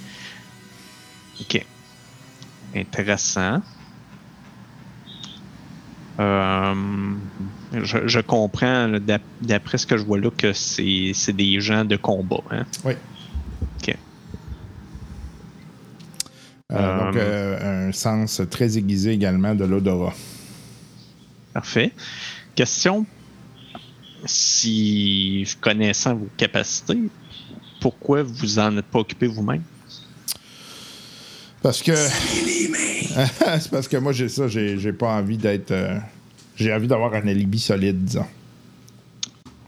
[1.41, 1.65] OK.
[2.75, 3.61] Intéressant.
[6.19, 6.73] Euh,
[7.73, 8.89] je, je comprends,
[9.41, 12.41] d'après ce que je vois là, que c'est c'est des gens de combat.
[12.51, 12.65] Hein?
[12.83, 12.93] Oui.
[13.81, 13.95] OK.
[16.73, 20.13] Euh, donc, euh, un sens très aiguisé également de l'odorat.
[21.53, 21.91] Parfait.
[22.55, 23.05] Question.
[24.25, 26.97] Si, connaissant vos capacités,
[27.79, 29.63] pourquoi vous en êtes pas occupé vous-même?
[31.61, 31.93] Parce que.
[33.59, 35.71] c'est parce que moi, j'ai ça, j'ai j'ai pas envie d'être.
[35.71, 35.97] euh,
[36.55, 38.27] j'ai envie d'avoir un alibi solide, disons.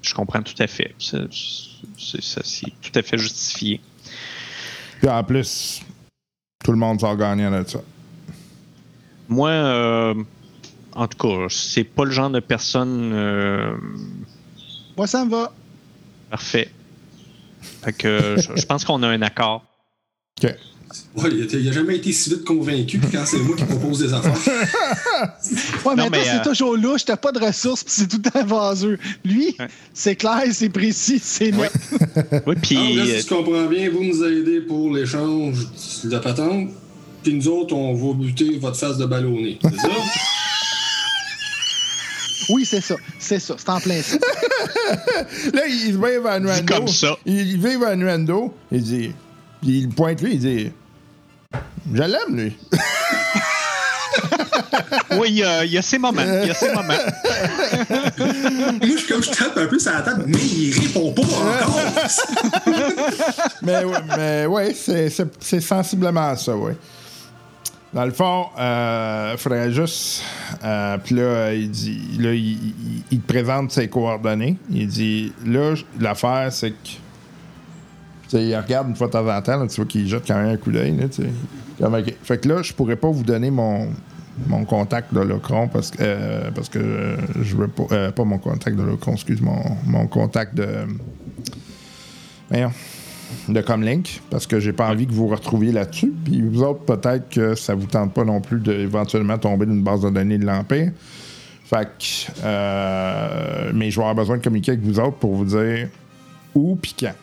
[0.01, 0.93] Je comprends tout à fait.
[0.99, 1.17] C'est
[1.97, 3.81] c'est- ça, c'est tout à fait justifié.
[4.99, 5.81] Puis en plus,
[6.63, 7.81] tout le monde sort gagnant de ça.
[9.29, 10.13] Moi, euh,
[10.95, 13.73] en tout cas, c'est pas le genre de personne euh,
[14.97, 15.51] Moi, ça me va.
[16.29, 16.69] parfait.
[17.83, 19.63] Fait que je, je pense qu'on a un accord.
[20.43, 20.49] OK.
[21.15, 23.63] Ouais, il, a, il a jamais été si vite convaincu que quand c'est moi qui
[23.63, 24.33] propose des affaires.
[25.85, 28.19] Ouais, mais, Non, mais, c'est euh, toujours louche, t'as pas de ressources, puis c'est tout
[28.23, 28.99] le temps vaseux.
[29.25, 29.67] Lui, Ouais.
[29.93, 31.71] c'est clair, c'est précis, c'est net.
[32.47, 35.55] Oui, puis Ah, là, euh, si je comprends bien, vous nous aidez pour l'échange
[36.03, 36.69] de patente,
[37.23, 39.57] puis nous autres, on va buter votre face de ballonné.
[39.63, 39.87] C'est ça?
[42.49, 44.17] Oui, c'est ça, c'est ça, c'est en plein ça.
[45.53, 46.73] Là, il va vers Nuendo.
[46.73, 47.15] comme ça.
[47.25, 48.53] Il, va vers Nuendo.
[48.71, 49.11] Il dit.
[49.61, 50.71] puis il pointe lui, il dit.
[51.93, 52.57] Je l'aime, lui.
[55.17, 56.21] oui, il y, a, il y a ces moments.
[56.21, 56.83] Il y a ces moments.
[58.81, 61.79] Moi, je comme je tape un peu sur la table, mais il répond pas encore.
[63.61, 66.73] mais ouais, mais ouais, c'est, c'est, c'est sensiblement ça, oui.
[67.93, 70.23] Dans le fond, il faudrait juste.
[70.63, 72.17] euh, Puis là, il dit.
[72.19, 74.57] Là, il, te présente ses coordonnées.
[74.71, 76.75] Il dit là, l'affaire, c'est que.
[78.29, 80.53] Tu il regarde une fois de temps en temps, tu vois qu'il jette quand même
[80.53, 80.97] un coup d'œil.
[82.23, 83.89] Fait que là, je pourrais pas vous donner mon,
[84.47, 87.83] mon contact de Locron parce que, euh, parce que euh, je veux pas.
[87.91, 90.67] euh, pas mon contact de Locron, excuse, mon, mon contact de.
[92.49, 92.71] Voyons
[93.49, 96.13] de Comlink parce que j'ai pas envie que vous vous retrouviez là-dessus.
[96.23, 100.01] Puis vous autres, peut-être que ça vous tente pas non plus d'éventuellement tomber d'une base
[100.01, 100.91] de données de l'Empire.
[101.65, 102.31] Fait que.
[102.43, 105.87] euh, mais je vais avoir besoin de communiquer avec vous autres pour vous dire
[106.53, 107.13] où puis quand.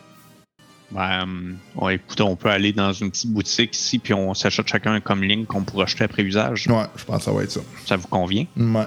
[0.91, 4.67] Ben, euh, ouais, écoute, on peut aller dans une petite boutique ici, puis on s'achète
[4.67, 6.67] chacun un comlink qu'on pourra acheter après usage.
[6.67, 7.61] Ouais, je pense que ça va être ça.
[7.85, 8.45] Ça vous convient?
[8.57, 8.83] Ouais.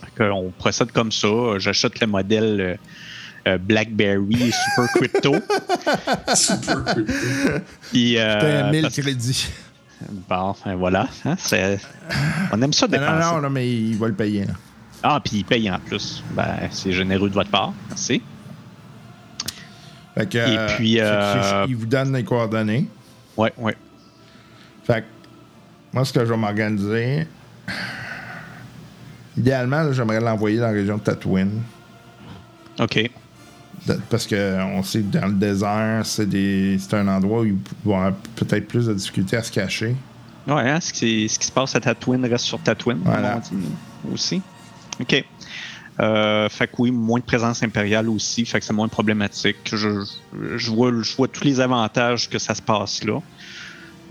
[0.00, 1.58] Fait que on procède comme ça.
[1.58, 2.78] J'achète le modèle
[3.48, 5.34] euh, euh, BlackBerry Super Crypto.
[6.34, 7.06] Super cool.
[7.90, 9.48] Puis, euh, T'as 1000 parce- crédits.
[10.28, 11.08] Bon, ben voilà.
[11.24, 11.80] hein, c'est-
[12.52, 13.26] on aime ça Non, dépenser.
[13.26, 14.44] non, non, non, mais il va le payer.
[14.44, 14.52] là.
[15.02, 16.22] Ah, puis il paye en plus.
[16.32, 17.72] Ben, c'est généreux de votre part.
[17.88, 18.22] Merci.
[20.14, 22.88] Fait que, Et puis, fait que euh, il vous donne les coordonnées.
[23.36, 23.76] Ouais, ouais.
[24.84, 25.06] Fait que,
[25.92, 27.26] moi, ce que je vais m'organiser,
[29.36, 31.62] idéalement, j'aimerais l'envoyer dans la région de Tatooine.
[32.80, 33.10] OK.
[34.10, 37.52] Parce qu'on sait que dans le désert, c'est des- c'est un endroit où il
[37.84, 39.94] va y avoir peut-être plus de difficultés à se cacher.
[40.46, 43.40] Ouais, hein, ce, qui, ce qui se passe à Tatooine reste sur Tatooine, Voilà.
[43.52, 43.62] on dit,
[44.14, 44.42] aussi.
[45.00, 45.24] OK.
[46.00, 49.56] Euh, fait que oui, moins de présence impériale aussi, fait que c'est moins problématique.
[49.72, 50.04] Je,
[50.56, 53.20] je, vois, je vois tous les avantages que ça se passe là.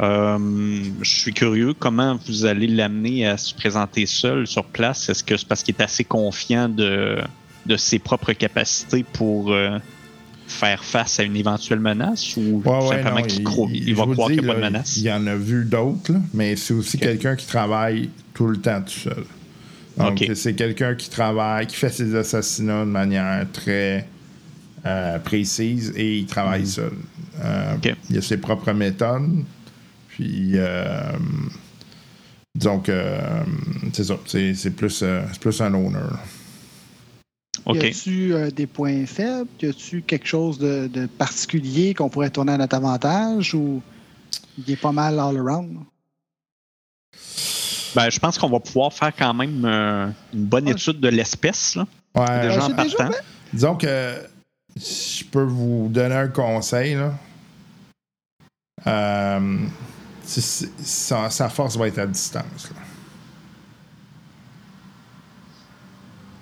[0.01, 5.09] Euh, je suis curieux, comment vous allez l'amener à se présenter seul sur place?
[5.09, 7.17] Est-ce que c'est parce qu'il est assez confiant de,
[7.67, 9.77] de ses propres capacités pour euh,
[10.47, 13.41] faire face à une éventuelle menace ou Ouais, ouais, simplement qu'il
[13.87, 14.97] il- va croire qu'il n'y a pas de menace?
[14.97, 18.81] Il y en a vu d'autres, mais c'est aussi quelqu'un qui travaille tout le temps
[18.81, 19.23] tout seul.
[19.97, 24.07] Donc, c'est quelqu'un qui travaille, qui fait ses assassinats de manière très
[24.85, 26.91] euh, précise et il travaille seul.
[27.43, 27.75] Euh.
[28.09, 29.43] Il a ses propres méthodes.
[30.09, 31.11] Puis, euh,
[32.65, 33.43] euh,
[33.93, 34.17] c'est ça.
[34.25, 35.97] C'est plus, c'est plus un owner.
[37.75, 39.49] Y a-tu euh, des points faibles?
[39.61, 43.81] Y a-tu quelque chose de, de particulier qu'on pourrait tourner à notre avantage ou
[44.57, 45.79] il est pas mal all around?
[47.95, 50.71] Ben, je pense qu'on va pouvoir faire quand même euh, une bonne Ouais.
[50.73, 53.11] étude de l'espèce, là, Ouais, déjà en déjà partant.
[53.11, 53.23] fait.
[53.53, 54.13] Disons que
[54.75, 57.13] si je peux vous donner un conseil, là.
[58.85, 59.57] Euh,
[60.23, 62.69] sa, sa force va être à distance.
[62.69, 62.81] là.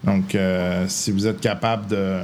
[0.06, 2.20] Donc, euh, si vous êtes capable de,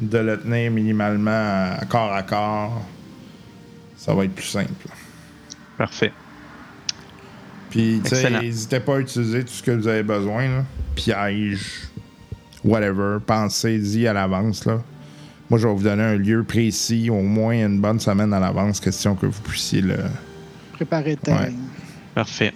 [0.00, 2.82] de le tenir minimalement à corps à corps,
[3.96, 4.88] ça va être plus simple.
[5.78, 6.12] Parfait.
[7.70, 10.48] Puis, tu sais, n'hésitez pas à utiliser tout ce que vous avez besoin.
[10.48, 10.64] Là.
[10.94, 11.88] Piège,
[12.64, 13.18] whatever.
[13.24, 14.64] Pensez-y à l'avance.
[14.66, 14.82] là.
[15.48, 18.78] Moi, je vais vous donner un lieu précis, au moins une bonne semaine à l'avance,
[18.78, 19.96] question que vous puissiez le.
[20.74, 21.44] Préparer le terrain.
[21.44, 21.54] Ouais.
[22.14, 22.52] Parfait.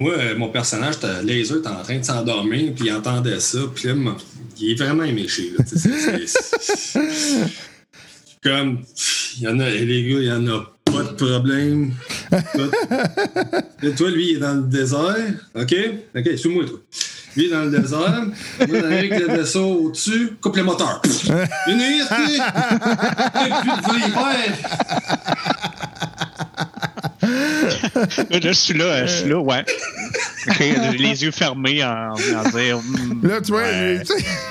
[0.00, 3.88] Moi, euh, mon personnage, Laser, était en train de s'endormir, puis il entendait ça, puis
[3.88, 3.94] là,
[4.58, 5.52] il est vraiment éméché.
[5.56, 5.64] Là,
[8.42, 8.80] Comme,
[9.38, 11.92] il y en a, les gars, il y en a pas de problème.
[13.82, 15.48] Et toi, lui, il est dans le désert.
[15.54, 15.74] OK?
[16.16, 16.80] OK, suis-moi, toi.
[17.36, 18.26] Lui, dans le désert.
[18.68, 21.00] Moi, avec le vaisseau au-dessus, coupe les moteurs.
[21.68, 22.00] Une nuit.
[22.00, 24.02] Et puis.
[27.22, 29.64] Là, je suis là, je suis là, ouais.
[30.48, 30.58] Ok,
[30.98, 32.78] les yeux fermés en, en dire.
[32.78, 34.02] hmm, Là, tu vois, ouais.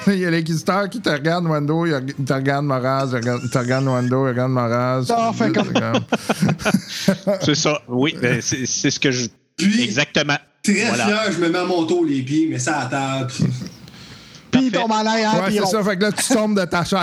[0.07, 3.85] il y a l'inquisiteur qui te regarde, Wando, il, te regarde Moraz, il te regarde
[3.85, 5.05] Wando, il regarde Moraz.
[5.53, 5.73] Comme-
[7.41, 9.27] C'est ça, oui, ben, c'est c'est ce que je.
[9.57, 10.37] Puis, Exactement.
[10.63, 11.05] très Voilà.
[11.05, 13.31] fier, je me mets à mon tour les pieds, mais ça à table.
[13.31, 14.87] Puis il Parfait.
[14.87, 15.83] tombe en l'air, Ouais, c'est ça.
[15.83, 16.99] Fait que là, tu tombes de ta chaise.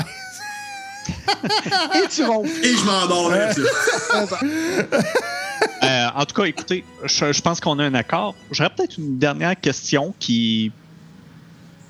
[1.95, 2.51] Et tu ronfles.
[2.65, 3.63] Et je m'endors là-dessus.
[5.83, 8.35] Euh, en tout cas, écoutez, je, je pense qu'on a un accord.
[8.51, 10.73] J'aurais peut-être une dernière question qui.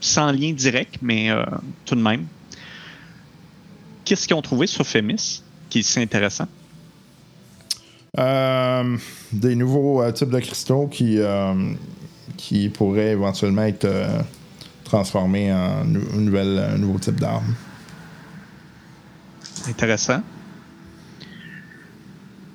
[0.00, 1.44] sans lien direct, mais euh,
[1.84, 2.26] tout de même.
[4.04, 6.46] Qu'est-ce qu'ils ont trouvé sur Fémis qui est si intéressant?
[8.18, 8.96] Euh,
[9.32, 11.18] des nouveaux euh, types de cristaux qui,
[12.36, 13.88] qui pourraient éventuellement être
[14.84, 17.54] transformés en nou- nouvelle, un nouveau type d'arme.
[19.68, 20.22] Intéressant.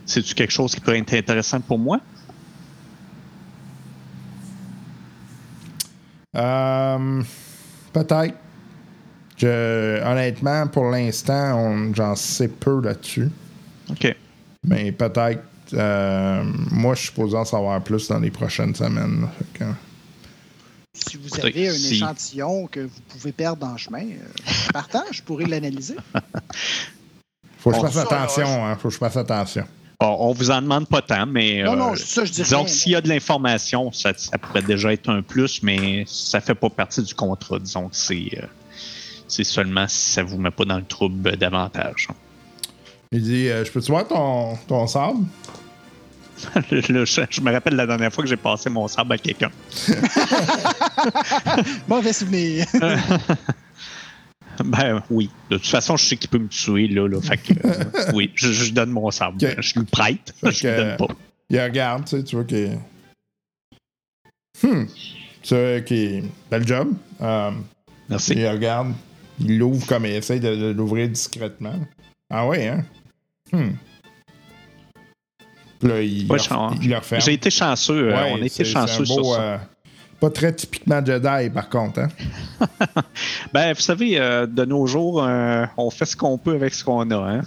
[0.06, 2.00] C'est-tu quelque chose qui pourrait être intéressant pour moi?
[6.36, 7.22] Euh,
[7.92, 8.36] Peut-être.
[9.38, 13.30] Je- Honnêtement, pour l'instant, on- j'en sais peu là-dessus.
[13.90, 14.16] OK.
[14.66, 15.44] Mais peut-être.
[15.74, 19.28] euh, moi, je suis supposé en savoir plus dans les prochaines semaines.
[19.54, 19.64] que-
[20.94, 25.04] Si vous Écoutez, avez un si- échantillon que vous pouvez perdre en chemin, euh, partant,
[25.12, 25.96] je pourrais l'analyser.
[27.58, 28.76] Faut que je fasse attention, hein.
[28.76, 29.66] Faut que je fasse attention.
[30.00, 31.64] Bon, on vous en demande pas tant, mais.
[31.64, 34.62] Non, euh, non, ça, je dis Disons s'il y a de l'information, ça, ça pourrait
[34.62, 37.60] déjà être un plus, mais ça fait pas partie du contrat.
[37.60, 38.46] Disons que c'est euh,
[39.28, 42.08] c'est seulement si ça vous met pas dans le trouble davantage.
[43.12, 45.20] Il dit euh, Je peux-tu voir ton, ton sable?
[46.72, 49.52] Je, je me rappelle la dernière fois que j'ai passé mon sable à quelqu'un.
[51.88, 52.66] Mauvais souvenir.
[54.66, 55.30] Ben oui.
[55.50, 57.08] De toute façon, je sais qu'il peut me tuer là.
[57.08, 59.38] là fait que, euh, oui, je, je donne mon sable.
[59.44, 59.56] Ok.
[59.60, 60.34] Je lui prête.
[60.42, 61.16] Fait je que- donne pas.
[61.50, 62.70] Il regarde, tu sais, tu vois que.
[64.64, 64.86] Hmm.
[65.42, 66.24] Tu vois qu'il.
[66.50, 66.94] Bel job.
[67.22, 67.52] Euh,
[68.10, 68.34] Merci.
[68.36, 68.94] il regarde.
[69.40, 71.80] Il l'ouvre comme il essaie de, de l'ouvrir discrètement.
[72.30, 72.86] Ah ouais, hein?
[73.52, 73.72] Hmm.
[75.82, 77.20] Là, il, Ouais, le, je- il le.
[77.20, 78.10] J'ai été chanceux.
[78.10, 79.68] euh, Ouais, on a été chanceux un sur beau, ça.
[80.24, 82.08] Pas très typiquement Jedi, par contre, hein?
[83.54, 86.82] Ben, vous savez, euh, de nos jours, euh, on fait ce qu'on peut avec ce
[86.82, 87.18] qu'on a.
[87.18, 87.42] Hein?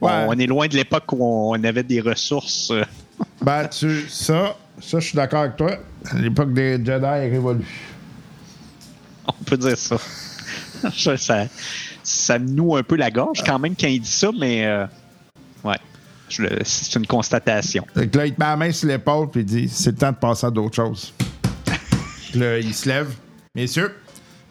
[0.00, 0.10] Ouais.
[0.10, 2.72] On, on est loin de l'époque où on avait des ressources.
[2.72, 2.82] euh,
[3.40, 5.76] Ben, tu, ça, ça, je suis d'accord avec toi.
[6.14, 7.64] L'époque des Jedi est révolue.
[9.28, 9.96] On peut dire ça.
[10.92, 11.46] Ça,
[12.02, 14.86] ça me noue un peu la gorge quand même quand il dit ça, mais euh,
[15.62, 15.78] ouais,
[16.28, 17.86] c'est une constatation.
[17.94, 20.16] Là, il te met la main sur l'épaule puis il dit c'est le temps de
[20.16, 21.12] passer à d'autres choses.
[22.36, 23.08] Là, il se lève.
[23.54, 23.94] Messieurs,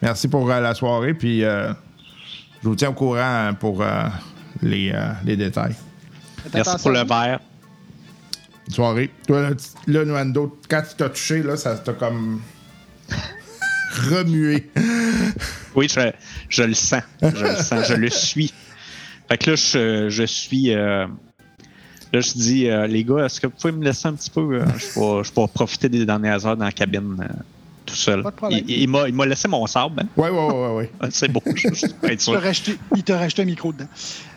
[0.02, 1.14] merci pour euh, la soirée.
[1.14, 1.72] Puis euh,
[2.62, 4.04] je vous tiens au courant pour euh,
[4.62, 5.74] les, euh, les détails.
[6.52, 7.40] Merci pour le verre.
[8.66, 9.10] Bonne soirée.
[9.26, 9.50] Toi,
[9.86, 12.40] là, Nuando, quand tu t'as touché, là, ça t'a comme
[14.10, 14.68] remué.
[15.74, 16.10] Oui, je,
[16.48, 17.02] je le sens.
[17.22, 17.86] Je le sens.
[17.88, 18.52] Je le suis.
[19.28, 20.74] Fait que là, je, je suis.
[20.74, 21.06] euh,
[22.12, 24.40] là, je dis, euh, les gars, est-ce que vous pouvez me laisser un petit peu?
[24.60, 27.32] euh, je, vais, je vais profiter des dernières heures dans la cabine euh,
[27.86, 28.22] tout seul.
[28.22, 28.60] Pas de problème.
[28.68, 30.00] Il, il m'a, il m'a laissé mon sable.
[30.02, 30.06] hein.
[30.16, 30.90] Ouais, ouais, ouais, ouais.
[31.00, 31.42] Ah, C'est beau.
[31.54, 32.40] Je, je peux être Il t'a sûr.
[32.42, 33.88] racheté- il t'a racheté un micro dedans.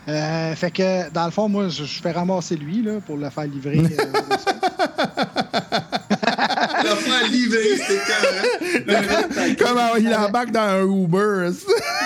[0.07, 3.29] Euh, fait que, dans le fond, moi, je, je fais ramasser lui là, pour le
[3.29, 3.77] faire livrer.
[3.79, 4.05] euh,
[6.83, 9.55] La faire livrer, c'était carré.
[9.59, 11.49] Comment il embarque dans un Uber.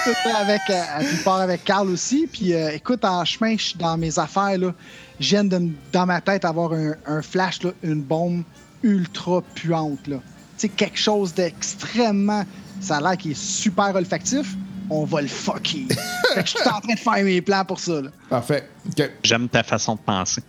[0.04, 2.28] tout ça avec, euh, il part avec Carl aussi.
[2.32, 4.58] Puis euh, écoute, en chemin, je suis dans mes affaires.
[4.58, 4.74] Là,
[5.20, 8.44] je viens de, dans ma tête avoir un, un flash, là, une bombe
[8.82, 10.08] ultra puante.
[10.08, 10.18] Là.
[10.70, 12.44] Quelque chose d'extrêmement.
[12.80, 14.56] Ça a l'air qu'il est super olfactif.
[14.90, 15.86] On va le fucker.
[16.34, 18.02] fait que je suis en train de faire mes plans pour ça.
[18.02, 18.10] Là.
[18.30, 18.70] Parfait.
[18.88, 19.10] OK.
[19.24, 20.42] J'aime ta façon de penser.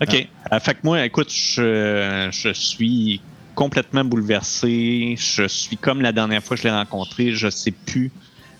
[0.00, 0.28] OK.
[0.52, 3.20] Euh, fait que moi, écoute, je, je suis
[3.54, 5.16] complètement bouleversé.
[5.18, 7.32] Je suis comme la dernière fois que je l'ai rencontré.
[7.32, 8.10] Je sais plus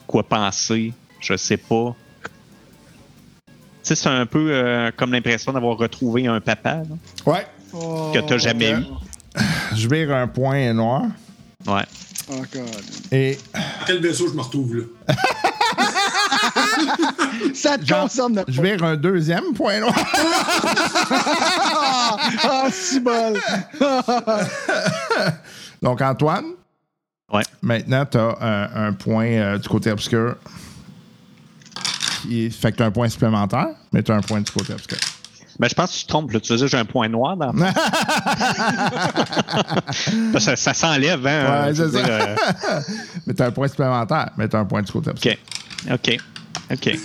[0.07, 0.93] quoi penser.
[1.21, 1.95] Je sais pas.
[3.47, 6.85] Tu sais, c'est un peu euh, comme l'impression d'avoir retrouvé un papa là,
[7.27, 7.47] Ouais.
[7.73, 8.81] Oh, que t'as jamais ok.
[8.81, 8.85] eu.
[9.74, 11.02] Je vire un point noir.
[11.66, 11.85] Ouais.
[12.31, 12.69] Oh, God.
[13.12, 14.85] Et À quel vaisseau je me retrouve là?
[17.55, 19.94] Ça te Genre, concerne je vire un deuxième point noir.
[22.47, 23.39] Ah, si bol.
[25.82, 26.44] Donc, Antoine,
[27.32, 27.43] Ouais.
[27.62, 30.36] maintenant, tu as un, un point euh, du côté obscur.
[32.28, 34.73] Il fait que tu as un point supplémentaire, mais tu as un point du côté
[34.73, 34.98] obscur.
[35.59, 36.33] Ben, je pense que tu te trompes.
[36.33, 36.41] Là.
[36.41, 37.53] Tu disais j'ai un point noir dans
[40.41, 41.67] ça, ça s'enlève, hein?
[41.67, 42.05] Ouais, veux c'est ça.
[42.05, 42.81] dire, euh,
[43.27, 45.11] mais tu as un point supplémentaire, mais tu as un point du côté.
[45.11, 45.39] OK.
[45.93, 46.17] OK.
[46.73, 46.99] OK.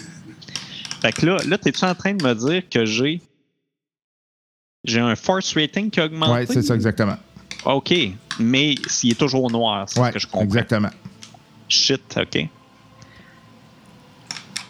[1.01, 3.21] Fait que là, là t'es-tu en train de me dire que j'ai.
[4.85, 6.31] J'ai un force rating qui a augmenté?
[6.31, 7.17] Oui, c'est ça, exactement.
[7.65, 7.93] OK.
[8.39, 10.45] Mais s'il est toujours noir, c'est ce que je comprends.
[10.45, 10.89] exactement.
[11.67, 12.47] Shit, OK.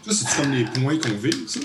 [0.07, 1.59] Ça, c'est comme les points qu'on vit, ça?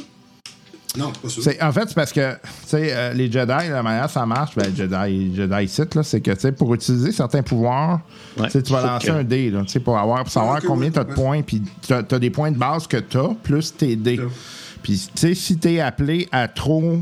[0.96, 1.28] Non, pas.
[1.28, 4.54] C'est- En fait, c'est parce que tu sais, euh, les Jedi, la manière ça marche,
[4.54, 8.00] ben, Jedi, Jedi Sith, là, c'est que tu sais, pour utiliser certains pouvoirs,
[8.38, 8.48] Ouais.
[8.48, 10.92] tu vas lancer que- un dé là, tu sais, pour, avoir, pour savoir combien ouais,
[10.92, 13.74] tu as de points, puis tu as, des points de base que tu as, plus
[13.76, 14.18] tes dés.
[14.20, 14.28] Ouais.
[14.82, 16.98] Puis, tu sais, si tu es appelé à trop.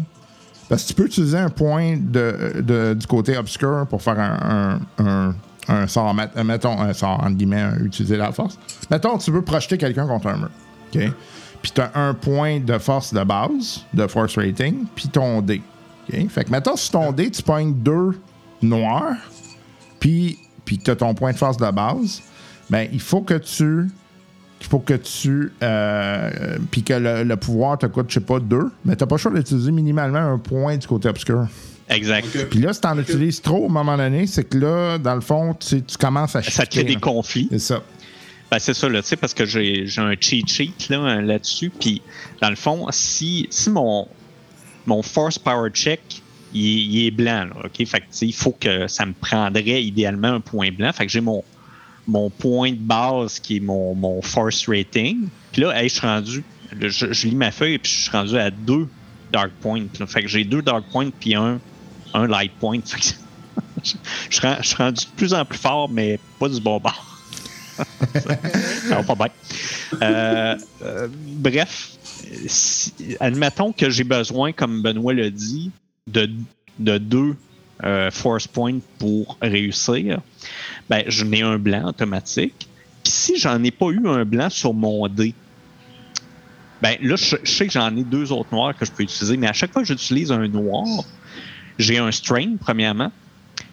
[0.68, 4.80] Parce que tu peux utiliser un point de, de- du côté obscur pour faire un,
[4.98, 5.34] un, un-
[5.68, 8.58] un sort, met- mettons un sort, entre guillemets, utiliser la force.
[8.90, 10.50] Mettons, tu veux projeter quelqu'un contre un mur.
[10.94, 11.02] OK?
[11.62, 15.62] Puis tu as un point de force de base, de force rating, puis ton dé.
[16.08, 16.28] OK?
[16.28, 18.20] Fait que, mettons, sur ton dé, tu pognes deux
[18.60, 19.16] noirs,
[20.00, 22.22] puis, puis tu as ton point de force de base,
[22.68, 23.88] ben, il faut que tu
[24.62, 25.52] il faut que tu.
[25.62, 29.16] Euh, puis que le, le pouvoir te coûte, je sais pas, deux, mais t'as pas
[29.16, 31.48] le choix d'utiliser minimalement un point du côté obscur.
[31.88, 32.26] Exact.
[32.34, 32.48] Ok.
[32.48, 35.20] Puis là, si t'en utilises trop, à un moment donné, c'est que là, dans le
[35.20, 37.48] fond, tu, tu commences à Ça te crée des conflits.
[37.50, 37.82] C'est ça.
[38.52, 41.70] Ben, c'est ça, là, tu sais, parce que j'ai j'ai un cheat sheet là, là-dessus.
[41.70, 42.02] Puis,
[42.42, 44.06] dans le fond, si, si mon,
[44.84, 46.02] mon force power check,
[46.52, 47.86] il, il est blanc, là, OK?
[47.86, 50.92] Fait que, il faut que ça me prendrait idéalement un point blanc.
[50.92, 51.42] Fait que j'ai mon,
[52.06, 55.28] mon point de base qui est mon, mon force rating.
[55.50, 56.44] Puis là, hey, je suis rendu,
[56.78, 58.86] je, je lis ma feuille et je suis rendu à deux
[59.32, 59.86] dark points.
[59.98, 60.06] là.
[60.06, 61.58] Fait que j'ai deux dark points puis un,
[62.12, 62.80] un light point.
[62.84, 63.06] Fait que
[63.82, 63.94] je,
[64.28, 67.11] je suis rendu de plus en plus fort, mais pas du bon bord.
[68.88, 69.28] Va pas bien.
[70.02, 71.92] Euh, euh, bref,
[73.20, 75.70] admettons que j'ai besoin, comme Benoît l'a dit,
[76.06, 76.30] de,
[76.78, 77.36] de deux
[77.84, 80.20] euh, force points pour réussir.
[80.88, 82.68] Ben, je n'ai un blanc automatique.
[83.02, 85.34] Puis si j'en ai pas eu un blanc sur mon dé,
[86.80, 89.36] ben là, je, je sais que j'en ai deux autres noirs que je peux utiliser,
[89.36, 90.86] mais à chaque fois que j'utilise un noir,
[91.78, 93.10] j'ai un strain, premièrement,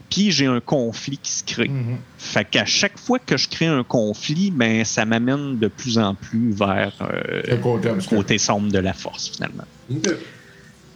[0.10, 1.69] puis j'ai un conflit qui se crée.
[2.18, 6.15] Fait qu'à chaque fois que je crée un conflit, ben ça m'amène de plus en
[6.15, 9.65] plus vers euh, Le côté côté sombre de la force, finalement.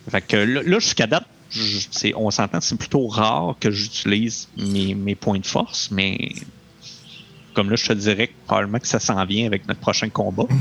[0.10, 4.96] Fait que là, là, jusqu'à date, je- on s'entend, c'est plutôt rare que j'utilise mes,
[4.96, 6.18] mes points de force, mais
[7.54, 10.46] comme là, je te dirais que probablement que ça s'en vient avec notre prochain combat.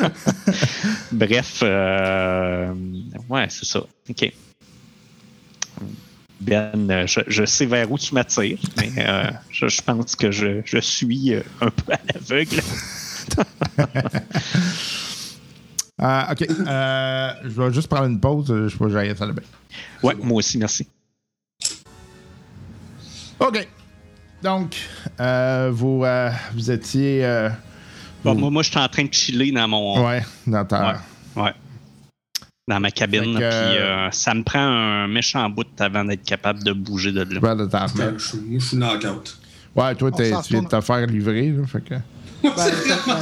[1.12, 2.72] Bref, euh,
[3.28, 3.80] ouais, c'est ça.
[4.08, 4.32] OK.
[6.40, 10.30] Ben, euh, je, je sais vers où tu m'attires, mais euh, je, je pense que
[10.30, 12.62] je, je suis euh, un peu à l'aveugle.
[16.00, 16.46] Euh, OK.
[16.66, 18.46] Euh, je vais juste prendre une pause.
[18.68, 19.42] Je pas, j'aille ça là bien.
[20.02, 20.88] Ouais, moi aussi, merci.
[23.38, 23.68] OK.
[24.42, 24.76] Donc,
[25.72, 26.04] vous,
[26.54, 27.48] vous étiez.
[28.24, 30.06] Bon, vous- moi, moi je suis en train de chiller dans mon.
[30.06, 31.00] ouais, dans ta.
[31.36, 31.42] Ouais.
[31.42, 31.52] Ouais.
[32.68, 33.34] Dans ma cabine.
[33.34, 37.22] Puis euh, euh, ça me prend un méchant bout avant d'être capable de bouger de
[37.22, 37.40] là.
[37.96, 39.38] Ben, je suis- moi, je suis knock-out.
[39.74, 41.50] Ouais, toi, tu viens de te faire livrer.
[41.50, 41.94] Là, fait que...
[42.42, 43.16] Ben, ben,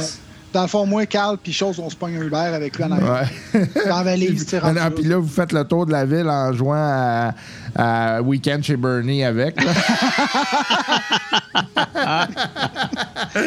[0.51, 2.91] dans le fond, moi, Carl, puis chose, on se pogne un Uber avec lui en
[2.91, 3.29] arrière.
[3.53, 3.67] Ouais.
[3.87, 6.51] Dans la valise, tu Non, puis là, vous faites le tour de la ville en
[6.53, 7.33] jouant à,
[7.75, 9.55] à Weekend chez Bernie avec.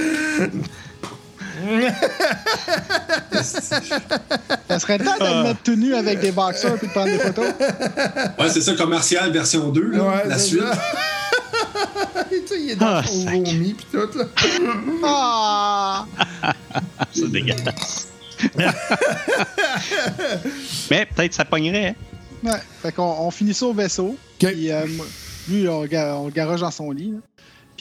[3.42, 7.10] Ça serait le temps de le mettre tout nu avec des boxers puis de prendre
[7.10, 7.46] des photos.
[8.38, 10.60] Ouais, c'est ça, commercial version 2, là, Ouais, la suite.
[10.62, 10.72] ça.
[12.30, 13.34] tu sais, il est dans Ah, son sac.
[13.34, 14.18] vomi pis tout.
[14.18, 14.24] Là.
[15.04, 16.06] Ah!
[17.12, 18.08] C'est dégueulasse.
[20.90, 21.88] Mais peut-être ça pognerait.
[21.88, 22.50] hein.
[22.50, 22.58] Ouais.
[22.82, 24.16] Fait qu'on on finit ça au vaisseau.
[24.38, 24.84] Puis, euh,
[25.48, 27.12] lui, on, le ga- on le garage dans son lit.
[27.12, 27.18] là.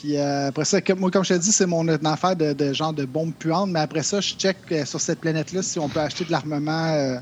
[0.01, 2.73] Puis euh, après ça, comme, moi, comme je te dis, c'est mon affaire de, de
[2.73, 3.69] genre de bombe puante.
[3.69, 6.87] Mais après ça, je check euh, sur cette planète-là si on peut acheter de l'armement
[6.93, 7.19] euh,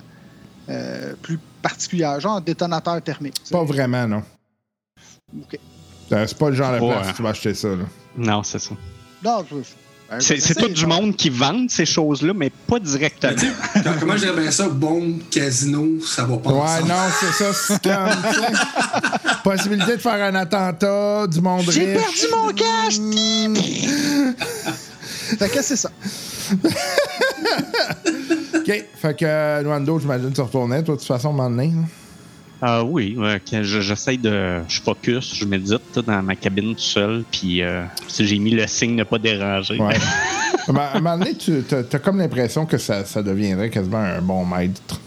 [0.69, 3.35] euh, plus particulière, genre détonateur thermique.
[3.51, 4.23] Pas vraiment, non.
[5.37, 5.59] Ok.
[6.13, 6.93] Euh, C'est pas le genre de Ouais.
[6.93, 7.67] place que tu vas acheter ça.
[7.67, 7.83] Là.
[8.17, 8.71] Non, c'est ça.
[9.25, 9.55] Non, je-
[10.19, 13.33] C'est je c'est tout du monde qui vendent ces choses-là, mais pas Mais directement.
[13.33, 13.53] tu sais,
[13.83, 14.67] quand- comment je dirais bien ça?
[14.67, 20.35] Bombe, casino, ça va pas Ouais, non, c'est ça, c'est comme, Possibilité de faire un
[20.35, 22.99] attentat, du monde J'ai perdu mon cash!
[22.99, 23.55] Mm.
[25.37, 25.91] Fait que c'est ça.
[28.55, 28.85] OK.
[29.01, 31.59] Fait que, euh, Nwando, j'imagine, tu retournais, toi, de toute façon, à un
[32.61, 34.59] Ah oui, ouais, je- j'essaie de.
[34.67, 37.85] Je focus, je médite dans ma cabine tout seul, puis euh,
[38.19, 39.77] j'ai mis le signe ne pas déranger.
[39.79, 39.95] Ouais.
[40.67, 44.21] Ben, à un moment donné, tu as, comme l'impression que ça, ça deviendrait quasiment un
[44.21, 44.99] bon maître.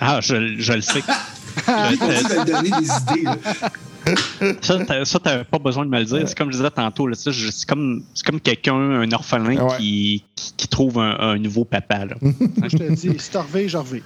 [0.00, 1.00] Ah, je, je le sais.
[1.66, 3.24] De me donner des idées.
[3.24, 5.04] là.
[5.04, 6.22] Ça, t'as- pas besoin de me le dire.
[6.26, 9.76] C'est comme je disais tantôt, je- c'est comme, c'est comme quelqu'un, un orphelin Ouais.
[9.78, 12.06] qui, qui, qui trouve un, un nouveau papa.
[12.06, 12.14] Là.
[12.22, 14.00] Je te dis, si t'en reviens, je reviens.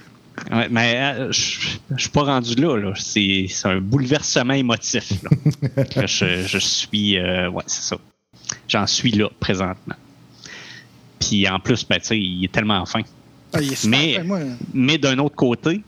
[0.51, 2.75] Ouais, mais euh, je je suis pas rendu là.
[2.77, 2.93] là.
[2.95, 5.11] C'est c'est un bouleversement émotif.
[5.95, 6.05] là.
[6.07, 7.17] Je, je suis.
[7.17, 7.97] euh, ouais, c'est ça.
[8.67, 9.95] J'en suis là présentement.
[11.19, 13.01] Puis en plus, ben, tu sais, il est tellement fin.
[13.53, 14.39] Ah, est Mais- fin, moi.
[14.73, 15.81] Mais d'un autre côté,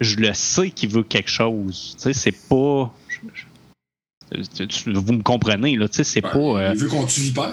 [0.00, 1.96] je le sais qu'il veut quelque chose.
[1.96, 2.92] Tu sais, c'est pas.
[4.86, 5.88] Vous me comprenez, là.
[5.88, 6.38] Tu sais, c'est Ouais, pas.
[6.38, 7.52] euh, Il veut qu'on tue Vipère.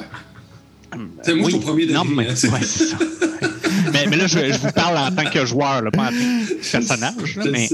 [1.23, 2.97] C'est moi, je suis au premier non, mais, hein, c'est- ouais, c'est ça.
[3.93, 6.11] mais, mais là, je, je vous parle en tant que joueur, là, pas en tant
[6.11, 7.15] que personnage.
[7.17, 7.69] là, Je le mais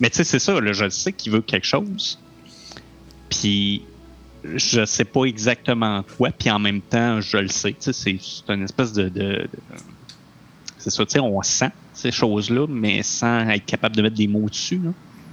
[0.00, 2.18] mais tu sais, c'est ça, là, je sais qu'il veut quelque chose.
[3.28, 3.82] Puis
[4.54, 7.72] je sais pas exactement quoi, puis en même temps, je le sais.
[7.78, 9.04] Tu sais, c'est une espèce de.
[9.08, 9.48] de- de-
[10.78, 14.26] c'est ça, tu sais, on sent ces choses-là, mais sans être capable de mettre des
[14.28, 14.80] mots dessus.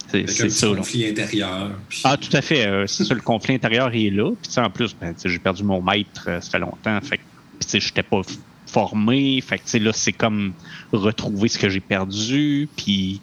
[0.10, 0.76] C'est ça, là.
[0.78, 1.72] conflit intérieur.
[1.90, 2.66] puis- Ah, tout à fait.
[2.66, 4.32] euh, c'est ça, le conflit intérieur est là.
[4.42, 7.00] Puis, tu sais, en plus, ben, j'ai perdu mon maître, euh, ça fait longtemps.
[7.02, 7.20] Fait
[7.60, 8.22] sais, j'étais pas
[8.68, 9.42] formé.
[9.42, 10.54] Fait que, tu sais, là, c'est comme
[10.92, 12.68] retrouver ce que j'ai perdu.
[12.76, 13.22] Puis,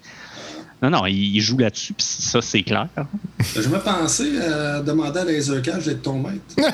[0.83, 1.93] non, non, il, joue là-dessus.
[1.95, 2.89] Puis, ça, c'est clair.
[3.55, 6.55] T'as jamais pensé à demander à Lasercage d'être ton maître?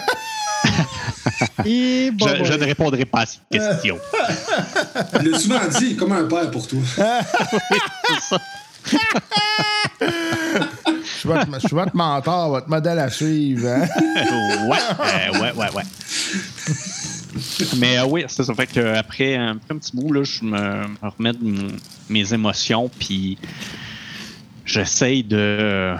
[1.64, 2.58] Et bon, je, je ouais.
[2.58, 3.98] ne répondrai pas à cette question.
[5.22, 6.78] Il l'a souvent dit, comme un père pour toi?
[11.20, 13.68] Je suis votre, je suis votre mentor, votre modèle à suivre.
[13.68, 13.86] hein?
[14.66, 15.82] ouais, euh, ouais, ouais, ouais.
[17.78, 18.54] Mais euh, oui, c'est ça.
[18.54, 21.72] Fait que euh, après, un, un petit bout, là, je me, me remets de
[22.08, 23.38] mes émotions, puis
[24.64, 25.96] j'essaye de.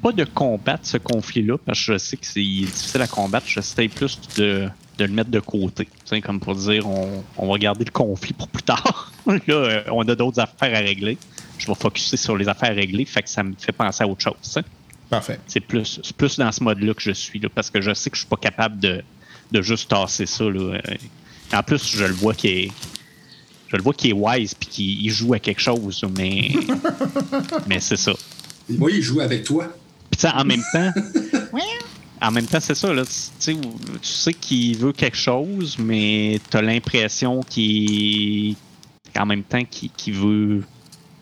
[0.00, 3.46] Pas de combattre ce conflit-là, parce que je sais que c'est difficile à combattre.
[3.48, 5.88] J'essaye plus de, de le mettre de côté.
[6.22, 9.12] Comme pour dire, on, on va garder le conflit pour plus tard.
[9.26, 11.18] là, euh, on a d'autres affaires à régler.
[11.58, 14.06] Je vais focuser sur les affaires à régler, fait que ça me fait penser à
[14.06, 14.62] autre chose.
[15.10, 15.40] Parfait.
[15.48, 18.16] C'est plus, plus dans ce mode-là que je suis, là, parce que je sais que
[18.16, 19.02] je suis pas capable de,
[19.52, 20.44] de juste tasser ça.
[20.44, 20.60] Là.
[20.74, 20.96] Euh,
[21.52, 22.72] En plus, je le vois qu'il est.
[23.68, 26.52] Je le vois qu'il est wise puis qu'il il joue à quelque chose, mais.
[27.66, 28.12] mais c'est ça.
[28.68, 29.68] Moi, il joue avec toi.
[30.10, 30.92] Puis en même temps.
[32.20, 33.04] En même temps, c'est ça, là.
[33.38, 33.56] Tu
[34.02, 38.56] sais, qu'il veut quelque chose, mais tu as l'impression qu'il.
[39.16, 40.64] En même temps, qu'il veut.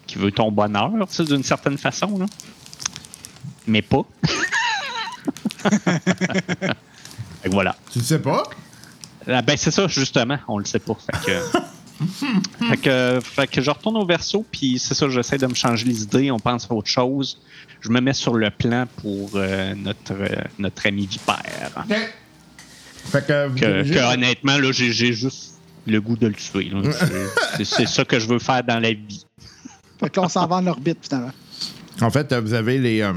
[0.06, 2.24] qu'il veut ton bonheur, d'une certaine façon, là.
[3.66, 4.06] Mais pas.
[7.42, 7.76] Fait que voilà.
[7.92, 8.42] Tu le sais pas?
[9.28, 10.38] Ah, ben, c'est ça, justement.
[10.48, 10.94] On le sait pas.
[10.94, 11.40] Fait que,
[12.70, 15.84] fait que, fait que je retourne au verso, puis c'est ça, j'essaie de me changer
[15.84, 16.30] les idées.
[16.30, 17.40] On pense à autre chose.
[17.80, 21.84] Je me mets sur le plan pour euh, notre, euh, notre ami Vipère.
[23.10, 25.54] Fait que, vous Que, honnêtement, là, j'ai j'ai juste
[25.86, 26.70] le goût de le tuer.
[26.70, 26.90] là.
[27.64, 29.24] C'est- ça que je veux faire dans la vie.
[30.00, 31.32] Fait que là, on s'en va en orbite, finalement.
[32.00, 33.00] En fait, vous avez les.
[33.02, 33.12] euh,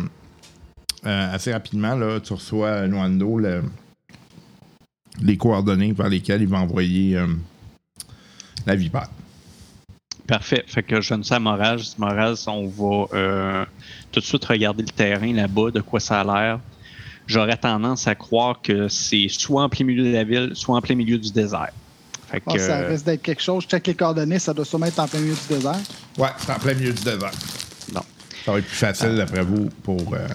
[1.05, 3.63] euh, assez rapidement, là, tu reçois Nwando le-
[5.21, 7.27] les coordonnées vers lesquelles il va envoyer euh,
[8.65, 9.09] la vipère.
[10.27, 10.63] Parfait.
[10.67, 11.95] Fait que je donne ça à Moraz.
[12.47, 13.65] On va euh,
[14.11, 16.59] tout de suite regarder le terrain là-bas, de quoi ça a l'air.
[17.25, 20.81] J'aurais tendance à croire que c'est soit en plein milieu de la ville, soit en
[20.81, 21.71] plein milieu du désert.
[22.27, 23.63] Fait que, Ah, ça euh, risque d'être quelque chose.
[23.63, 25.79] Je check les coordonnées, ça doit sûrement être en plein milieu du désert.
[26.17, 27.31] Ouais, c'est en plein milieu du désert.
[28.45, 30.13] Ça va être plus facile, d'après vous, pour.
[30.13, 30.27] euh,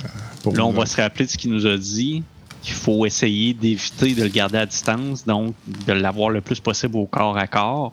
[0.43, 2.23] pour là, on va se rappeler de ce qu'il nous a dit.
[2.65, 5.55] Qu'il faut essayer d'éviter de le garder à distance, donc
[5.87, 7.93] de l'avoir le plus possible au corps à corps,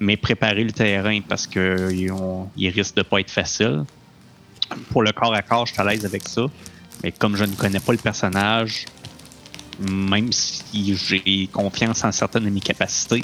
[0.00, 3.84] mais préparer le terrain parce que il, on- il risque de pas être facile.
[4.90, 6.46] Pour le corps à corps, je suis à l'aise avec ça,
[7.02, 8.86] mais comme je ne connais pas le personnage,
[9.78, 13.22] même si j'ai confiance en certaines de mes capacités,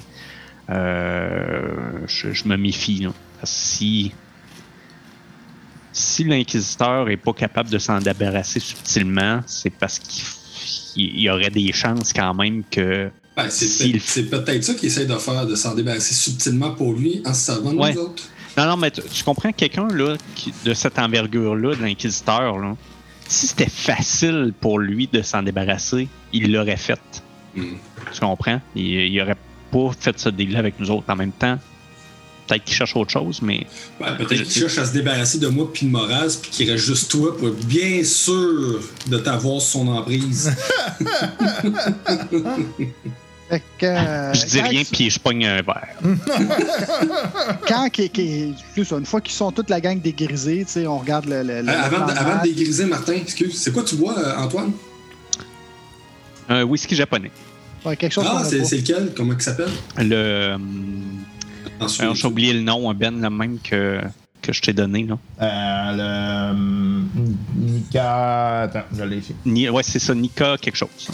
[0.69, 3.09] euh, je, me méfie.
[3.43, 4.13] si
[5.93, 10.25] si l'inquisiteur est pas capable de s'en débarrasser subtilement, c'est parce qu'il
[10.97, 15.07] il y aurait des chances quand même que Ben, c'est peut- peut-être ça qu'il essaie
[15.07, 17.95] de faire, de s'en débarrasser subtilement pour lui en se servant de Ouais.
[17.95, 18.23] nous autres.
[18.57, 22.77] Non, non, mais tu, tu comprends quelqu'un là, qui- de cette envergure-là, de l'inquisiteur, là,
[23.27, 27.01] si c'était facile pour lui de s'en débarrasser, il l'aurait fait.
[27.57, 27.77] Mhm.
[28.13, 28.61] Tu comprends?
[28.77, 29.37] Il, il aurait
[29.73, 31.59] pas fait ce deal avec nous autres en même temps.
[32.47, 33.67] Peut-être qu'il cherche autre chose, mais
[34.01, 36.85] Ouais, peut-être qu'il cherche à se débarrasser de moi puis de Moraz, puis qu'il reste
[36.85, 40.53] juste toi pour être bien sûr de t'avoir sur son emprise.
[43.79, 45.89] Que, euh, je dis rien puis je pogne un verre.
[47.69, 47.89] quand
[48.73, 50.01] plus ça, une fois qu'ils sont toute la gang
[50.73, 51.43] sais, on regarde le.
[51.43, 54.19] le- le- Euh, avant, de, le- avant de dégriser, Martin, excuse, c'est quoi tu bois,
[54.19, 54.73] euh, Antoine?
[56.49, 57.31] Un whisky japonais.
[57.85, 59.13] Ouais, quelque chose Ah, c'est lequel?
[59.15, 59.71] Comment il s'appelle?
[59.99, 60.57] Le.
[61.81, 64.01] Ensuite, alors, J'ai oublié le nom, un Ben, le même que,
[64.43, 65.05] que je t'ai donné.
[65.07, 65.19] Là.
[65.43, 66.51] Euh, le.
[66.53, 67.09] hum,
[67.57, 68.63] Nika.
[68.63, 69.21] Attends, je l'ai.
[69.45, 70.89] Ni- ouais, c'est ça, Nika quelque chose.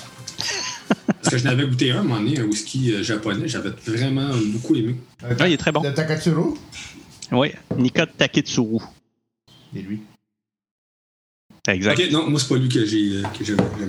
[1.07, 3.47] Parce que je n'avais goûté un, à un moment donné, un whisky euh, japonais.
[3.49, 4.97] J'avais vraiment beaucoup aimé.
[5.39, 5.83] Ah, il est très bon.
[5.83, 6.55] Le Takatsuru.
[7.33, 8.79] Oui, Nika Taketsuru.
[9.73, 10.01] C'est lui?
[11.75, 11.99] Exact.
[11.99, 13.23] Ok, non, moi, c'est pas lui que j'ai euh,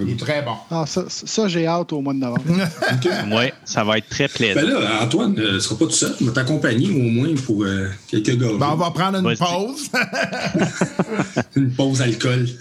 [0.05, 0.53] Il est très bon.
[0.69, 2.41] Ah, ça, ça, j'ai hâte au mois de novembre.
[3.35, 4.61] Ouais, ça va être très plaisant.
[4.61, 6.13] Ben là, Antoine, euh, tu seras pas tout seul.
[6.21, 8.47] On va t'accompagner au moins pour euh, quelques gars.
[8.57, 9.37] Bon, on va prendre une Vas-y.
[9.37, 9.89] pause.
[11.55, 12.47] Une pause alcool.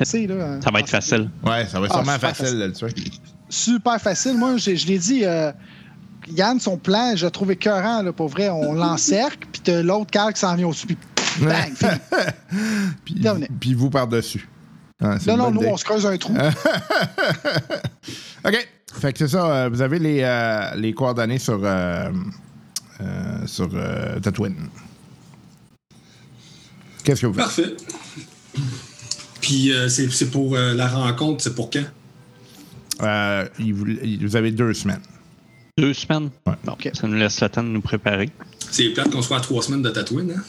[0.00, 1.28] Là, Ça va être facile.
[1.44, 2.72] ouais, ça va être Ah, sûrement super facile
[3.50, 4.38] super facile.
[4.38, 5.50] Moi, j'ai- je l'ai dit, euh,
[6.34, 8.48] Yann, son plan, je l'ai trouvé écœurant, là, pour vrai.
[8.48, 10.96] On l'encercle, puis t'as l'autre Carl qui s'en vient au-dessus, puis
[11.40, 11.72] bang.
[13.60, 14.48] Puis, vous par-dessus.
[15.02, 15.70] Ah, Non, non, nous, idée.
[15.72, 16.34] on se creuse un trou.
[18.44, 18.68] OK.
[19.00, 19.50] Fait que c'est ça.
[19.50, 22.10] euh, vous avez les, euh, les coordonnées sur, euh,
[23.00, 24.56] euh, sur euh, Tatooine.
[27.04, 27.44] Qu'est-ce que vous faites?
[27.44, 27.76] Parfait.
[29.40, 31.84] Puis euh, c'est c'est pour euh, la rencontre, c'est pour quand?
[33.02, 35.00] Euh, il vous, il- vous avez deux semaines.
[35.78, 36.28] Deux semaines?
[36.46, 36.52] Ouais.
[36.64, 36.90] Bon, Ok.
[36.92, 38.28] ça nous laisse le temps de nous préparer.
[38.70, 40.42] C'est plate qu'on soit à trois semaines de Tatooine, hein?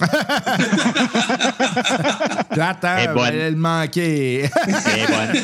[2.54, 3.24] J'attends, Elle est vous bonne.
[3.26, 4.48] allez le manquer.
[4.66, 5.42] Eh bonne.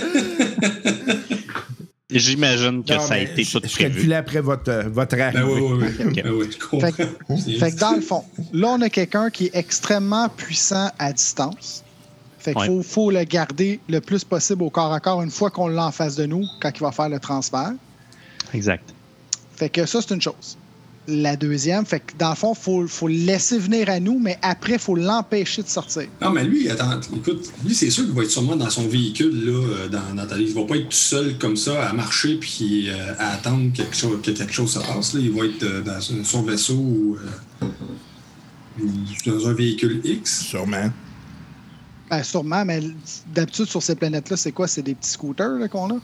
[2.11, 3.95] J'imagine que Non, ça a été je, tout je prévu.
[3.95, 5.41] calculais après votre, euh, votre arrivée.
[5.43, 6.13] Ben oui, oui, oui.
[6.23, 6.93] Ben oui, je comprends.
[6.93, 7.03] Fait que-
[7.37, 8.23] C'est- Fait que dans le fond,
[8.53, 11.83] là, on a quelqu'un qui est extrêmement puissant à distance.
[12.39, 12.67] Fait qu'il Ouais.
[12.69, 15.87] faut, faut le garder le plus possible au corps à corps une fois qu'on l'a
[15.87, 17.73] en face de nous quand il va faire le transfert.
[18.53, 18.85] Exact.
[19.57, 20.57] Fait que ça, c'est une chose.
[21.07, 24.19] La deuxième, fait que dans le fond, il faut, faut le laisser venir à nous,
[24.19, 26.05] mais après, il faut l'empêcher de sortir.
[26.23, 29.45] Non, mais lui, attends, écoute, lui, c'est sûr qu'il va être sûrement dans son véhicule,
[29.45, 32.37] là, euh, dans, dans ta Il va pas être tout seul comme ça à marcher
[32.37, 35.13] puis euh, à attendre quelque chose, que quelque chose se passe.
[35.13, 35.21] Là.
[35.21, 37.19] Il va être euh, dans son- vaisseau ou
[37.63, 37.67] euh,
[39.27, 40.41] dans un véhicule X.
[40.41, 40.91] Sûrement.
[42.11, 42.81] Ben, sûrement, mais
[43.35, 44.67] d'habitude, sur ces planètes-là, c'est quoi?
[44.69, 45.99] C'est des petits scooters qu'on a?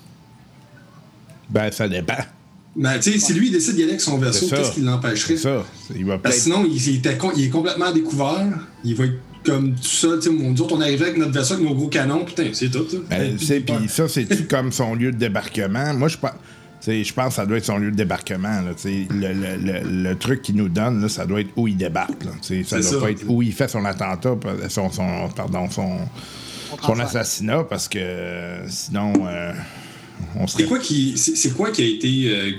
[1.49, 2.19] Ben, ça dépend.
[2.77, 4.81] Mais tu sais, si lui il décide d'y aller avec son vaisseau, C'est qu'est-ce qui
[4.81, 5.37] l'empêcherait?
[5.37, 5.65] C'est ça.
[5.95, 6.57] Il va Parce que peut-être.
[6.59, 8.47] sinon, il, il était con- il est complètement découvert.
[8.85, 10.21] Il va être comme tout seul.
[10.21, 12.25] Tu sais, nous autres, on arrivait avec notre vaisseau, avec nos gros canons.
[12.25, 12.87] Putain, c'est tout.
[13.09, 15.93] Ben, puis ça, c'est-tu comme son lieu de débarquement?
[15.95, 16.31] Moi, je pense.
[16.87, 18.49] Je pense que ça doit être son lieu de débarquement.
[18.63, 21.77] Là, le, le, le, le truc qu'il nous donne, là, ça doit être où il
[21.77, 22.25] débarque.
[22.25, 22.99] Là, ça C'est doit ça.
[23.01, 24.35] pas être où il fait son attentat,
[24.71, 25.99] son, son, pardon, son,
[27.01, 29.90] assassinat, parce que euh, sinon, euh, on
[30.47, 31.15] C'est quoi qui,
[31.57, 32.51] quoi qui a été, euh,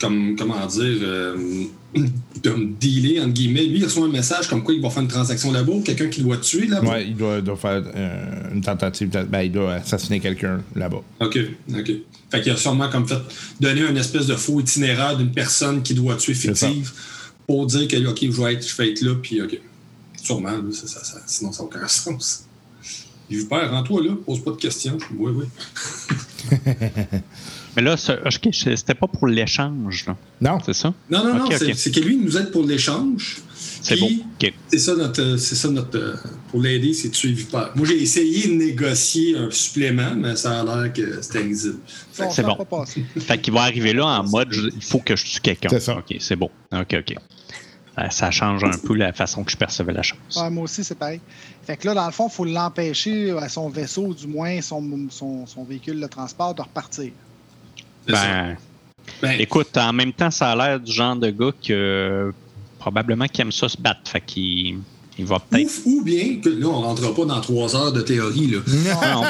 [0.00, 1.64] comme, comment dire, euh,
[2.44, 3.64] comme dealé, entre guillemets?
[3.64, 6.08] Lui, il reçoit un message comme quoi il va faire une transaction là-bas ou quelqu'un
[6.08, 6.88] qui doit tuer là-bas?
[6.90, 9.08] Ouais, il doit, doit faire euh, une tentative.
[9.28, 11.02] Ben, il doit assassiner quelqu'un là-bas.
[11.20, 11.38] OK,
[11.76, 11.90] OK.
[12.30, 13.18] Fait qu'il a sûrement comme fait
[13.58, 16.92] donner un espèce de faux itinéraire d'une personne qui doit tuer fictive
[17.46, 19.58] pour dire que, OK, je vais être, je vais être là, puis OK.
[20.22, 22.44] Sûrement, ça- ça- sinon ça n'a aucun sens.
[23.30, 24.98] Je père, rends-toi là, pose pas de questions.
[25.16, 25.44] Oui, oui.
[27.76, 30.16] Mais là, c'était pas pour l'échange, là.
[30.40, 30.58] Non?
[30.64, 30.92] c'est ça?
[31.08, 33.42] Non, non, non, c'est que lui, il nous aide pour l'échange.
[33.82, 33.98] C'est.
[34.00, 34.52] Ok.
[34.68, 35.22] C'est ça notre.
[35.22, 35.96] euh, C'est ça notre.
[35.98, 36.14] euh,
[36.50, 37.70] Pour l'aider, c'est de suivre Vipère.
[37.76, 41.78] Moi, j'ai essayé de négocier un supplément, mais ça a l'air que c'était invisible.
[42.12, 42.56] C'est bon.
[43.20, 45.68] Fait qu'il va arriver là en mode il faut que je tue quelqu'un.
[45.70, 45.96] C'est ça.
[45.96, 46.50] Ok, c'est bon.
[46.72, 47.14] Ok, ok.
[47.98, 50.18] Euh, Ça change un peu la façon que je percevais la chose.
[50.36, 51.20] Ouais, moi aussi, c'est pareil.
[51.64, 54.60] Fait que là, dans le fond, il faut l'empêcher à son vaisseau, ou du moins
[54.60, 57.12] son, son, son véhicule de transport, de repartir.
[58.06, 58.56] Ben,
[59.20, 62.32] Ben, écoute, en même temps, ça a l'air du genre de gars que euh,
[62.78, 64.08] probablement qui aime ça se battre.
[64.08, 64.78] Fait qu'il
[65.20, 65.70] il va peut-être.
[65.84, 68.46] ou, ou bien que là, on rentrera pas dans trois heures de théorie.
[68.46, 68.58] Là.
[68.66, 69.22] Non,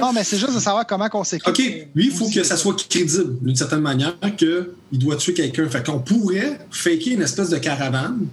[0.00, 1.48] Non, mais c'est juste de savoir comment on s'équipe.
[1.48, 1.58] OK,
[1.94, 5.68] lui, il faut que ça soit crédible d'une certaine manière qu'il doit tuer quelqu'un.
[5.68, 8.26] Fait qu'on pourrait faker une espèce de caravane.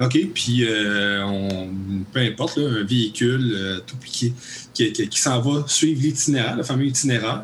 [0.00, 1.70] OK, puis euh, on,
[2.12, 4.32] peu importe, là, un véhicule euh, tout piqué
[4.72, 7.42] qui, qui, qui s'en va suivre l'itinéraire, le fameux itinéraire.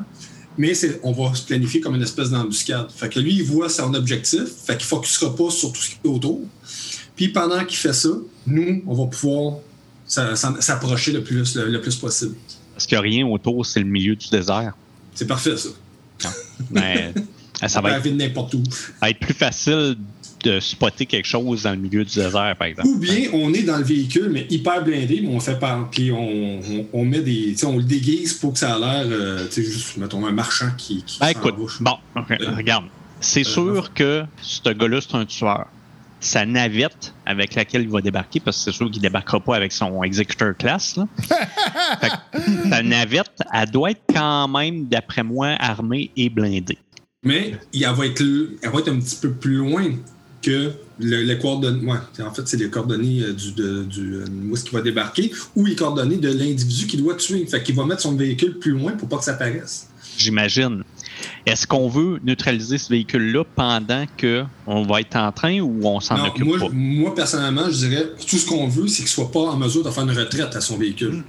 [0.56, 0.72] Mais
[1.02, 2.86] on va se planifier comme une espèce d'embuscade.
[2.94, 4.44] Fait que lui, il voit son objectif.
[4.64, 6.42] Fait qu'il focusera pas sur tout ce qui est autour.
[7.16, 8.08] Puis pendant qu'il fait ça,
[8.46, 9.54] nous, on va pouvoir
[10.06, 12.34] s'approcher le plus, le, le plus possible.
[12.74, 14.72] Parce qu'il n'y a rien autour, c'est le milieu du désert.
[15.14, 15.68] C'est parfait, ça.
[16.70, 17.12] Mais
[17.62, 18.62] euh, ça On peut va être, n'importe où.
[18.70, 19.96] ça va être plus facile
[20.42, 22.88] de spotter quelque chose dans le milieu du désert, par exemple.
[22.88, 25.88] Ou bien on est dans le véhicule, mais hyper blindé, mais on fait par.
[25.90, 27.54] Puis on, on, on met des.
[27.64, 29.06] On le déguise pour que ça a l'air.
[29.08, 31.02] euh, tu sais, juste, mettons, un marchand qui.
[31.04, 32.84] qui Ben, écoute, bon, ok, regarde.
[33.20, 35.66] C'est sûr que ce gars-là, c'est un tueur.
[36.24, 39.72] Sa navette avec laquelle il va débarquer, parce que c'est sûr qu'il débarquera pas avec
[39.72, 40.96] son executor class.
[40.96, 41.06] Là.
[42.00, 46.78] Fait que sa navette, elle doit être quand même, d'après moi, armée et blindée.
[47.22, 48.22] Mais elle va, être,
[48.62, 49.84] elle va être un petit peu plus loin
[50.40, 51.84] que le- les coordonnées.
[51.86, 54.82] Ouais, en fait, c'est les coordonnées euh, du, de, du euh, où est-ce qu'il va
[54.82, 57.46] débarquer ou les coordonnées de l'individu qu'il doit tuer.
[57.46, 59.88] Fait qu'il va mettre son véhicule plus loin pour pas que ça paraisse.
[60.18, 60.84] J'imagine.
[61.46, 66.16] Est-ce qu'on veut neutraliser ce véhicule-là pendant qu'on va être en train ou on s'en
[66.18, 66.68] Non, occupe moi, pas?
[66.72, 69.90] moi, personnellement, je dirais tout ce qu'on veut, c'est qu'il soit pas en mesure de
[69.90, 71.22] faire une retraite à son véhicule.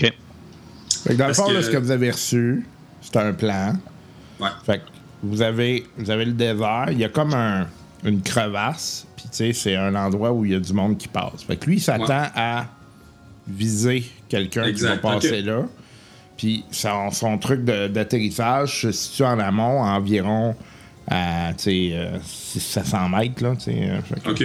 [0.00, 0.12] Fait
[1.04, 2.66] que dans le Parce fond, là, que- ce que vous avez reçu,
[3.00, 3.74] c'est un plan.
[4.40, 4.48] Ouais.
[4.64, 4.84] Fait que
[5.22, 7.66] vous avez, vous avez le désert, il y a comme un-
[8.04, 11.08] une crevasse, puis tu sais, c'est un endroit où il y a du monde qui
[11.08, 11.42] passe.
[11.46, 12.30] Fait que lui, il s'attend Ouais.
[12.36, 12.66] à
[13.46, 15.62] viser quelqu'un qui va passer là.
[16.38, 20.54] Puis son, son truc d'atterrissage se situe en amont, à environ
[21.10, 23.90] à, tu sais, euh, 700 mètres, là, tu sais.
[23.90, 24.44] euh, OK.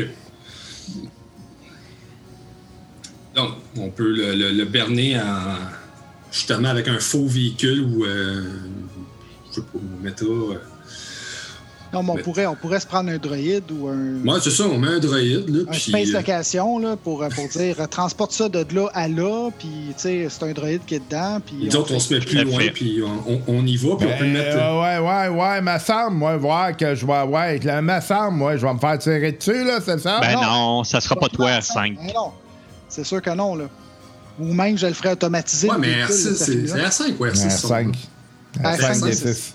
[3.35, 5.55] Donc, on peut le, berner en,
[6.31, 8.43] justement avec un faux véhicule ou, euh,
[9.49, 10.25] je sais pas, on mettra...
[11.93, 12.23] Non, mais on, mais...
[12.23, 14.25] Pourrait, on pourrait se prendre un droïde ou un.
[14.25, 15.47] Ouais, c'est ça, on met un droïde.
[15.47, 15.79] Là, un puis...
[15.79, 19.49] space euh, location là, pour, euh, pour dire euh, transporte ça de là à là,
[19.57, 21.39] puis c'est un droïde qui est dedans.
[21.45, 21.95] Puis Les on autres, fait...
[21.95, 24.31] on se met plus loin, puis on, on, y va, puis ben, on peut le
[24.31, 24.57] mettre.
[24.57, 27.21] Euh, ouais, ouais, ouais, ma semble, moi, voir que je vais.
[27.23, 30.19] Ouais, la, ma semble, moi, je vais me faire tirer dessus, là, c'est ça?
[30.19, 31.95] Ben non, non ça sera pas, pas toi à 5.
[31.95, 32.31] Ben non,
[32.89, 33.65] c'est sûr que non, là.
[34.39, 35.69] Ou même, je le ferai automatiser.
[35.69, 37.61] Ouais, mais R6, c'est R5 ou R6?
[37.61, 37.93] R5.
[38.59, 39.53] R5, R5 D6.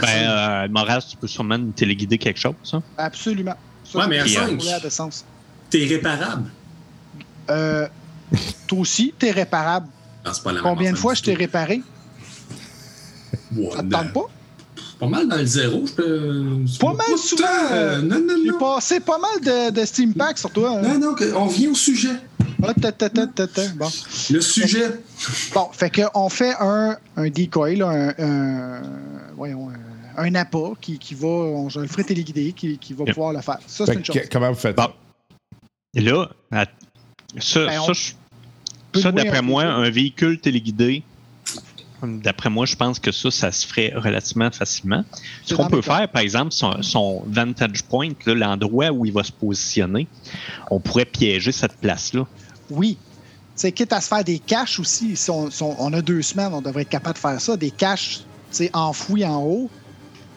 [0.00, 2.82] Ben, euh, tu peux sûrement nous téléguider quelque chose, hein?
[2.98, 3.54] Absolument.
[3.84, 4.46] Ça, Ouais, mais c'est R5.
[4.48, 5.24] pour rouler à de sens.
[5.70, 6.50] T'es réparable.
[7.50, 7.86] Euh,
[8.66, 9.86] toi aussi, t'es réparable.
[10.24, 11.82] Ah, pas la Combien de fois je t'ai réparé?
[13.74, 14.20] Ça te tente pas?
[14.98, 15.06] Pas?
[15.06, 16.58] Mal dans le zéro, je peux...
[16.80, 18.58] Pas mal souvent, euh, non, non, J'ai non.
[18.58, 20.78] passé pas mal de, de Steam Pack sur toi.
[20.78, 20.82] hein.
[20.82, 22.16] Non, non, on vient au sujet.
[22.62, 23.68] Ah, ta, ta, ta, ta, ta.
[23.76, 23.88] Bon.
[24.30, 24.90] Le sujet.
[25.54, 28.82] Bon, fait qu'on fait un, un decoy, là, un, un-
[29.36, 29.74] voyons, un,
[30.18, 33.14] un appât qui, qui va, on, je le ferai téléguider, qui, qui va Yep.
[33.14, 33.58] pouvoir le faire.
[33.66, 34.22] Ça, c'est une que, chose.
[34.30, 34.82] comment vous faites Bon.
[34.84, 34.94] ça?
[35.94, 36.66] Et là, à-
[37.38, 37.80] ça, Ben,
[39.00, 41.02] ça, d'après un moi, un véhicule téléguidé,
[42.02, 45.04] d'après moi, je pense que ça, ça se ferait relativement facilement.
[45.44, 49.32] Ce qu'on peut faire, par exemple, son, son vantage point, l'endroit où il va se
[49.32, 50.06] positionner,
[50.70, 52.26] on pourrait piéger cette place-là.
[52.70, 52.98] Oui.
[53.54, 55.16] C'est quitte à se faire des caches aussi.
[55.16, 57.56] Si on, si on- on a deux semaines, on devrait être capable de faire ça.
[57.56, 58.20] Des caches
[58.74, 59.70] enfouies en haut.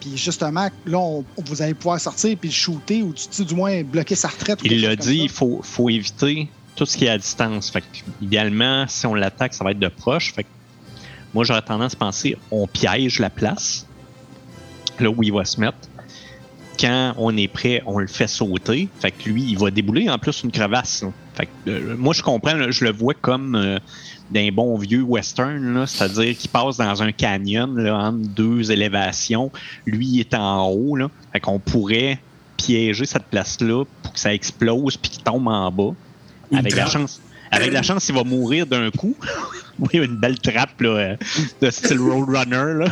[0.00, 3.82] Puis justement, là, on- vous allez pouvoir sortir puis le shooter ou tu du moins
[3.82, 4.60] bloquer sa retraite.
[4.64, 7.70] Il l'a dit, il faut, faut éviter tout ce qui est à distance.
[7.70, 7.86] Fait que,
[8.22, 10.32] idéalement, si on l'attaque, ça va être de proche.
[10.32, 10.48] Fait que,
[11.34, 13.86] moi, j'aurais tendance à penser on piège la place,
[14.98, 15.76] là où il va se mettre.
[16.78, 18.88] Quand on est prêt, on le fait sauter.
[19.00, 21.02] Fait que lui, il va débouler en plus une crevasse.
[21.02, 21.12] là.
[21.34, 23.78] Fait que, euh, moi, je comprends, là, je le vois comme euh,
[24.30, 29.50] d'un bon vieux western, là, c'est-à-dire qu'il passe dans un canyon là, entre deux élévations.
[29.86, 30.96] Lui, il est en haut.
[30.96, 31.08] Là.
[31.32, 32.18] Fait qu'on pourrait
[32.56, 35.94] piéger cette place-là pour que ça explose puis qu'il tombe en bas.
[36.52, 37.20] Avec la chance.
[37.52, 39.16] Avec la chance, il va mourir d'un coup.
[39.80, 41.16] oui, une belle trappe là, euh,
[41.60, 42.74] de style Roadrunner.
[42.74, 42.86] Là.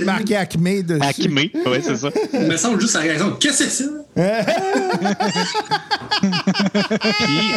[0.04, 1.02] Marqué Acme dessus.
[1.02, 2.10] Acme, ouais, c'est ça.
[2.32, 3.32] Il me semble juste à la raison.
[3.40, 3.90] Qu'est-ce que c'est ça?
[7.00, 7.54] Puis,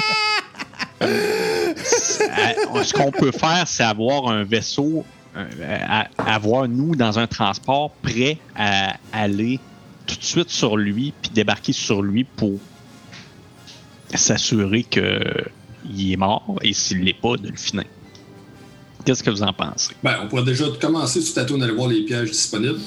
[2.84, 5.06] ce qu'on peut faire, c'est avoir un vaisseau,
[5.36, 5.46] euh,
[5.88, 9.60] à- avoir nous dans un transport prêt à aller
[10.06, 12.60] tout de suite sur lui, puis débarquer sur lui pour
[14.14, 17.86] s'assurer qu'il est mort et s'il l'est pas, de le finir.
[19.06, 19.94] Qu'est-ce que vous en pensez?
[20.04, 22.80] Ben, on pourrait déjà commencer sur Tato d'aller voir les pièges disponibles.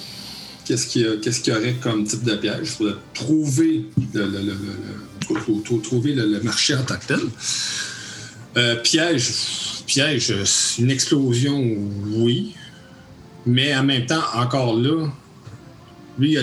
[0.66, 2.58] Qu'est-ce qu'il y, aurait comme type de piège?
[2.62, 3.84] Il faudrait trouver
[4.14, 7.20] le, le- le- le- le- trou- trou- trou- trouver le marché en tant que tel.
[8.56, 9.32] Euh, piège,
[9.86, 10.34] piège,
[10.78, 11.76] une explosion,
[12.14, 12.54] oui.
[13.46, 15.08] Mais en même temps, encore là,
[16.18, 16.36] lui,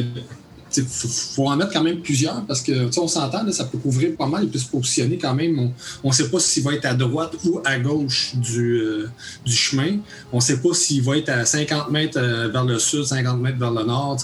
[0.75, 4.25] il faut, en mettre quand même plusieurs parce que on s'entend, ça peut couvrir pas
[4.25, 5.71] mal, il peut se positionner quand même.
[6.03, 9.09] On ne sait pas s'il va être à droite ou à gauche du, euh,
[9.45, 9.97] chemin.
[10.31, 13.39] On ne sait pas s'il va être à 50 mètres euh, vers le sud, 50
[13.39, 14.17] mètres vers le nord.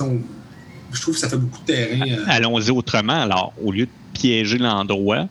[0.92, 2.02] Je trouve que ça fait beaucoup de terrain.
[2.28, 3.22] Allons-y autrement.
[3.22, 5.28] Alors, au lieu de piéger l'endroit,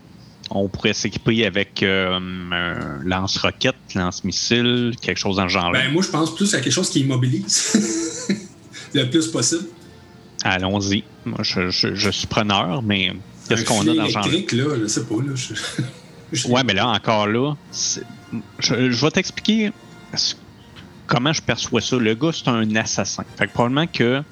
[0.54, 2.18] on pourrait s'équiper avec euh,
[2.52, 5.80] un lance-roquette, lance-missile, quelque chose dans ce genre-là.
[5.82, 8.28] Ben, moi, je pense plus à quelque chose qui immobilise
[8.94, 9.64] le plus possible.
[10.44, 11.04] Allons-y.
[11.24, 13.12] Moi, je, je- je suis preneur, mais
[13.48, 15.14] qu'est-ce qu'on a dans ce genre électrique, là, je sais pas.
[15.14, 15.54] Là, je...
[16.32, 17.54] je- Ouais, mais là, encore là,
[18.58, 19.70] je, vais t'expliquer
[21.06, 21.96] comment je perçois ça.
[21.96, 23.24] Le gars, c'est un assassin.
[23.36, 24.22] Fait que probablement que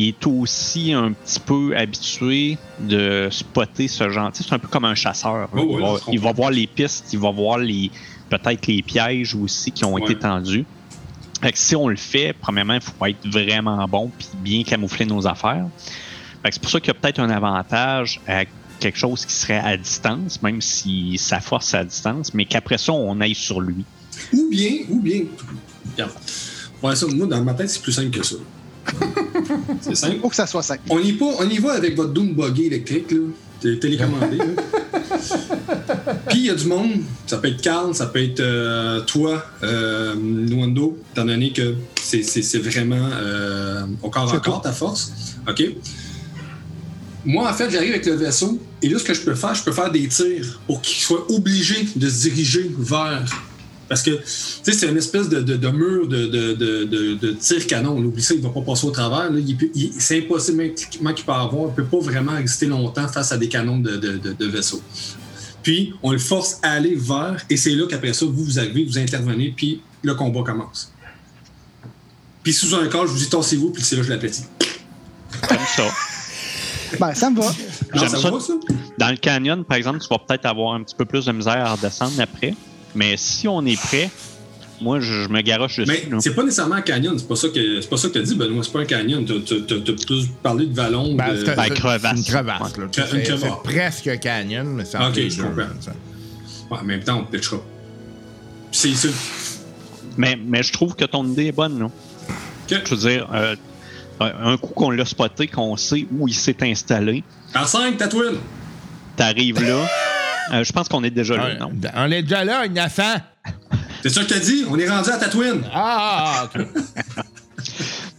[0.00, 4.30] il est aussi un petit peu habitué de spotter ce genre.
[4.32, 5.48] C'est un peu comme un chasseur.
[5.52, 7.90] Oh, ouais, il, va, il voir les pistes, il va voir les
[8.30, 10.02] peut-être les pièges aussi qui ont Ouais.
[10.02, 10.64] été tendus.
[11.42, 15.06] Fait que si on le fait, premièrement, il faut être vraiment bon puis bien camoufler
[15.06, 15.66] nos affaires.
[16.50, 18.44] C'est pour ça qu'il y a peut-être un avantage à
[18.80, 22.78] quelque chose qui serait à distance, même si sa force est à distance, mais qu'après
[22.78, 23.84] ça, on aille sur lui.
[24.32, 25.22] Ou bien, ou bien.
[25.92, 26.12] Regarde.
[26.82, 28.36] Ouais, ça, moi, dans ma tête, c'est plus simple que ça.
[29.80, 30.18] C'est simple.
[30.20, 30.82] Faut que ça soit simple.
[30.90, 33.18] On y, on y va avec votre Doom Buggy électrique, là.
[33.60, 34.44] Té- Télécommandé, là.
[36.28, 36.92] Puis il y a du monde.
[37.26, 42.22] Ça peut être Carl, ça peut être euh, toi, euh, Nwando, étant donné que c'est-
[42.22, 45.12] c'est c'est vraiment euh, au corps à corps ta force.
[45.48, 45.62] OK?
[47.24, 49.64] Moi, en fait, j'arrive avec le vaisseau et là, ce que je peux faire, je
[49.64, 53.24] peux faire des tirs pour qu'il soit obligé de se diriger vers.
[53.88, 57.14] Parce que, tu sais, c'est une espèce de, de- de mur de, de, de, de,
[57.14, 57.94] de tir canon.
[57.96, 59.30] On oublie ça, il va pas passer au travers.
[59.30, 59.38] là.
[59.38, 62.66] Il peut- il- c'est impossible, même l'équipement qu'il peut avoir, il peut pas vraiment résister
[62.66, 64.82] longtemps face à des canons de, de, de, de vaisseau.
[65.62, 68.84] Puis, on le force à aller vers, et c'est là qu'après ça, vous, vous arrivez,
[68.84, 70.92] vous intervenez, puis le combat commence.
[72.42, 74.44] Puis, sous un corps, je vous dis, tassez-vous, puis c'est là que je l'aplatis.
[75.48, 75.84] Comme ça.
[76.98, 77.46] Ben, ça me va.
[77.46, 77.52] Non,
[78.00, 78.30] J'aime ça ça.
[78.30, 78.52] va, ça?
[78.98, 81.64] Dans le canyon, par exemple, tu vas peut-être avoir un petit peu plus de misère
[81.66, 82.54] à redescendre après.
[82.94, 84.10] Mais si on est prêt,
[84.80, 85.90] moi, je, je me garoche dessus.
[86.10, 88.22] Mais c'est pas nécessairement un canyon, c'est pas ça que c'est pas ça que t'as
[88.22, 89.24] dit, Benoît, c'est pas un canyon.
[89.24, 91.14] T'as, plus parlé de vallon.
[91.14, 91.44] Ben, de...
[91.44, 92.16] c'est Ben, crevasse.
[92.18, 92.76] une crevasse.
[92.76, 92.84] là.
[92.84, 95.62] Une C'est presque un canyon, mais c'est Ok, je comprends.
[95.80, 95.92] ça.
[96.70, 97.58] Ouais, en même temps, on pitchera.
[98.70, 99.08] C'est ça.
[100.16, 101.78] Mais, mais je trouve que ton idée est bonne.
[101.78, 101.86] Là.
[101.86, 102.80] Ok.
[102.84, 103.56] Je veux dire, euh,
[104.20, 107.24] un coup qu'on l'a spoté, qu'on sait où il s'est installé,
[107.54, 108.36] En 5, Tatooine!
[109.16, 109.86] t'arrives là.
[110.52, 111.72] Euh, je pense qu'on est déjà là, non?
[111.94, 113.16] On est déjà là, innocent.
[114.02, 114.64] C'est ça que t'as dit?
[114.70, 115.62] On est rendu à Tatooine!
[115.72, 116.66] Ah, ah, ok.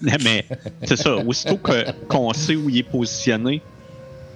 [0.23, 0.45] Mais
[0.83, 3.61] c'est ça, aussitôt que- qu'on sait où il est positionné,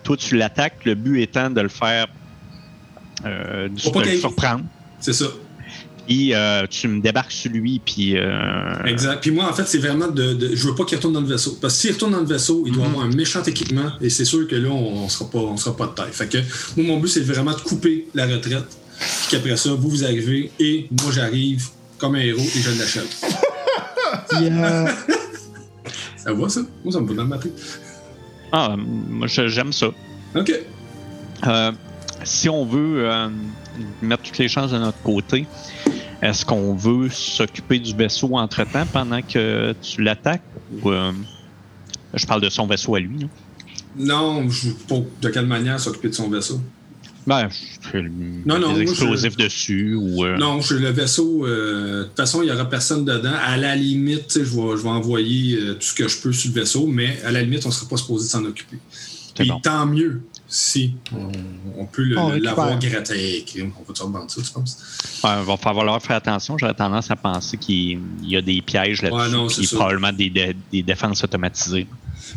[0.03, 2.07] toi tu l'attaques, le but étant de le faire,
[3.26, 4.64] euh, de, le surprendre.
[4.99, 5.26] C'est ça.
[6.08, 9.22] Puis euh, tu me débarques sur lui, puis euh, Exact.
[9.22, 11.28] Puis moi, en fait, c'est vraiment de, de- Je veux pas qu'il retourne dans le
[11.28, 11.58] vaisseau.
[11.62, 14.26] Parce que s'il retourne dans le vaisseau, il doit avoir un méchant équipement et c'est
[14.26, 16.12] sûr que là, on, on sera pas, on sera pas de taille.
[16.12, 16.38] Fait que
[16.76, 18.66] moi, mon but, c'est vraiment de couper la retraite.
[19.00, 21.68] Puis qu'après ça, vous, vous arrivez et moi, j'arrive
[21.98, 23.08] comme un héros et je l'achète.
[24.30, 24.86] Puis, euh,
[26.18, 26.62] Ça va, ça?
[26.84, 27.50] Moi, ça me va dans le matin.
[28.52, 29.88] ah, moi je- j'aime ça.
[30.36, 30.52] OK.
[31.48, 31.72] Euh,
[32.24, 33.28] si on veut euh,
[34.02, 35.46] mettre toutes les chances de notre côté,
[36.24, 40.41] est-ce qu'on veut s'occuper du vaisseau entre-temps pendant que tu l'attaques?
[40.82, 41.12] Ou, euh,
[42.14, 43.20] je parle de son vaisseau à lui.
[43.20, 43.28] là?
[43.95, 46.60] Non, je pas de quelle manière s'occuper de son vaisseau?
[47.26, 48.02] Ben, je fais
[48.45, 50.26] Non, non, moi, des je- explosifs dessus ou.
[50.26, 53.32] euh, Non, je, le vaisseau, euh, de toute façon, il n'y aura personne dedans.
[53.45, 56.52] À la limite, je vais, je vais envoyer euh, tout ce que je peux sur
[56.54, 58.78] le vaisseau, mais à la limite, on ne sera pas supposé s'en occuper.
[59.48, 59.60] Bon.
[59.62, 60.22] tant mieux
[60.56, 61.32] si on,
[61.82, 63.44] on peut l'avoir gratté.
[63.58, 64.78] On va te revendre ça, tu penses?
[65.24, 66.60] Ouais, va falloir faire attention.
[66.60, 70.56] J'aurais tendance à penser qu'il il y a des pièges là-dessus, Ouais, probablement des, dé-
[70.72, 71.88] des défenses automatisées.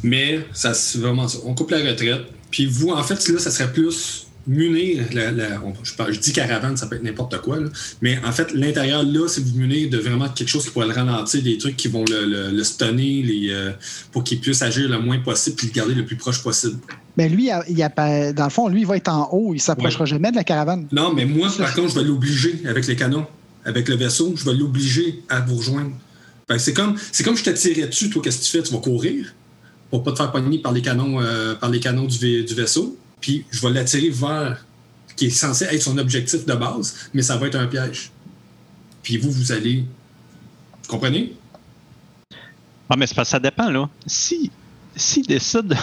[0.02, 1.38] Mais ça, c'est vraiment ça.
[1.44, 2.22] On coupe la retraite.
[2.50, 5.04] Puis vous, en fait, là, ça serait plus munir.
[5.12, 7.60] La, la- on- je, dis caravane, ça peut être n'importe quoi.
[7.60, 7.68] là.
[8.00, 10.94] Mais en fait, l'intérieur, là, c'est vous munir de vraiment quelque chose qui pourrait le
[10.94, 13.72] ralentir, des trucs qui vont le, le, le stunner les, euh,
[14.10, 16.78] pour qu'il puisse agir le moins possible puis le garder le plus proche possible.
[17.16, 19.54] Ben lui, il appa- dans le fond, lui, il va être en haut.
[19.54, 20.86] Il s'approchera jamais de la caravane.
[20.92, 23.26] Non, mais moi, par contre, je vais l'obliger avec les canons,
[23.64, 25.92] avec le vaisseau, je vais l'obliger à vous rejoindre.
[26.58, 28.62] C'est comme, c'est comme je te tirais dessus, toi, qu'est-ce que tu fais?
[28.62, 29.34] Tu vas courir
[29.90, 32.54] pour pas te faire pogner par les canons, euh, par les canons du, vai- du
[32.54, 34.64] vaisseau, puis je vais l'attirer vers
[35.16, 38.10] qui est censé être son objectif de base, mais ça va être un piège.
[39.02, 39.84] Puis vous, vous allez.
[40.82, 41.34] Vous comprenez?
[42.90, 43.88] Ah, mais c'est parce que ça dépend, là.
[44.06, 44.50] Si,
[44.94, 45.74] s'il décide.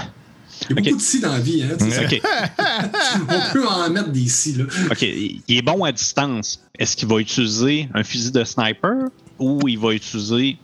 [0.69, 1.77] Il y a beaucoup de si dans la vie, hein?
[3.29, 4.65] On peut en mettre des si, là.
[4.91, 5.01] OK.
[5.01, 6.61] Il est bon à distance.
[6.77, 8.95] Est-ce qu'il va utiliser un fusil de sniper
[9.39, 10.57] ou il va utiliser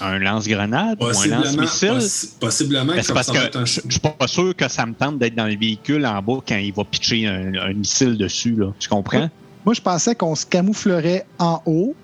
[0.00, 1.88] un lance-grenade ou un lance-missile?
[1.98, 5.18] possi- possiblement Ben, parce que un- je je suis pas sûr que ça me tente
[5.18, 8.54] d'être dans le véhicule en bas quand il va pitcher un, un missile dessus.
[8.56, 8.72] Là.
[8.78, 9.30] Tu comprends?
[9.64, 11.94] Moi, je pensais qu'on se camouflerait en haut,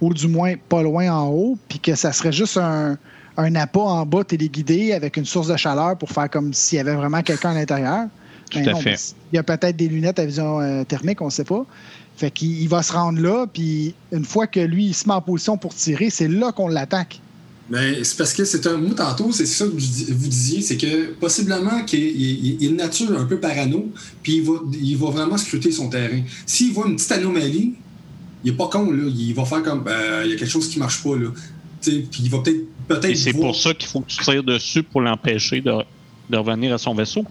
[0.00, 2.96] ou du moins pas loin en haut, puis que ça serait juste un,
[3.36, 6.80] un appât en bas téléguidé avec une source de chaleur pour faire comme s'il y
[6.80, 8.06] avait vraiment quelqu'un à l'intérieur.
[8.50, 8.90] Tout Ben à non, fait.
[8.90, 8.96] mais
[9.32, 11.64] Il y a peut-être des lunettes à vision euh, thermique, on ne sait pas.
[12.16, 15.14] Fait qu'il il va se rendre là, puis une fois que lui, il se met
[15.14, 17.20] en position pour tirer, c'est là qu'on l'attaque.
[17.70, 18.76] Ben, c'est parce que c'est un.
[18.76, 22.68] Moi, tantôt, c'est ça que vous dis- vous disiez, c'est que possiblement qu'il il, il
[22.68, 23.88] est nature un peu parano,
[24.22, 26.20] puis il va, il va vraiment scruter son terrain.
[26.46, 27.74] S'il voit une petite anomalie,
[28.44, 29.04] il est pas con, là.
[29.08, 29.82] Il va faire comme.
[29.82, 31.30] ben, il y a quelque chose qui marche pas, là.
[31.80, 32.64] Tu sais, Puis il va peut-être.
[32.88, 35.72] Peut-être Et c'est voir- pour ça qu'il faut que tu tires dessus pour l'empêcher de,
[36.30, 37.24] de revenir à son vaisseau.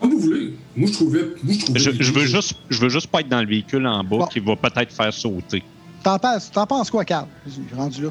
[0.00, 0.54] Comme vous voulez.
[0.76, 1.22] Moi, je trouvais.
[1.42, 3.86] Moi, je, trouvais Je, je veux juste, je veux juste pas être dans le véhicule
[3.86, 4.26] en bas Bon.
[4.26, 5.62] qui va peut-être faire sauter.
[6.04, 7.26] T'en penses, t'en penses quoi, Carl?
[7.46, 8.10] Je suis rendu là.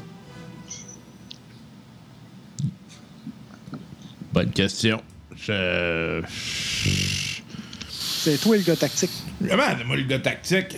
[4.32, 5.00] Bonne question.
[5.36, 6.22] Je.
[7.90, 9.10] C'est toi le gars tactique.
[9.40, 10.76] Vraiment, moi, le gars tactique.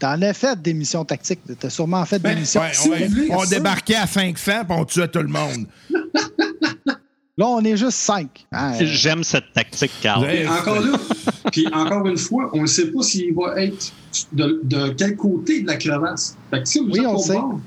[0.00, 1.40] T'en as fait des missions tactiques.
[1.58, 2.60] T'as sûrement fait des Ben, missions.
[2.60, 2.90] Ouais, Si
[3.30, 5.66] on, débarquait à 500 puis on tuait tout le monde.
[7.38, 8.46] Là, on est juste cinq.
[8.52, 10.26] Hein, euh, J'aime cette tactique, Carl.
[10.48, 10.98] Encore là,
[11.50, 13.92] puis encore une fois, on ne sait pas s'il va être
[14.32, 16.36] de, de quel côté de la crevasse.
[16.50, 17.32] Fait que si vous Oui, êtes on sait.
[17.34, 17.60] bord,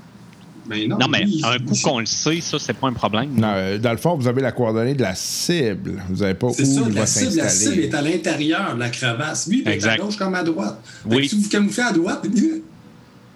[0.68, 3.34] non, Non, mais un coup qu'on le sait, ça, c'est pas un problème.
[3.34, 6.02] Non, euh, dans le fond, vous avez la coordonnée de la cible.
[6.08, 8.74] Vous n'avez pas où C'est ça, il la va cible, la cible est à l'intérieur
[8.74, 9.48] de la crevasse.
[9.48, 10.78] Lui, il à gauche comme à droite.
[11.06, 11.28] Oui.
[11.28, 12.26] si vous camouflez à droite,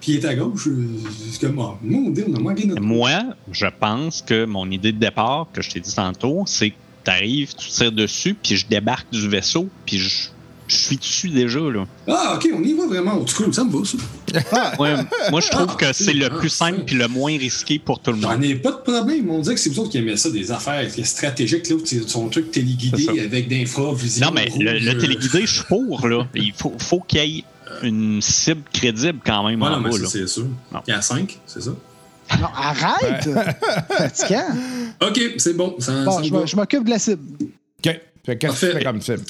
[0.01, 0.87] puis il est à gauche, euh,
[1.29, 2.81] c'est comme, mon Dieu, on a manqué notre.
[2.81, 3.11] Moi,
[3.51, 7.53] je pense que mon idée de départ, que je t'ai dit tantôt, c'est que t'arrives,
[7.55, 10.29] tu tires dessus, puis je débarque du vaisseau, puis je,
[10.69, 11.85] je suis dessus déjà, là.
[12.07, 13.13] Ah, ok, on y va vraiment.
[13.13, 13.97] En tout cas, ça me va, ça.
[14.79, 14.95] Ouais,
[15.31, 18.11] moi, je trouve que c'est le Ah, plus simple puis le moins risqué pour tout
[18.11, 18.43] le J'en monde.
[18.43, 19.29] ai pas de problème.
[19.29, 22.07] On dirait que c'est vous autres qui aimez ça, des affaires stratégiques, là, où c'est
[22.07, 24.27] son truc téléguidé avec d'infravision.
[24.27, 26.27] Non, mais le, rouge, le euh, téléguidé, je suis pour, là.
[26.35, 27.43] Il faut, faut qu'il y ait
[27.83, 30.45] une cible crédible quand même Ouais, en non, c'est sûr.
[30.87, 31.71] Il y a 5, c'est ça?
[32.39, 33.27] Non, arrête!
[33.89, 34.45] Fatigant.
[35.01, 35.75] Ok, c'est bon.
[35.79, 37.23] Ça, Bon, ça je m'occupe de la cible.
[37.41, 37.49] OK.
[37.83, 38.71] Fait que qu'est-ce que tu Parfait.
[38.73, 39.21] fais comme cible?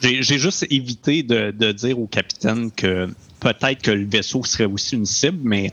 [0.00, 3.08] J'ai juste évité de, de dire au capitaine que
[3.38, 5.72] peut-être que le vaisseau serait aussi une cible, mais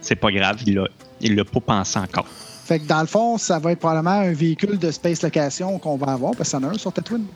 [0.00, 0.88] c'est pas grave, il l'a
[1.20, 2.26] il l'a pas pensé encore.
[2.64, 5.96] Fait que dans le fond, ça va être probablement un véhicule de Space Location qu'on
[5.96, 7.26] va avoir, parce qu'il y en a un sur Tatooine.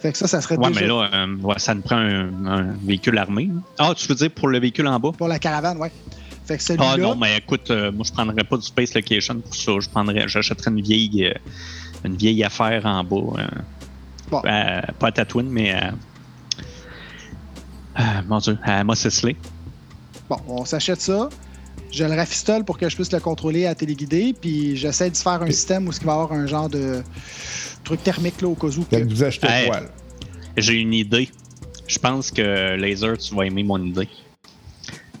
[0.00, 2.46] Fait que ça, ça serait Ouais, déjà mais là, euh, ouais, ça nous prend un,
[2.46, 3.50] un véhicule armé.
[3.78, 5.12] Ah, tu veux dire pour le véhicule en bas?
[5.16, 5.90] pour la caravane, ouais.
[6.44, 9.40] Fait que celui-là, Ah non, mais écoute, euh, moi je prendrais pas du Space Location
[9.40, 9.72] pour ça.
[9.80, 11.32] Je prendrais, j'achèterais une vieille, euh,
[12.04, 13.46] une vieille affaire en bas.
[14.26, 14.42] Euh, Bon.
[14.46, 15.92] euh, pas à Tatooine, mais à,
[17.94, 19.36] à- mon Dieu, à Mos Eisley.
[20.28, 21.28] bon, on s'achète ça.
[21.90, 25.42] Je le rafistole pour que je puisse le contrôler à téléguidé, puis j'essaie de faire
[25.42, 27.02] un système où il va y avoir un genre de
[27.84, 28.84] truc thermique là, au cas où.
[28.84, 29.70] que- vous achetez Hey.
[30.56, 31.28] J'ai une idée.
[31.86, 34.08] Je pense que Laser, tu vas aimer mon idée.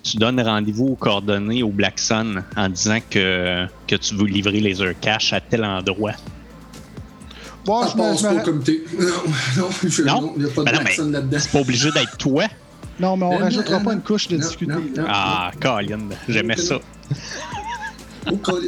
[0.02, 4.60] Tu donnes rendez-vous aux coordonnées au Black Sun en disant que, que tu veux livrer
[4.60, 6.12] Laser Cash à tel endroit.
[7.64, 8.84] Bon, Ça je me- pas au comité.
[8.98, 9.06] Non,
[9.56, 10.20] non, je- Non?
[10.20, 11.38] non, il n'y a pas de Ben mais- personne là-dedans.
[11.40, 12.44] C'est pas obligé d'être toi.
[13.00, 14.84] Non, mais on Non, rajoutera non, pas une couche de non.
[15.08, 16.76] Ah, Colin, j'aimais ça.
[18.26, 18.58] Oh.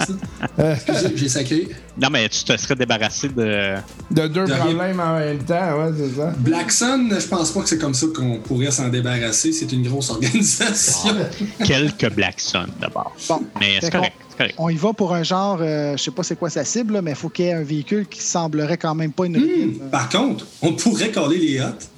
[0.58, 1.68] Excusez, j'ai sacré.
[1.98, 3.76] Non, mais tu te serais débarrassé de.
[4.10, 4.56] De deux De rien.
[4.58, 6.34] problèmes en même temps, ouais, c'est ça.
[6.36, 9.52] Black Sun, je pense pas que c'est comme ça qu'on pourrait s'en débarrasser.
[9.52, 11.16] C'est une grosse organisation.
[11.64, 13.16] quelques Black Sun d'abord.
[13.30, 14.54] Bon, Mais c'est correct, correct.
[14.58, 17.02] on y va pour un genre, euh, je sais pas c'est quoi sa cible, là,
[17.02, 19.36] mais il faut qu'il y ait un véhicule qui semblerait quand même pas une.
[19.38, 21.88] Hmm, Par contre, on pourrait coller les hottes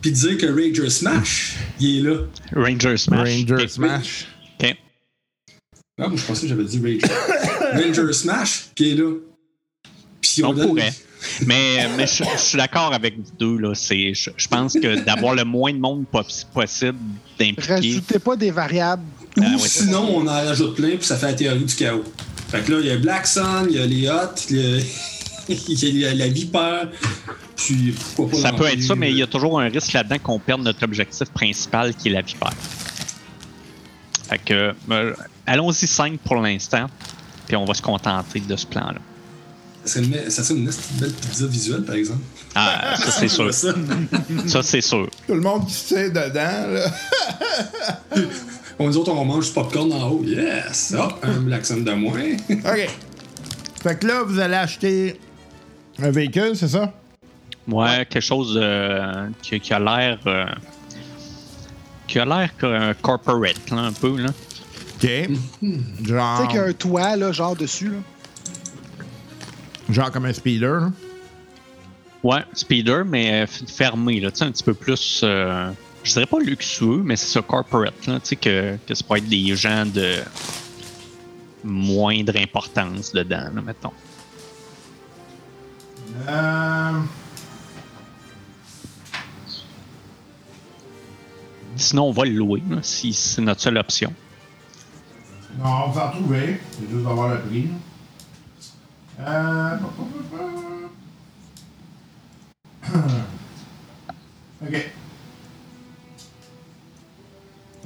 [0.00, 2.16] puis dire que Ranger Smash, il est là.
[2.54, 3.28] Ranger Smash.
[3.28, 3.68] Ranger.
[3.68, 4.26] Smash.
[4.60, 4.76] Ok.
[5.98, 7.14] Ah, moi, je pensais que j'avais dit Ranger.
[7.86, 9.12] Ranger Smash, qui est là.
[10.20, 10.92] Puis On donne- pourrait.
[11.46, 13.56] Mais, mais je, je suis d'accord avec vous deux.
[13.56, 13.74] Là.
[13.74, 16.98] C'est, je, je pense que d'avoir le moins de monde pos- possible
[17.38, 17.72] d'impliquer.
[17.72, 19.02] Rajoutez pas des variables.
[19.36, 21.74] Ou Ah, ouais, c'est sinon, on en rajoute plein, puis ça fait la théorie du
[21.74, 22.04] chaos.
[22.48, 24.60] Fait que là, il y a Black Sun, il y a les Hottes, il y
[24.60, 24.80] a,
[25.48, 26.88] il y a la Vipère,
[27.56, 29.92] puis pourquoi pas Ça peut être ça, mais il y euh, a toujours un risque
[29.92, 32.52] là-dedans qu'on perde notre objectif principal qui est la vipère.
[34.28, 35.14] Fait que, euh,
[35.46, 36.86] allons-y 5 pour l'instant,
[37.46, 39.00] puis on va se contenter de ce plan-là.
[39.84, 42.22] Ça serait une, ça serait une belle pizza visuelle, par exemple.
[42.54, 43.52] Ah, ça c'est sûr.
[43.52, 43.74] Ça.
[44.46, 45.10] Ça c'est sûr.
[45.26, 46.86] Tout le monde qui sait dedans, là.
[48.78, 50.22] On nous autres, on mange du popcorn en haut.
[50.24, 50.94] Yes!
[50.98, 52.20] Hop, un Black Sun de moins.
[52.50, 52.88] OK.
[53.82, 55.20] Fait que là, vous allez acheter
[56.02, 56.92] un véhicule, c'est ça?
[57.68, 60.18] Ouais, quelque chose euh, qui, qui a l'air.
[60.26, 60.46] euh,
[62.06, 64.16] qui a l'air qu'un corporate, là, un peu.
[64.20, 64.28] Là.
[64.96, 65.08] OK.
[65.60, 67.90] Tu Genre, sais qu'il y a un toit, là, genre dessus.
[67.90, 67.98] Là.
[69.90, 70.92] genre comme un speeder, là.
[72.22, 75.20] Ouais, speeder, mais euh, fermé, là, tu sais, un petit peu plus.
[76.04, 79.16] Je dirais pas luxueux, mais c'est ça, corporate, là, tu sais, que, que ça peut
[79.16, 80.18] être des gens de.
[81.64, 83.92] moindre importance dedans, là, mettons.
[86.28, 87.00] Euh,
[91.76, 94.12] Sinon, on va le louer, là, si c'est notre seule option.
[95.58, 96.60] non, on va en trouver.
[96.70, 97.68] C'est juste d'avoir le prix.
[99.20, 99.76] Euh...
[104.66, 104.90] OK.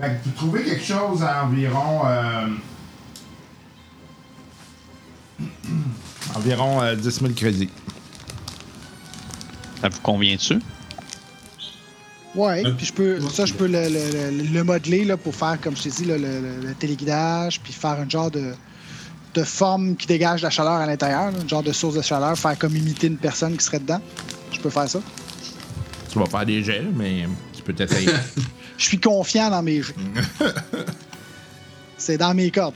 [0.00, 2.02] Fait que vous trouvez quelque chose à environ...
[2.06, 2.46] euh,
[6.36, 7.70] environ euh, 10 000 crédits.
[9.80, 10.58] Ça vous convient-tu?
[12.34, 13.30] Ouais, Euh, puis je peux, ouais.
[13.30, 16.04] ça, je peux le, le- le- le modeler là, pour faire, comme je t'ai dit,
[16.04, 18.52] là, le, le- le téléguidage, puis faire un genre de,
[19.34, 22.56] de forme qui dégage la chaleur à l'intérieur, un genre de source de chaleur, faire
[22.58, 24.00] comme imiter une personne qui serait dedans.
[24.52, 25.00] Je peux faire ça.
[26.12, 28.10] Tu vas faire des gels, mais tu peux t'essayer.
[28.78, 29.94] Je suis confiant dans mes jeux.
[31.98, 32.74] C'est dans mes cordes,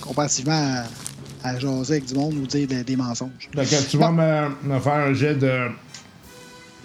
[0.00, 0.84] comparativement
[1.42, 3.48] à, à jaser avec du monde ou dire des, des mensonges.
[3.54, 5.68] Fait que tu vas me, me faire un jet de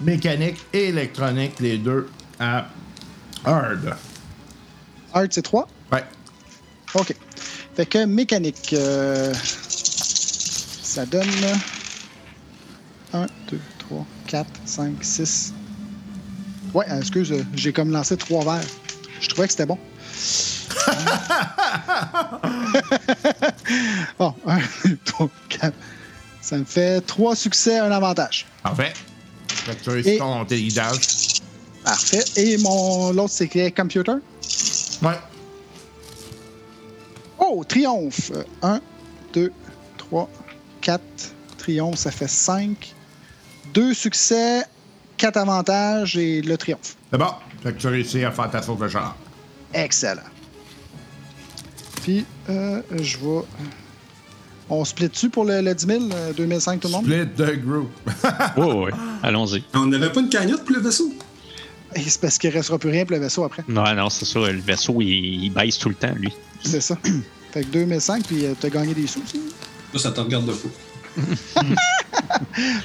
[0.02, 2.08] mécanique et électronique, les deux,
[2.40, 2.68] à
[3.44, 3.96] hard.
[5.14, 5.68] Art, c'est 3?
[5.92, 6.04] Ouais.
[6.94, 7.16] OK.
[7.76, 11.28] Fait que mécanique, euh, ça donne
[13.14, 15.54] 1, 2, 3, 4, 5, 6.
[16.74, 18.66] Ouais, euh, excuse, euh, j'ai comme lancé trois verres.
[19.22, 19.78] Je trouvais que c'était bon.
[24.20, 25.74] bon, 1, 2, 3, 4.
[26.42, 28.46] Ça me fait trois succès, un avantage.
[28.64, 28.94] Parfait.
[29.48, 31.00] Fait que tu réussis Et- ton téléguidage.
[31.84, 32.24] Parfait.
[32.38, 34.14] Et mon l'autre, c'est que computer.
[35.02, 35.18] Ouais.
[37.40, 38.32] Oh, triomphe!
[38.62, 38.80] 1,
[39.34, 39.52] 2,
[39.98, 40.30] 3,
[40.82, 41.02] 4.
[41.58, 42.94] Triomphe, ça fait 5.
[43.74, 44.64] Deux succès,
[45.20, 46.96] quatre avantages et le triomphe.
[47.12, 47.28] C'est bon.
[47.62, 49.16] Fait que tu réussis à faire ta sauce de chaleur.
[49.74, 50.22] Excellent.
[52.02, 53.42] Puis, euh, je vais.
[54.72, 57.04] On split dessus pour le, le 10 000, euh, 2005 tout le monde?
[57.06, 57.90] Split the group.
[58.58, 58.92] Oui, oui.
[59.24, 59.64] Allons-y.
[59.74, 61.12] On n'avait pas une cagnotte pour le vaisseau?
[61.96, 63.64] Et c'est parce qu'il ne restera plus rien pour le vaisseau après.
[63.68, 64.40] Non, non, c'est ça.
[64.40, 66.32] Le vaisseau, il, il baisse tout le temps, lui.
[66.64, 66.96] C'est ça.
[67.52, 69.42] fait que 2005, puis euh, t'as gagné des sous aussi.
[69.92, 70.70] Là, ça te regarde de fou.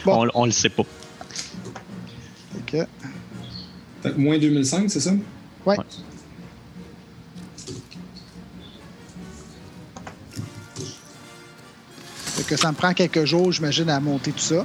[0.04, 0.26] Bon.
[0.34, 0.84] On, on le sait pas.
[2.74, 2.86] Que,
[4.02, 5.12] Fait moins 2005, c'est ça?
[5.66, 5.76] ouais.
[5.78, 5.84] Ouais.
[12.36, 14.64] Fait que ça me prend quelques jours, j'imagine, à monter tout ça.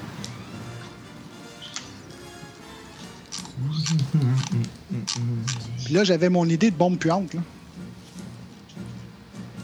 [5.86, 7.34] Puis là, j'avais mon idée de bombe puante.
[7.34, 7.42] Là.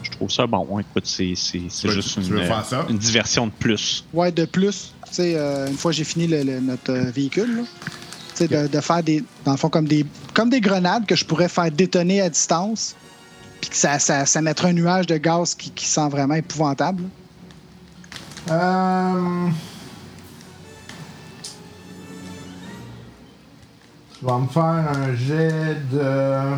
[0.02, 0.78] Je trouve ça bon.
[0.78, 4.04] Écoute, c'est c'est- c'est juste tu une, euh, une diversion de plus.
[4.14, 7.10] Ouais, de plus, tu sais, euh, une fois que j'ai fini le- le- notre euh,
[7.10, 7.62] véhicule, là,
[8.40, 10.04] de, de faire des, dans le fond, comme des,
[10.34, 12.94] comme des grenades que je pourrais faire détonner à distance,
[13.60, 17.04] puis que ça, ça, ça mettrait un nuage de gaz qui, qui sent vraiment épouvantable.
[18.50, 19.48] Euh...
[24.18, 26.56] Tu vas me faire un jet de.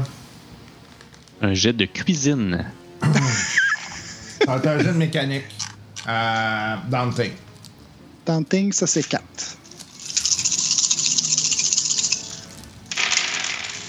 [1.41, 2.65] Un jet de cuisine.
[4.45, 5.45] Ça va être un jet de mécanique.
[6.09, 7.21] Euh, Dante.
[8.25, 9.58] Tanting, ça c'est 4.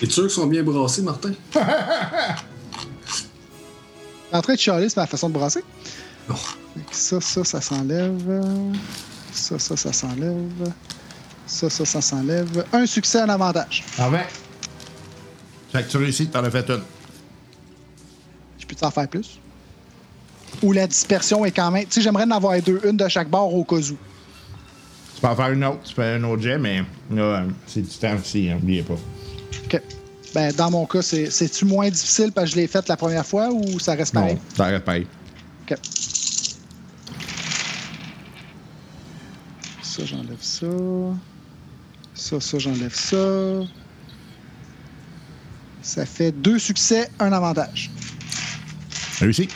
[0.01, 1.31] Es-tu sûr qu'ils sont bien brassés, Martin?
[4.31, 5.63] En train de chialer, c'est ma façon de brasser.
[6.29, 6.33] Oh.
[6.75, 8.43] Fait que Ça, ça, ça s'enlève.
[9.31, 10.73] Ça, ça, ça s'enlève.
[11.47, 12.65] Ça, ça, ça s'enlève.
[12.71, 13.83] Un succès, un avantage.
[13.97, 14.27] Parfait.
[15.71, 16.81] Fait que tu réussis, t'en as fait une.
[18.59, 19.39] Je peux en faire plus?
[20.61, 21.85] Ou la dispersion est quand même.
[21.85, 23.81] Tu sais, j'aimerais en avoir deux, une de chaque bord au cas où.
[23.81, 27.81] Tu peux en faire une autre, tu fais un autre jet, mais là, euh, c'est
[27.81, 28.95] du temps aussi, hein, n'oubliez pas.
[29.65, 29.81] OK.
[30.33, 33.25] Ben, dans mon cas, c'est- c'est-tu moins difficile parce que je l'ai fait la première
[33.25, 34.35] fois ou ça reste pareil?
[34.35, 35.07] Non, ça arrête pareil.
[35.69, 35.77] OK.
[39.81, 40.67] Ça, j'enlève ça.
[42.13, 43.65] Ça, ça, j'enlève ça.
[45.81, 47.89] Ça fait deux succès, un avantage.
[49.19, 49.49] Réussi.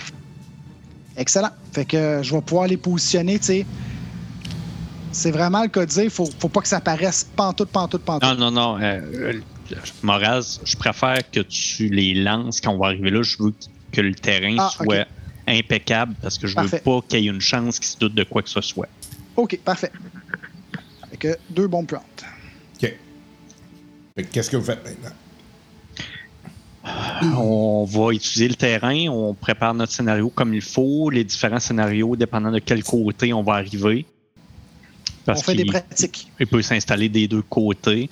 [1.16, 1.52] Excellent.
[1.72, 3.66] Fait que euh, je vais pouvoir les positionner, tu sais.
[5.12, 8.28] C'est vraiment le cas de dire, faut, faut pas que ça paraisse pantoute, pantoute, pantoute.
[8.40, 8.82] Non, non, non.
[8.82, 9.40] Euh,
[10.02, 13.22] Moraz, je préfère que tu les lances quand on va arriver là.
[13.24, 13.54] Je veux
[13.92, 15.08] que le terrain Ah, soit
[15.48, 16.78] impeccable parce que je Parfait.
[16.78, 18.88] veux pas qu'il y ait une chance qu'ils se doute de quoi que ce soit.
[19.36, 19.92] OK, parfait.
[21.12, 22.24] Fait que deux bons plantes.
[22.82, 22.94] OK.
[24.32, 25.16] Qu'est-ce que vous faites maintenant?
[27.36, 32.16] On va étudier le terrain, on prépare notre scénario comme il faut, les différents scénarios,
[32.18, 34.06] dépendant de quel côté on va arriver.
[35.26, 36.28] Parce On fait des qu'il pratiques.
[36.42, 38.10] il peut s'installer des deux côtés.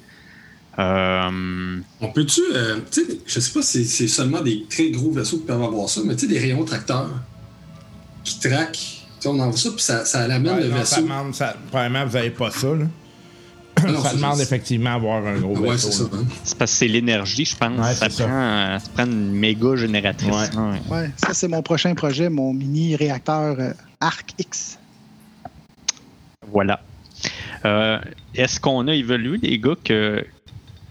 [0.79, 5.11] Euh, On peut-tu, euh, tu sais, je sais pas si c'est seulement des très gros
[5.11, 7.09] vaisseaux qui peuvent avoir ça, mais tu sais, des rayons tracteurs.
[8.23, 8.73] qui traque.
[8.73, 10.95] Tu sais, on envoie ça, puis ça, ça l'amène Ouais, le non, vaisseau.
[10.95, 12.67] ça demande, ça- probablement, vous n'avez pas ça.
[12.67, 12.85] Là.
[13.83, 15.89] Ah non, ça demande juste- effectivement avoir un gros ouais, vaisseau.
[15.91, 16.23] c'est hein.
[16.43, 17.79] C'est parce que c'est l'énergie, je pense.
[17.79, 20.51] Ouais, ça, prend, euh, ça prend une méga génératrice.
[20.89, 21.09] Ouais.
[21.17, 24.77] Ça, c'est mon prochain projet, mon mini réacteur euh, Arc X.
[26.51, 26.81] Voilà.
[27.65, 27.99] Euh,
[28.35, 30.23] Est-ce qu'on a évolué, les gars, que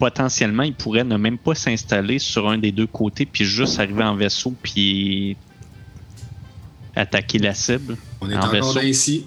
[0.01, 4.03] potentiellement, ils pourraient ne même pas s'installer sur un des deux côtés, puis juste arriver
[4.03, 5.37] en vaisseau, puis
[6.97, 7.97] attaquer la cible?
[8.21, 8.81] On est En encore vaisseau.
[8.81, 9.27] ici.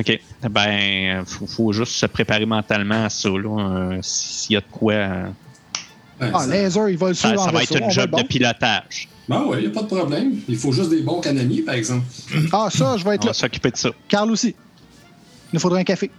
[0.00, 0.20] OK.
[0.50, 3.94] Ben, faut, faut juste se préparer mentalement à ça, là.
[3.94, 4.92] euh, S'il y a de quoi.
[4.92, 5.28] euh,
[6.20, 7.74] Ah, ça- laser, il va le ça, suivre ça en va vaisseau.
[7.76, 9.08] être on une va job de pilotage.
[9.28, 10.34] Ben ouais, il a pas de problème.
[10.48, 12.04] Il faut juste des bons canoniers, par exemple.
[12.52, 13.32] Ah, ça, je vais On être va là.
[13.34, 13.90] s'occuper de ça.
[14.08, 14.48] Carl aussi.
[14.48, 16.10] Il nous faudrait un café.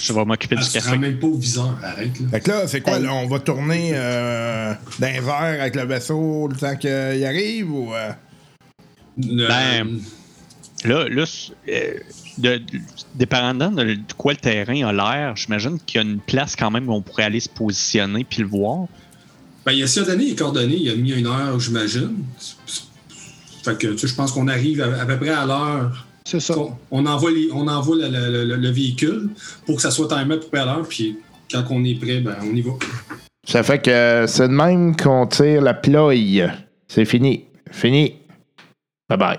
[0.00, 0.96] Je vais m'occuper Ah, du café.
[0.98, 1.76] même pas au viseur.
[1.82, 2.26] Arrête, là.
[2.30, 2.98] Fait que là, c'est quoi?
[2.98, 6.90] Là, on va tourner euh, d'un verre avec le vaisseau le temps qu'il
[7.24, 7.92] arrive ou.
[7.94, 8.12] euh?
[9.16, 9.98] Ben,
[10.84, 11.98] Là, là c- euh,
[12.38, 12.80] de, de-
[13.14, 16.88] dépendant de, quoi le terrain a l'air, j'imagine qu'il y a une place quand même
[16.88, 18.86] où on pourrait aller se positionner puis le voir.
[19.64, 22.18] Ben, il a donner les coordonnées, il a mis une heure, j'imagine.
[23.64, 26.05] Fait que, tu sais, je pense qu'on arrive à, à peu près à l'heure.
[26.28, 26.58] C'est ça.
[26.58, 29.30] On, on envoie, les- on envoie le, le- le- le véhicule
[29.64, 32.62] pour que ça soit timé à l'heure, puis quand on est prêt, ben, on y
[32.62, 32.72] va.
[33.46, 36.14] Ça fait que c'est de même qu'on tire la ploie.
[36.88, 37.44] C'est fini.
[37.70, 38.16] Fini.
[39.08, 39.38] Bye bye.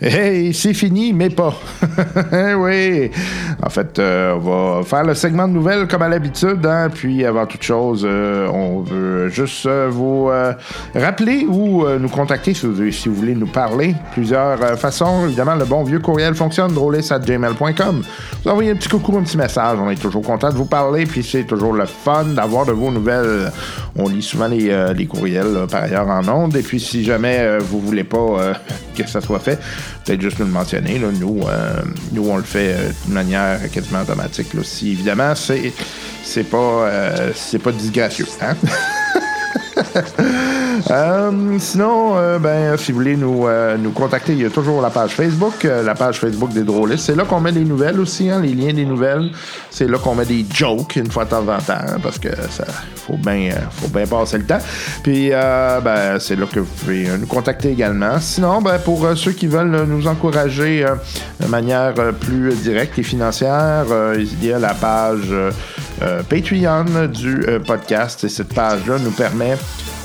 [0.00, 1.54] Hey, c'est fini, mais pas.
[2.58, 3.10] oui.
[3.62, 6.64] En fait, euh, on va faire le segment de nouvelles comme à l'habitude.
[6.66, 10.30] hein, puis, avant toute chose, euh, on veut juste euh, vous
[10.94, 13.94] rappeler ou nous contacter si vous, voulez nous parler.
[14.12, 15.26] Plusieurs façons.
[15.26, 16.72] Évidemment, le bon vieux courriel fonctionne.
[16.72, 18.02] drôliste@gmail.com.
[18.44, 19.78] Vous envoyez un petit coucou, un petit message.
[19.80, 21.06] On est toujours content de vous parler.
[21.06, 23.50] Puis, c'est toujours le fun d'avoir de vos nouvelles.
[23.96, 26.56] On lit souvent les, courriels, par ailleurs, en ondes.
[26.56, 28.54] Et puis, si jamais vous voulez pas
[28.96, 29.58] que ça soit fait,
[30.04, 30.98] peut-être juste le mentionner.
[30.98, 31.08] là.
[31.18, 31.82] Nous, euh,
[32.12, 34.54] nous, on le fait euh, de manière quasiment automatique.
[34.54, 34.62] Là.
[34.62, 36.56] Si, évidemment, c'est, pas,
[36.88, 37.32] euh,
[37.62, 38.26] pas disgracieux.
[38.40, 38.56] Hein?
[40.90, 44.82] Euh, sinon, euh, ben, si vous voulez nous, euh, nous contacter, il y a toujours
[44.82, 47.06] la page Facebook, la page Facebook des drôlistes.
[47.06, 49.30] C'est là qu'on met des nouvelles aussi, hein, les liens des nouvelles.
[49.70, 52.28] C'est là qu'on met des jokes une fois de temps en temps, hein, parce que
[52.50, 52.64] ça
[52.96, 54.58] faut bien faut passer le temps.
[55.02, 58.18] Puis, ben, c'est là que vous pouvez nous contacter également.
[58.20, 60.84] Sinon, ben, pour ceux qui veulent nous encourager
[61.40, 63.86] de manière plus directe et financière,
[64.16, 65.32] il y a la page
[66.28, 68.24] Patreon du euh, podcast.
[68.24, 69.56] Et cette page-là nous permet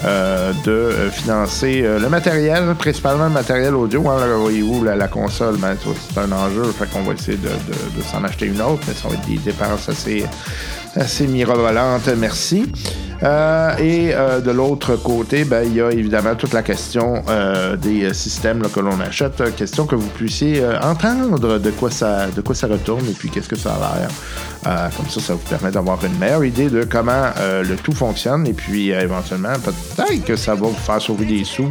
[0.05, 4.07] euh, de euh, financer euh, le matériel, principalement le matériel audio.
[4.07, 6.63] Hein, voyez-vous, la, console, ben, c'est un enjeu.
[6.71, 9.89] Fait qu'on va essayer de s'en acheter une autre, mais ça va être des dépenses
[9.89, 10.25] assez,
[10.95, 12.09] assez mirobolantes.
[12.17, 12.71] Merci.
[13.21, 17.75] Euh, et euh, de l'autre côté, ben, il y a évidemment toute la question euh,
[17.75, 19.55] des systèmes que l'on achète.
[19.55, 23.49] Question que vous puissiez entendre de quoi, ça, de quoi ça retourne et puis qu'est-ce
[23.49, 24.91] que ça a l'air.
[24.95, 28.47] Comme ça, ça vous permet d'avoir une meilleure idée de comment le tout fonctionne.
[28.47, 31.69] Et puis, éventuellement, peut-être que ça va vous faire sauver des sous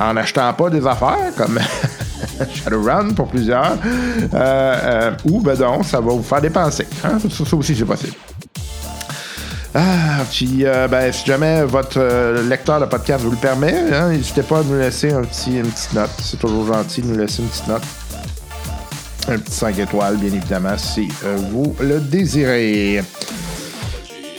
[0.00, 1.60] en n'achetant pas des affaires comme
[2.54, 3.76] Shadowrun pour plusieurs.
[5.24, 6.86] Ou, ben non, ça va vous faire dépenser.
[7.04, 7.18] Hein?
[7.18, 8.14] Ça aussi, c'est possible.
[9.76, 14.10] Ah, puis, euh, ben, si jamais votre euh, lecteur de podcast vous le permet, hein,
[14.10, 16.10] n'hésitez pas à nous laisser un petit, une petite note.
[16.22, 17.82] C'est toujours gentil de nous laisser une petite note.
[19.26, 23.02] Un petit 5 étoiles, bien évidemment, si euh, vous le désirez.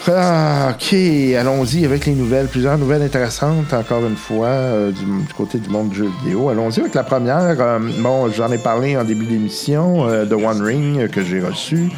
[0.08, 0.94] Ah, ok,
[1.38, 2.46] allons-y avec les nouvelles.
[2.46, 4.56] Plusieurs nouvelles intéressantes, encore une fois,
[4.90, 5.04] du,
[5.36, 6.48] côté du monde du jeu vidéo.
[6.48, 7.56] Allons-y avec la première.
[7.98, 11.90] Bon, j'en ai parlé en début d'émission de One Ring que j'ai reçu.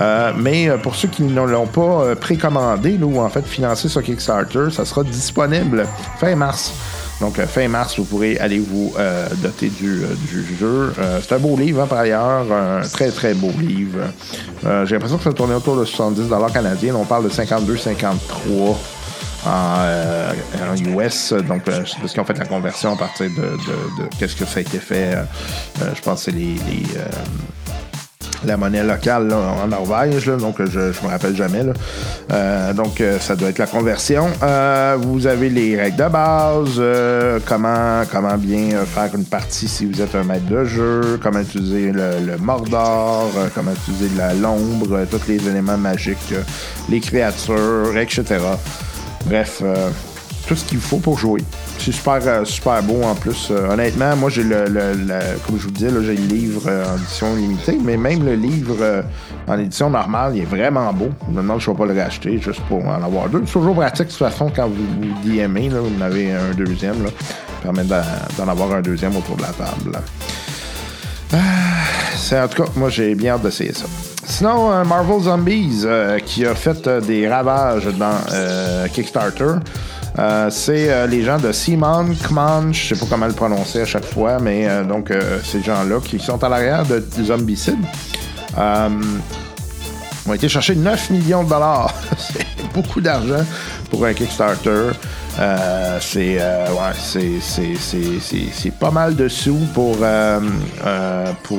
[0.00, 3.46] Euh, mais euh, pour ceux qui ne l'ont pas euh, précommandé là, ou en fait
[3.46, 5.86] financé sur Kickstarter, ça sera disponible
[6.18, 6.72] fin mars.
[7.20, 10.92] Donc, euh, fin mars, vous pourrez aller vous euh, doter du, du jeu.
[10.98, 12.44] Euh, c'est un beau livre, hein, par ailleurs.
[12.52, 14.00] Un très, très beau livre.
[14.66, 16.96] Euh, J'ai l'impression que ça tournait autour de 70 canadiens.
[16.96, 18.74] On parle de 52-53
[19.46, 21.32] en, US.
[21.46, 24.44] Donc, c'est parce qu'ils ont fait la conversion à partir de, de- de qu'est-ce que
[24.44, 25.16] ça a été fait.
[25.78, 26.54] je pense que c'est les...
[26.54, 26.82] les,
[28.46, 31.62] la monnaie locale en Norvège, là, donc je, je me rappelle jamais.
[31.62, 31.72] là.
[32.32, 34.28] Euh, donc euh, ça doit être la conversion.
[34.42, 39.68] Euh, vous avez les règles de base, euh, comment, comment bien euh, faire une partie
[39.68, 44.14] si vous êtes un maître de jeu, comment utiliser le, le mordor, euh, comment utiliser
[44.16, 46.34] la- l'ombre, tous les éléments magiques,
[46.90, 48.24] les créatures, etc.
[49.26, 49.62] Bref,
[50.46, 51.42] tout ce qu'il faut pour jouer.
[51.78, 53.48] C'est super, euh, super beau en plus.
[53.50, 56.96] Euh, honnêtement, moi, j'ai le, le- Comme je vous disais, j'ai le livre euh, en
[56.98, 59.04] édition limitée, mais même le livre
[59.46, 61.08] en édition normale, il est vraiment beau.
[61.28, 63.42] Si je ne vais pas le racheter juste pour en avoir deux.
[63.46, 67.06] C'est toujours pratique, de toute façon, quand vous vous DMez, vous en avez un deuxième.
[67.06, 69.92] Ça permet d'en avoir un deuxième autour de la table.
[69.92, 70.00] là.
[72.16, 73.86] C'est en tout cas, moi j'ai bien hâte d'essayer ça.
[74.26, 75.84] Sinon, Marvel Zombies
[76.24, 78.18] qui a fait des ravages dans
[78.92, 79.54] Kickstarter.
[80.18, 83.84] Euh, c'est euh, les gens de Simon Kman, je sais pas comment le prononcer à
[83.84, 85.12] chaque fois, mais euh, donc
[85.42, 87.84] ces gens-là qui sont à l'arrière de Zombicide.
[88.58, 88.88] Euh,
[90.26, 91.92] ont été chercher 9 millions de dollars.
[92.18, 93.44] c'est beaucoup d'argent
[93.90, 94.92] pour un Kickstarter.
[96.00, 100.40] C'est euh, ouais, c'est, c'est, c'est, c'est, c'est pas mal de sous pour, euh,
[101.42, 101.58] pour,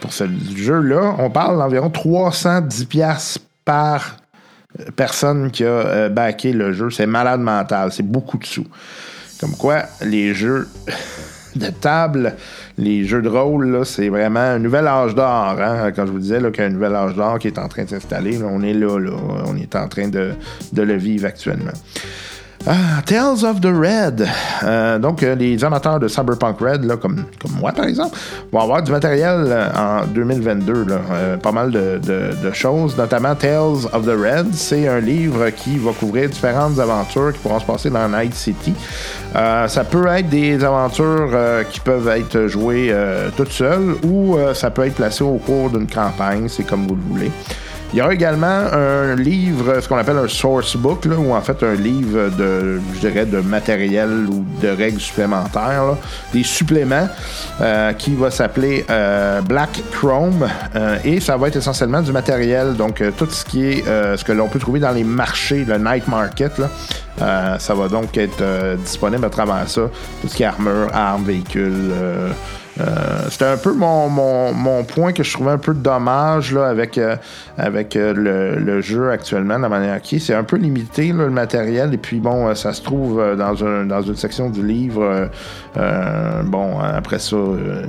[0.00, 0.24] pour ce
[0.54, 1.16] jeu-là.
[1.18, 4.16] On parle d'environ 310 pièces par
[4.96, 6.90] personne qui a euh, backé le jeu.
[6.90, 7.92] C'est malade mental.
[7.92, 8.66] C'est beaucoup de sous.
[9.40, 10.68] Comme quoi, les jeux
[11.56, 12.34] de table,
[12.78, 15.56] les jeux de rôle, c'est vraiment un nouvel âge d'or.
[15.60, 15.92] Hein?
[15.94, 17.84] Quand je vous disais qu'il y a un nouvel âge d'or qui est en train
[17.84, 19.12] de s'installer, on est là, là.
[19.46, 20.32] On est en train de,
[20.72, 21.72] de le vivre actuellement.
[22.66, 24.26] Ah, Tales of the Red.
[24.62, 27.26] Euh, donc, euh, les amateurs de Cyberpunk Red, là, comme,
[27.60, 28.16] moi par exemple,
[28.50, 30.72] vont avoir du matériel euh, en 2022.
[30.84, 30.96] Là.
[31.12, 34.54] Euh, pas mal de, choses, notamment Tales of the Red.
[34.54, 38.72] C'est un livre qui va couvrir différentes aventures qui pourront se passer dans Night City.
[39.34, 41.30] Ça peut être des aventures
[41.68, 42.94] qui peuvent être jouées
[43.36, 47.02] toutes seules ou ça peut être placé au cours d'une campagne, c'est comme vous le
[47.02, 47.32] voulez.
[47.94, 51.40] Il y aura également un livre, ce qu'on appelle un source book, là, ou en
[51.40, 55.96] fait un livre de, je dirais, de matériel ou de règles supplémentaires, là,
[56.32, 57.08] des suppléments,
[57.60, 60.44] euh, qui va s'appeler euh, Black Chrome,
[60.74, 64.16] euh, et ça va être essentiellement du matériel, donc euh, tout ce qui est euh,
[64.16, 66.70] ce que l'on peut trouver dans les marchés, le night market, là,
[67.22, 69.82] euh, ça va donc être disponible à travers ça,
[70.20, 71.92] tout ce qui est armure, armes, véhicules.
[72.80, 76.98] Euh, C'était un peu mon, mon, point que je trouvais un peu dommage là, avec,
[76.98, 77.16] euh,
[77.56, 78.12] avec euh,
[78.58, 80.18] le, jeu actuellement, de la manière qui est.
[80.18, 84.02] C'est un peu limité le matériel, et puis bon, ça se trouve dans, un, dans
[84.02, 85.30] une section du livre.
[86.44, 87.36] bon, après ça,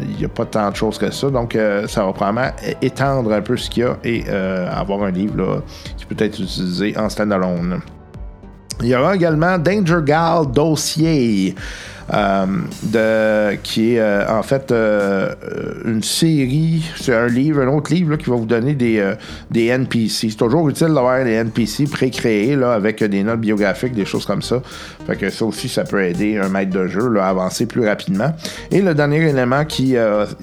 [0.01, 1.57] il n'y a pas tant de choses que ça, donc
[1.87, 2.51] ça va probablement
[2.81, 5.61] étendre un peu ce qu'il y a et avoir un livre là,
[5.97, 7.81] qui peut être utilisé en standalone.
[8.81, 11.55] Il y aura également Danger Gal Dossier.
[12.13, 12.45] Euh,
[12.83, 15.33] de, qui est euh, en fait euh,
[15.85, 19.13] une série, c'est un livre, un autre livre là, qui va vous donner des,
[19.51, 20.29] des NPC.
[20.29, 24.41] C'est toujours utile d'avoir des NPC pré-créés là, avec des notes biographiques, des choses comme
[24.41, 24.61] ça.
[25.07, 27.87] Fait que ça aussi, ça peut aider un maître de jeu là, à avancer plus
[27.87, 28.33] rapidement.
[28.71, 29.95] Et le dernier élément qui,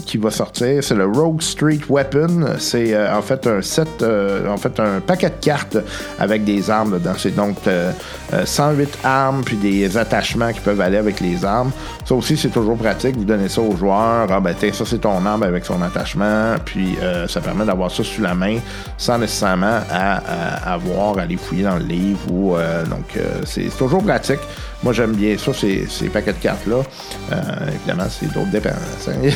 [0.06, 2.56] qui va sortir, c'est le Rogue Street Weapon.
[2.58, 5.76] C'est en fait un set, en fait un paquet de cartes
[6.18, 7.14] avec des armes dedans.
[7.16, 7.92] C'est donc euh,
[8.32, 11.51] euh, 108 armes puis des attachements qui peuvent aller avec les armes.
[12.04, 13.16] Ça aussi, c'est toujours pratique.
[13.16, 14.26] Vous donnez ça aux joueurs.
[14.30, 16.56] Ah ben ça c'est ton arme avec son attachement.
[16.64, 18.58] Puis euh, ça permet d'avoir ça sous la main
[18.96, 22.56] sans nécessairement à, avoir à aller fouiller dans le livre.
[22.58, 24.40] Euh, donc euh, c'est toujours pratique.
[24.82, 26.82] Moi j'aime bien ça, ces, ces paquets de cartes-là.
[27.32, 27.36] Euh,
[27.74, 29.08] évidemment, c'est d'autres dépenses.
[29.08, 29.28] hein.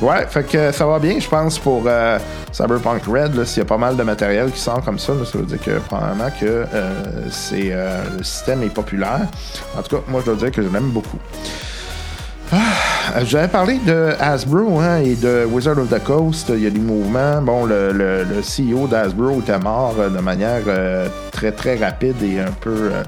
[0.00, 2.18] ouais, fait que ça va bien, je pense, pour euh,
[2.52, 3.44] Cyberpunk Red.
[3.44, 5.60] S'il y a pas mal de matériel qui sort comme ça, là, ça veut dire
[5.60, 6.92] que probablement que euh,
[7.30, 9.26] c'est, euh, le système est populaire.
[9.76, 11.18] En tout cas, moi, je dois dire que je l'aime beaucoup.
[12.52, 12.56] Ah,
[13.24, 16.50] J'avais parlé de Hasbro hein, et de Wizard of the Coast.
[16.54, 17.40] Il y a des mouvements.
[17.42, 22.16] Bon, le, le- le CEO d'Hasbro était mort euh, de manière euh, très très rapide
[22.22, 23.02] et un peu, euh,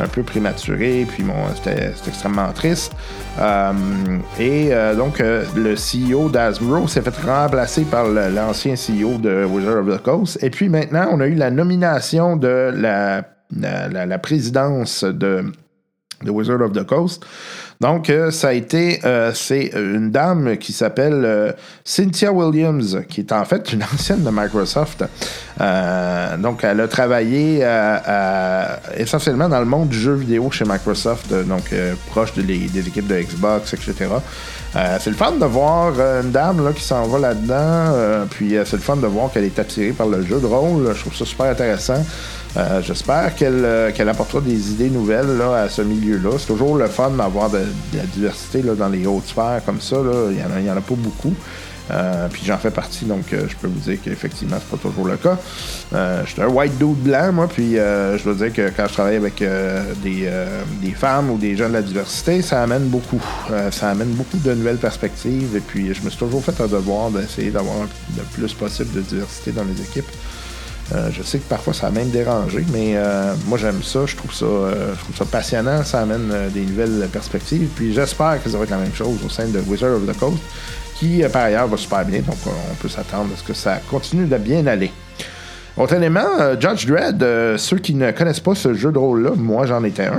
[0.00, 1.06] un peu prématurée.
[1.08, 2.92] Puis bon, c'était extrêmement triste.
[3.40, 3.72] Euh,
[4.40, 9.86] et euh, donc, euh, le CEO d'Hasbro s'est fait remplacer par l'ancien CEO de Wizard
[9.86, 10.38] of the Coast.
[10.42, 13.22] Et puis maintenant, on a eu la nomination de la,
[13.54, 15.44] la, la- la présidence de
[16.24, 17.24] de Wizard of the Coast.
[17.80, 21.52] Donc, euh, ça a été, euh, c'est une dame qui s'appelle euh,
[21.84, 25.04] Cynthia Williams, qui est en fait une ancienne de Microsoft.
[25.60, 28.66] Euh, donc, elle a travaillé euh,
[28.96, 31.74] essentiellement dans le monde du jeu vidéo chez Microsoft, euh, donc
[32.10, 33.94] proche de les- des équipes de Xbox, etc.
[35.00, 35.92] C'est le fun de voir
[36.22, 39.58] une dame là, qui s'en va là-dedans, puis c'est le fun de voir qu'elle est
[39.58, 40.94] attirée par le jeu de rôle.
[40.94, 42.02] Je trouve ça super intéressant.
[42.56, 46.30] Euh, J'espère qu'elle euh, qu'elle apportera des idées nouvelles là, à ce milieu-là.
[46.38, 47.60] C'est toujours le fun d'avoir de,
[47.94, 49.96] la diversité là, dans les hautes sphères comme ça.
[50.30, 51.34] Il n'y en, en a pas beaucoup.
[51.90, 55.06] Euh, puis j'en fais partie, donc euh, je peux vous dire qu'effectivement, c'est pas toujours
[55.06, 55.36] le cas.
[55.92, 59.16] Euh, J'étais un white dude blanc, moi, puis je dois dire que quand je travaille
[59.16, 59.42] avec
[60.02, 60.30] des,
[60.80, 63.20] des femmes ou des gens de la diversité, ça amène beaucoup.
[63.70, 67.10] Ça amène beaucoup de nouvelles perspectives, et puis je me suis toujours fait un devoir
[67.10, 67.76] d'essayer d'avoir
[68.16, 70.10] le plus possible de diversité dans les équipes.
[70.94, 74.16] Euh, je sais que parfois ça a même dérangé, mais euh, moi j'aime ça, je
[74.16, 77.68] trouve ça, euh, je trouve ça passionnant, ça amène des nouvelles perspectives.
[77.74, 80.18] Puis j'espère que ça va être la même chose au sein de Wizard of the
[80.18, 80.38] Coast,
[80.98, 84.26] qui par ailleurs va super bien, donc on peut s'attendre à ce que ça continue
[84.26, 84.92] de bien aller.
[85.78, 89.30] Autre élément, euh, Judge Dredd, euh, ceux qui ne connaissent pas ce jeu de rôle-là,
[89.34, 90.18] moi j'en étais un.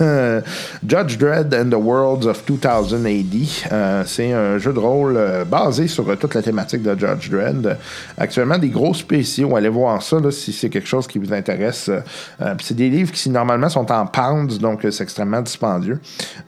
[0.88, 2.66] Judge Dredd and the Worlds of 2000
[3.06, 3.72] AD.
[3.72, 7.76] Euh, c'est un jeu de rôle basé sur toute la thématique de Judge Dredd.
[8.16, 9.54] Actuellement, des gros spéciaux.
[9.54, 11.90] Allez voir ça là, si c'est quelque chose qui vous intéresse.
[12.62, 16.00] C'est des livres qui normalement sont en pounds, donc c'est extrêmement dispendieux.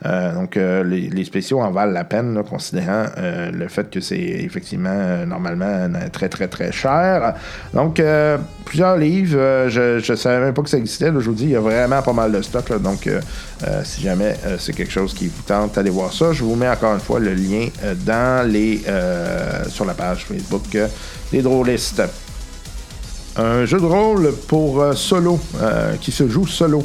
[0.03, 5.25] Donc les, les spéciaux en valent la peine, là, considérant le fait que c'est effectivement
[5.27, 7.35] normalement très très très cher.
[7.73, 8.01] Donc
[8.65, 11.11] plusieurs livres, euh, je ne savais même pas que ça existait.
[11.11, 11.19] là.
[11.19, 12.69] je vous dis, il y a vraiment pas mal de stock.
[12.81, 13.21] donc euh,
[13.65, 16.33] euh, si jamais c'est quelque chose qui vous tente, allez voir ça.
[16.33, 17.67] Je vous mets encore une fois le lien
[18.05, 18.83] dans les
[19.69, 20.77] sur la page Facebook
[21.31, 22.03] des drôlistes.
[23.35, 25.39] Un jeu de rôle pour solo,
[26.01, 26.83] qui se joue solo,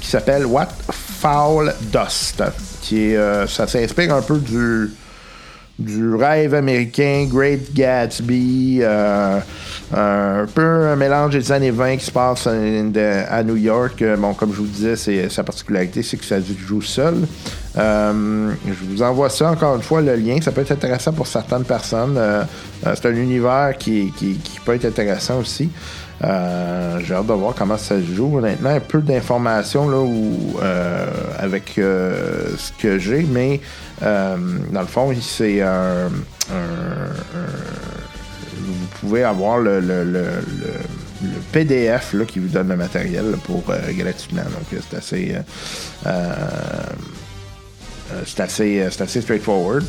[0.00, 2.42] qui s'appelle What Foul Dust.
[2.82, 3.14] Qui
[3.46, 4.90] ça s'inspire un peu du,
[5.80, 9.40] du rêve américain, Great Gatsby, euh,
[9.92, 14.02] un peu un mélange des années 20 qui se passe à, New York.
[14.02, 17.14] Euh, Bon, comme je vous disais, c'est, sa particularité, c'est que ça joue seul.
[17.78, 20.38] Euh, je vous envoie ça encore une fois, le lien.
[20.42, 22.16] Ça peut être intéressant pour certaines personnes.
[22.18, 22.44] Euh,
[22.82, 24.12] c'est un univers qui
[24.64, 25.70] peut être intéressant aussi.
[26.22, 28.38] Euh, j'ai hâte de voir comment ça se joue.
[28.38, 29.88] Honnêtement, un peu d'informations
[30.62, 31.06] euh,
[31.38, 33.60] avec euh, ce que j'ai, mais
[34.00, 36.08] dans le fond, c'est un,
[38.58, 39.80] vous pouvez avoir le,
[41.52, 44.42] PDF là, qui vous donne le matériel pour gratuitement.
[44.42, 45.34] Donc, c'est assez,
[48.24, 49.84] c'est assez, assez straightforward.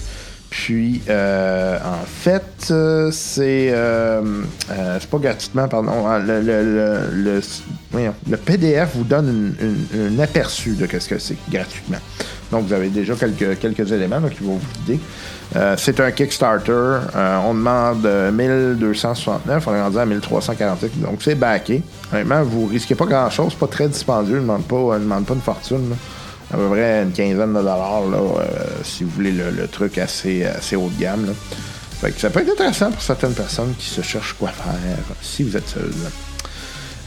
[0.51, 2.43] Puis, euh, en fait,
[3.11, 4.21] c'est euh,
[4.69, 6.05] euh, c'est pas gratuitement, pardon.
[6.07, 6.61] hein, Le, le,
[7.13, 7.41] le,
[8.29, 9.55] le- PDF vous donne
[9.97, 11.99] un aperçu de ce que c'est gratuitement.
[12.51, 14.99] Donc, vous avez déjà quelques, quelques éléments là, qui vont vous guider.
[15.55, 16.71] Euh, c'est un Kickstarter.
[16.73, 19.67] Euh, on demande euh, 1269.
[19.67, 21.01] On est rendu à 1348.
[21.01, 21.81] Donc, c'est backé.
[22.11, 23.55] Honnêtement, vous risquez pas grand-chose.
[23.55, 24.41] pas très dispendieux.
[24.67, 25.91] Pas, ne demande pas une fortune.
[25.91, 25.95] là.
[26.53, 28.43] À peu près une quinzaine de dollars là, euh,
[28.83, 31.27] si vous voulez le, truc assez, assez haut de gamme.
[31.27, 31.33] là.
[32.17, 34.73] Ça peut être intéressant pour certaines personnes qui se cherchent quoi faire
[35.21, 35.91] si vous êtes seul.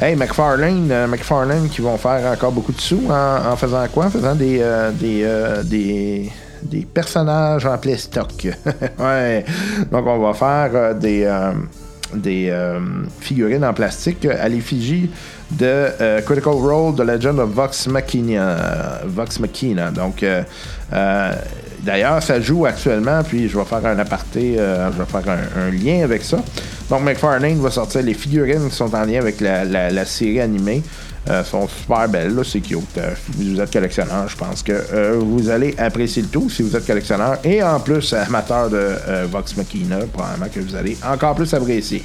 [0.01, 4.07] Hey, McFarlane, euh, McFarlane qui vont faire encore beaucoup de sous en, faisant quoi?
[4.07, 6.31] En faisant des, euh, des,
[6.63, 8.49] des, personnages en playstock.
[8.99, 9.45] ouais.
[9.91, 11.27] Donc, on va faire des,
[12.15, 12.79] des euh,
[13.21, 15.11] figurines en plastique à l'effigie
[15.51, 19.01] de euh, Critical Role, The Legend of Vox Machina.
[19.07, 19.91] Vox Machina.
[19.91, 20.43] Donc, euh,
[21.83, 26.05] d'ailleurs, ça joue actuellement, puis je vais faire un aparté, je vais faire un, lien
[26.05, 26.39] avec ça.
[26.91, 30.83] Donc, McFarlane va sortir les figurines qui sont en lien avec la- la série animée.
[31.31, 32.99] Euh, sont super belles, c'est cute.
[32.99, 36.63] Euh, si vous êtes collectionneur, je pense que euh, vous allez apprécier le tout si
[36.63, 38.91] vous êtes collectionneur et en plus amateur de
[39.31, 42.05] Vox Machina, probablement que vous allez encore plus apprécier.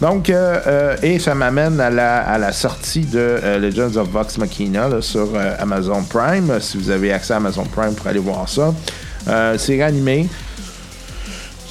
[0.00, 0.30] Donc,
[1.02, 5.28] et ça m'amène à la, sortie de Legends of Vox Machina sur
[5.58, 6.58] Amazon Prime.
[6.60, 8.74] Si vous avez accès à Amazon Prime pour aller voir ça.
[9.58, 10.28] C'est animé.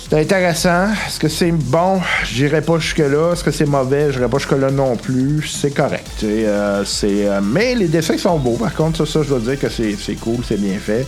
[0.09, 0.87] C'est intéressant.
[1.05, 2.01] Est-ce que c'est bon?
[2.23, 3.33] J'irai pas jusque-là.
[3.33, 4.11] Est-ce que c'est mauvais?
[4.11, 5.47] J'irai pas jusque-là non plus.
[5.47, 6.23] C'est correct.
[6.23, 8.57] Euh, euh, mais les dessins sont beaux.
[8.57, 11.05] Par contre, ça, ça je dois dire que c'est, cool, c'est bien fait.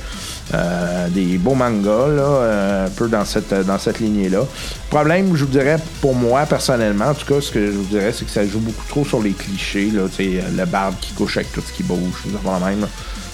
[0.54, 4.46] Euh, des beaux mangas, là, un peu dans cette, dans cette lignée-là.
[4.92, 8.14] Problème, je vous dirais, pour moi, personnellement, en tout cas, ce que je vous dirais,
[8.16, 9.90] c'est que ça joue beaucoup trop sur les clichés.
[9.92, 12.86] Là, le barbe qui couche avec tout ce qui bouge, ça, même.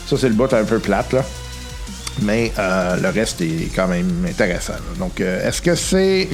[0.05, 1.25] Ça, c'est le bout un peu plate, là
[2.21, 4.73] mais euh, le reste est quand même intéressant.
[4.97, 6.27] Donc, euh, est-ce que c'est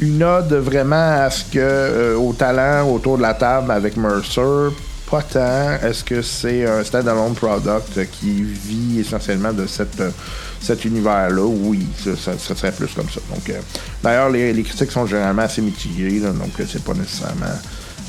[0.00, 4.72] une, ode vraiment à ce euh, au talent autour de la table avec Mercer?
[5.10, 5.86] Pas tant.
[5.86, 11.42] Est-ce que c'est un standalone product qui vit essentiellement de cet univers-là?
[11.42, 11.86] Oui,
[12.16, 13.20] ça, serait plus comme ça.
[13.30, 13.54] Donc,
[14.02, 17.54] d'ailleurs, les, critiques sont généralement assez mitigées, là, donc c'est pas nécessairement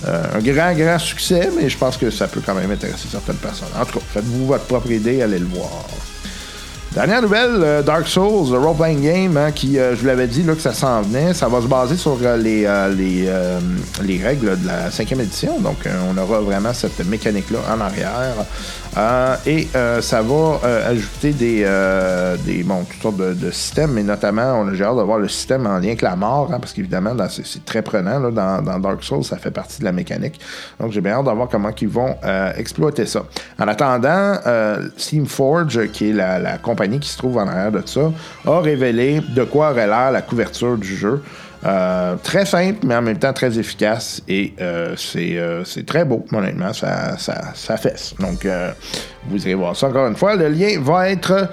[0.07, 3.67] un grand, grand succès, mais je pense que ça peut quand même intéresser certaines personnes.
[3.79, 5.85] En tout cas, faites-vous votre propre idée, allez le voir.
[6.95, 10.43] Dernière nouvelle, euh, Dark Souls, le role-playing game, hein, qui, euh, je vous l'avais dit
[10.43, 12.61] là, que ça s'en venait, ça va se baser sur euh, les,
[12.95, 13.29] les,
[14.01, 15.59] les règles de la cinquième édition.
[15.59, 15.75] Donc,
[16.09, 18.45] on aura vraiment cette mécanique-là en arrière.
[18.97, 23.51] Euh, et euh, ça va euh, ajouter des, euh, des bon, toutes sortes de, de
[23.51, 26.49] systèmes, mais notamment, on a hâte de voir le système en lien avec la mort,
[26.53, 29.85] hein, parce qu'évidemment, c'est très prenant là, dans, dans Dark Souls, ça fait partie de
[29.85, 30.39] la mécanique.
[30.79, 33.23] Donc, j'ai bien hâte de voir comment ils vont euh, exploiter ça.
[33.59, 37.81] En attendant, euh, Steamforge, qui est la, la compagnie qui se trouve en arrière de
[37.85, 38.11] ça,
[38.47, 41.21] a révélé de quoi aurait l'air la couverture du jeu.
[41.65, 44.21] Euh, très simple, mais en même temps très efficace.
[44.27, 46.73] Et euh, c'est, euh, c'est très beau, honnêtement.
[46.73, 48.13] Ça, ça, ça fesse.
[48.19, 48.47] Donc,
[49.29, 50.35] vous irez voir ça encore une fois.
[50.35, 51.49] Le lien va être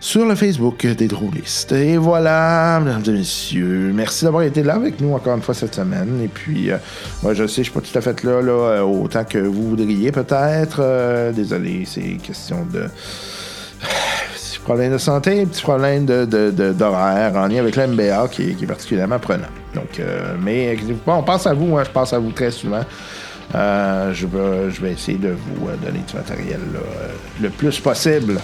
[0.00, 1.72] sur le Facebook des drôlistes.
[1.72, 5.74] Et voilà, mesdames et messieurs, merci d'avoir été là avec nous encore une fois cette
[5.74, 6.20] semaine.
[6.24, 6.70] Et puis,
[7.22, 10.12] moi, je sais, je suis pas tout à fait là, là autant que vous voudriez
[10.12, 11.32] peut-être.
[11.32, 12.88] Désolé, c'est question de
[14.62, 18.64] problème de santé, petit problème de, d'horaire en lien avec la MBA qui est, qui
[18.64, 19.48] est particulièrement prenant.
[19.74, 22.82] Donc, euh, mais pas, on pense à vous, hein, je pense à vous très souvent.
[23.54, 26.60] Euh, je, vais, je vais essayer de vous euh, donner du matériel
[27.40, 28.40] le plus possible.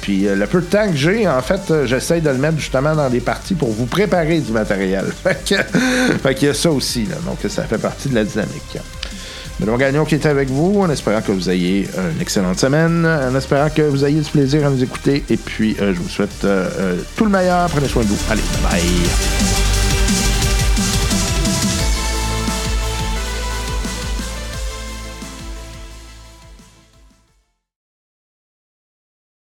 [0.00, 3.10] Puis le peu de temps que j'ai, en fait, j'essaie de le mettre justement dans
[3.10, 5.06] des parties pour vous préparer du matériel.
[5.22, 7.06] fait qu'il y a ça aussi.
[7.06, 8.78] Là, donc ça fait partie de la dynamique.
[9.60, 13.34] Benoît Gagnon qui est avec vous, en espérant que vous ayez une excellente semaine, en
[13.34, 15.24] espérant que vous ayez du plaisir à nous écouter.
[15.30, 17.68] Et puis, euh, je vous souhaite euh, euh, tout le meilleur.
[17.68, 18.18] Prenez soin de vous.
[18.30, 19.67] Allez, bye.